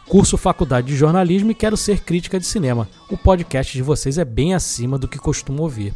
Curso 0.09 0.37
Faculdade 0.37 0.87
de 0.87 0.97
Jornalismo 0.97 1.51
e 1.51 1.55
quero 1.55 1.77
ser 1.77 2.01
crítica 2.01 2.39
de 2.39 2.47
cinema. 2.47 2.89
O 3.11 3.17
podcast 3.17 3.73
de 3.73 3.83
vocês 3.83 4.19
é 4.19 4.25
bem 4.25 4.55
acima 4.55 4.97
do 4.99 5.09
que 5.09 5.19
costumo 5.19 5.63
ouvir. 5.65 5.93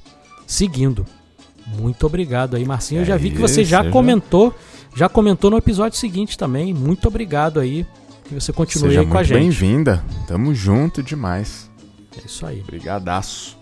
Seguindo. 0.46 1.06
Muito 1.78 2.04
obrigado 2.06 2.56
aí, 2.56 2.64
Marcinho. 2.64 3.02
Eu 3.02 3.04
já 3.04 3.16
vi 3.16 3.30
que 3.30 3.38
você 3.38 3.64
já 3.64 3.78
Seja- 3.82 3.90
comentou, 3.92 4.52
já 4.96 5.08
comentou 5.08 5.48
no 5.50 5.56
episódio 5.56 5.96
seguinte 5.98 6.36
também. 6.36 6.74
Muito 6.74 7.06
obrigado 7.06 7.60
aí. 7.60 7.86
Que 8.24 8.34
você 8.34 8.52
continue 8.52 8.88
Seja 8.88 9.00
aí 9.00 9.06
com 9.06 9.18
a 9.18 9.22
gente. 9.22 9.38
bem-vinda. 9.38 10.04
Tamo 10.26 10.52
junto 10.54 11.02
demais. 11.02 11.70
É 12.22 12.26
isso 12.26 12.46
aí. 12.46 12.62
Brigadaço. 12.62 13.56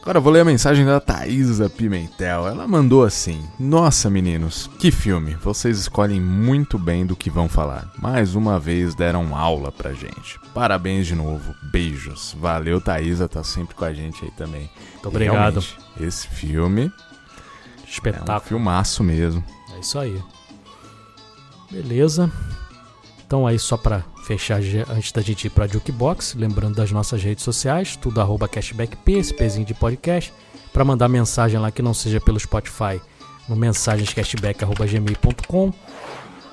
Agora 0.00 0.18
eu 0.18 0.22
vou 0.22 0.32
ler 0.32 0.40
a 0.40 0.44
mensagem 0.44 0.86
da 0.86 1.00
Thaisa 1.00 1.68
Pimentel. 1.68 2.46
Ela 2.48 2.66
mandou 2.66 3.04
assim: 3.04 3.46
Nossa, 3.58 4.08
meninos, 4.08 4.70
que 4.78 4.90
filme! 4.90 5.34
Vocês 5.34 5.78
escolhem 5.78 6.20
muito 6.20 6.78
bem 6.78 7.04
do 7.04 7.14
que 7.14 7.28
vão 7.28 7.46
falar. 7.48 7.92
Mais 7.98 8.34
uma 8.34 8.58
vez 8.58 8.94
deram 8.94 9.36
aula 9.36 9.70
pra 9.70 9.92
gente. 9.92 10.38
Parabéns 10.54 11.06
de 11.06 11.14
novo. 11.14 11.54
Beijos. 11.70 12.34
Valeu, 12.40 12.80
Thaisa, 12.80 13.28
tá 13.28 13.44
sempre 13.44 13.74
com 13.74 13.84
a 13.84 13.92
gente 13.92 14.24
aí 14.24 14.30
também. 14.30 14.70
Muito 14.94 15.08
obrigado. 15.08 15.62
Esse 16.00 16.26
filme 16.28 16.84
é 16.86 17.82
um 17.82 17.84
Espetáculo. 17.86 18.40
filmaço 18.40 19.04
mesmo. 19.04 19.44
É 19.76 19.80
isso 19.80 19.98
aí. 19.98 20.22
Beleza. 21.70 22.32
Então 23.26 23.46
aí 23.46 23.58
só 23.58 23.76
pra 23.76 24.02
fechar 24.28 24.60
antes 24.90 25.10
da 25.10 25.22
gente 25.22 25.46
ir 25.46 25.50
pra 25.50 25.66
Jukebox, 25.66 26.34
lembrando 26.34 26.74
das 26.74 26.92
nossas 26.92 27.22
redes 27.22 27.42
sociais, 27.42 27.96
tudo 27.96 28.20
arroba 28.20 28.46
cashbackp, 28.46 29.12
esse 29.12 29.32
pezinho 29.32 29.64
de 29.64 29.72
podcast, 29.72 30.30
Pra 30.70 30.84
mandar 30.84 31.08
mensagem 31.08 31.58
lá 31.58 31.70
que 31.70 31.80
não 31.80 31.94
seja 31.94 32.20
pelo 32.20 32.38
Spotify, 32.38 33.00
no 33.48 33.56
mensagenscashback@gmail.com, 33.56 35.72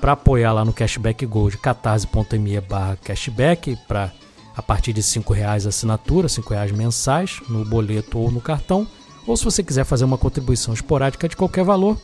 Pra 0.00 0.12
apoiar 0.12 0.54
lá 0.54 0.64
no 0.64 0.72
Cashback 0.72 1.26
Gold, 1.26 1.58
catarse.me 1.58 2.58
barra 2.62 2.96
cashback, 2.96 3.76
pra 3.86 4.10
a 4.56 4.62
partir 4.62 4.94
de 4.94 5.02
5 5.02 5.34
reais 5.34 5.66
a 5.66 5.68
assinatura, 5.68 6.30
5 6.30 6.54
reais 6.54 6.72
mensais, 6.72 7.42
no 7.46 7.62
boleto 7.62 8.18
ou 8.18 8.30
no 8.30 8.40
cartão, 8.40 8.88
ou 9.26 9.36
se 9.36 9.44
você 9.44 9.62
quiser 9.62 9.84
fazer 9.84 10.06
uma 10.06 10.16
contribuição 10.16 10.72
esporádica 10.72 11.28
de 11.28 11.36
qualquer 11.36 11.62
valor, 11.62 12.00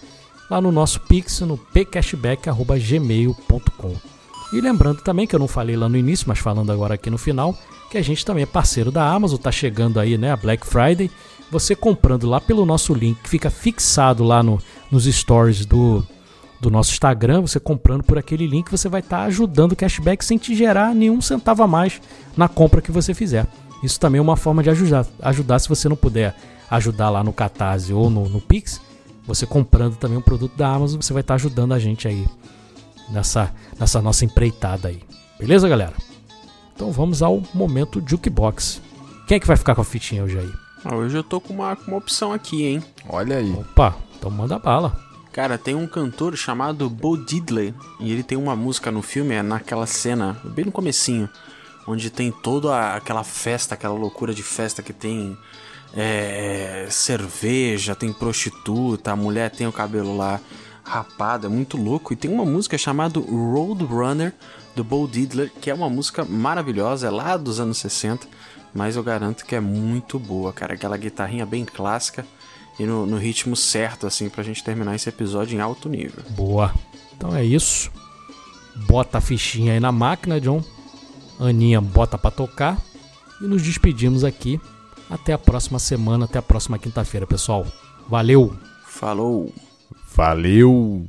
lá 0.50 0.60
no 0.60 0.70
nosso 0.70 1.00
Pix, 1.00 1.40
no 1.40 1.56
pcashback.gmail.com. 1.56 4.11
E 4.52 4.60
lembrando 4.60 5.00
também 5.00 5.26
que 5.26 5.34
eu 5.34 5.40
não 5.40 5.48
falei 5.48 5.76
lá 5.76 5.88
no 5.88 5.96
início, 5.96 6.26
mas 6.28 6.38
falando 6.38 6.70
agora 6.70 6.94
aqui 6.94 7.08
no 7.08 7.16
final, 7.16 7.56
que 7.90 7.96
a 7.96 8.02
gente 8.02 8.24
também 8.24 8.42
é 8.42 8.46
parceiro 8.46 8.90
da 8.90 9.10
Amazon, 9.10 9.38
tá 9.38 9.50
chegando 9.50 9.98
aí, 9.98 10.18
né, 10.18 10.30
a 10.30 10.36
Black 10.36 10.66
Friday. 10.66 11.10
Você 11.50 11.74
comprando 11.74 12.28
lá 12.28 12.40
pelo 12.40 12.66
nosso 12.66 12.92
link, 12.94 13.18
que 13.22 13.28
fica 13.28 13.50
fixado 13.50 14.22
lá 14.24 14.42
no, 14.42 14.58
nos 14.90 15.04
stories 15.04 15.64
do, 15.64 16.04
do 16.60 16.70
nosso 16.70 16.92
Instagram, 16.92 17.40
você 17.40 17.58
comprando 17.58 18.02
por 18.02 18.18
aquele 18.18 18.46
link, 18.46 18.70
você 18.70 18.88
vai 18.88 19.00
estar 19.00 19.24
ajudando 19.24 19.72
o 19.72 19.76
cashback 19.76 20.24
sem 20.24 20.38
te 20.38 20.54
gerar 20.54 20.94
nenhum 20.94 21.20
centavo 21.20 21.62
a 21.62 21.66
mais 21.66 22.00
na 22.36 22.48
compra 22.48 22.80
que 22.80 22.92
você 22.92 23.12
fizer. 23.12 23.46
Isso 23.82 23.98
também 23.98 24.18
é 24.18 24.22
uma 24.22 24.36
forma 24.36 24.62
de 24.62 24.70
ajudar, 24.70 25.06
ajudar 25.20 25.58
se 25.58 25.68
você 25.68 25.88
não 25.88 25.96
puder 25.96 26.36
ajudar 26.70 27.10
lá 27.10 27.24
no 27.24 27.32
Catarse 27.32 27.92
ou 27.92 28.08
no, 28.08 28.28
no 28.28 28.40
Pix, 28.40 28.80
você 29.26 29.44
comprando 29.44 29.96
também 29.96 30.16
um 30.16 30.22
produto 30.22 30.56
da 30.56 30.68
Amazon, 30.68 31.00
você 31.00 31.12
vai 31.12 31.20
estar 31.20 31.34
ajudando 31.34 31.72
a 31.72 31.78
gente 31.78 32.08
aí 32.08 32.26
nessa, 33.12 33.54
nessa 33.78 34.00
nossa 34.00 34.24
empreitada 34.24 34.88
aí. 34.88 35.02
Beleza, 35.38 35.68
galera? 35.68 35.94
Então 36.74 36.90
vamos 36.90 37.22
ao 37.22 37.42
momento 37.54 38.02
Jukebox. 38.04 38.80
Quem 39.26 39.36
é 39.36 39.40
que 39.40 39.46
vai 39.46 39.56
ficar 39.56 39.74
com 39.74 39.82
a 39.82 39.84
fitinha 39.84 40.24
hoje 40.24 40.38
aí? 40.38 40.52
Ah, 40.84 40.96
hoje 40.96 41.16
eu 41.16 41.22
tô 41.22 41.40
com 41.40 41.54
uma, 41.54 41.76
com 41.76 41.92
uma 41.92 41.98
opção 41.98 42.32
aqui, 42.32 42.64
hein? 42.64 42.82
Olha 43.08 43.36
aí. 43.36 43.52
Opa, 43.52 43.94
então 44.18 44.30
manda 44.30 44.58
bala. 44.58 44.98
Cara, 45.32 45.56
tem 45.56 45.74
um 45.74 45.86
cantor 45.86 46.36
chamado 46.36 46.90
Bo 46.90 47.16
Diddley 47.16 47.74
e 48.00 48.12
ele 48.12 48.22
tem 48.22 48.36
uma 48.36 48.54
música 48.54 48.90
no 48.90 49.00
filme, 49.00 49.34
é 49.34 49.42
naquela 49.42 49.86
cena, 49.86 50.36
bem 50.44 50.66
no 50.66 50.72
comecinho, 50.72 51.28
onde 51.86 52.10
tem 52.10 52.30
toda 52.30 52.94
aquela 52.94 53.24
festa, 53.24 53.74
aquela 53.74 53.94
loucura 53.94 54.34
de 54.34 54.42
festa 54.42 54.82
que 54.82 54.92
tem 54.92 55.38
é, 55.94 56.86
cerveja, 56.90 57.94
tem 57.94 58.12
prostituta, 58.12 59.12
a 59.12 59.16
mulher 59.16 59.50
tem 59.50 59.66
o 59.66 59.72
cabelo 59.72 60.16
lá 60.16 60.40
rapado, 60.84 61.46
é 61.46 61.50
muito 61.50 61.76
louco. 61.76 62.12
E 62.12 62.16
tem 62.16 62.30
uma 62.30 62.44
música 62.44 62.76
chamada 62.76 63.20
Roadrunner 63.20 64.34
do 64.74 64.82
Bo 64.82 65.06
Diddley, 65.06 65.50
que 65.60 65.70
é 65.70 65.74
uma 65.74 65.88
música 65.88 66.24
maravilhosa, 66.24 67.08
é 67.08 67.10
lá 67.10 67.36
dos 67.36 67.60
anos 67.60 67.78
60, 67.78 68.26
mas 68.74 68.96
eu 68.96 69.02
garanto 69.02 69.44
que 69.44 69.54
é 69.54 69.60
muito 69.60 70.18
boa, 70.18 70.52
cara. 70.52 70.74
Aquela 70.74 70.96
guitarrinha 70.96 71.44
bem 71.44 71.64
clássica 71.64 72.26
e 72.78 72.84
no, 72.84 73.06
no 73.06 73.18
ritmo 73.18 73.54
certo, 73.54 74.06
assim, 74.06 74.28
pra 74.28 74.42
gente 74.42 74.64
terminar 74.64 74.94
esse 74.94 75.08
episódio 75.08 75.56
em 75.56 75.60
alto 75.60 75.88
nível. 75.88 76.22
Boa. 76.30 76.74
Então 77.16 77.34
é 77.34 77.44
isso. 77.44 77.90
Bota 78.88 79.18
a 79.18 79.20
fichinha 79.20 79.74
aí 79.74 79.80
na 79.80 79.92
máquina, 79.92 80.40
John. 80.40 80.64
Aninha 81.38 81.80
bota 81.80 82.16
pra 82.16 82.30
tocar. 82.30 82.78
E 83.40 83.44
nos 83.44 83.62
despedimos 83.62 84.24
aqui. 84.24 84.60
Até 85.10 85.34
a 85.34 85.38
próxima 85.38 85.78
semana, 85.78 86.24
até 86.24 86.38
a 86.38 86.42
próxima 86.42 86.78
quinta-feira, 86.78 87.26
pessoal. 87.26 87.66
Valeu! 88.08 88.56
Falou! 88.86 89.52
Valeu! 90.14 91.06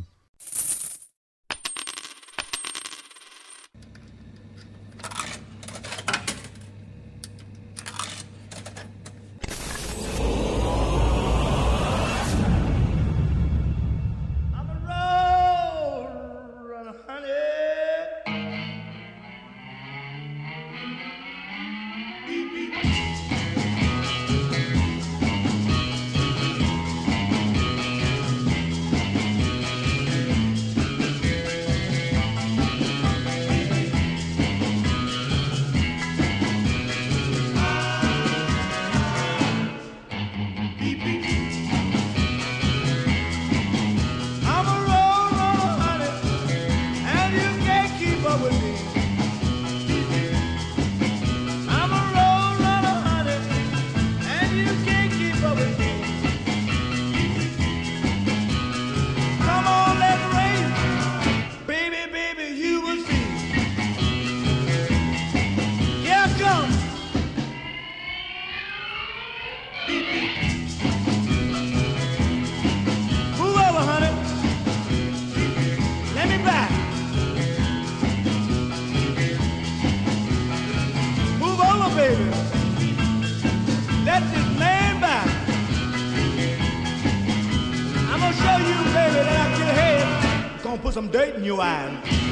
you 91.44 91.62
am. 91.62 92.23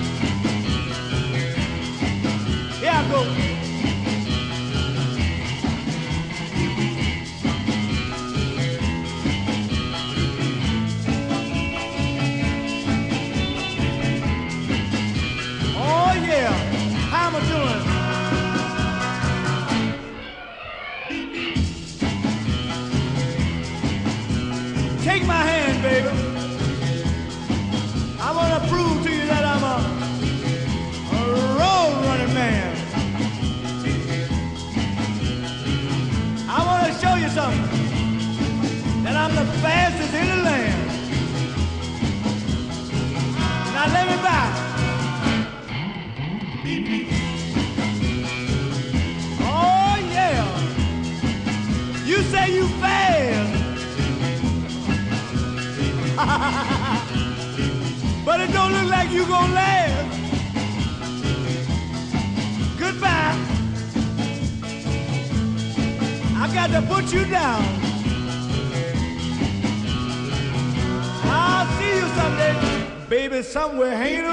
Somewhere 73.61 73.95
hanging. 73.95 74.30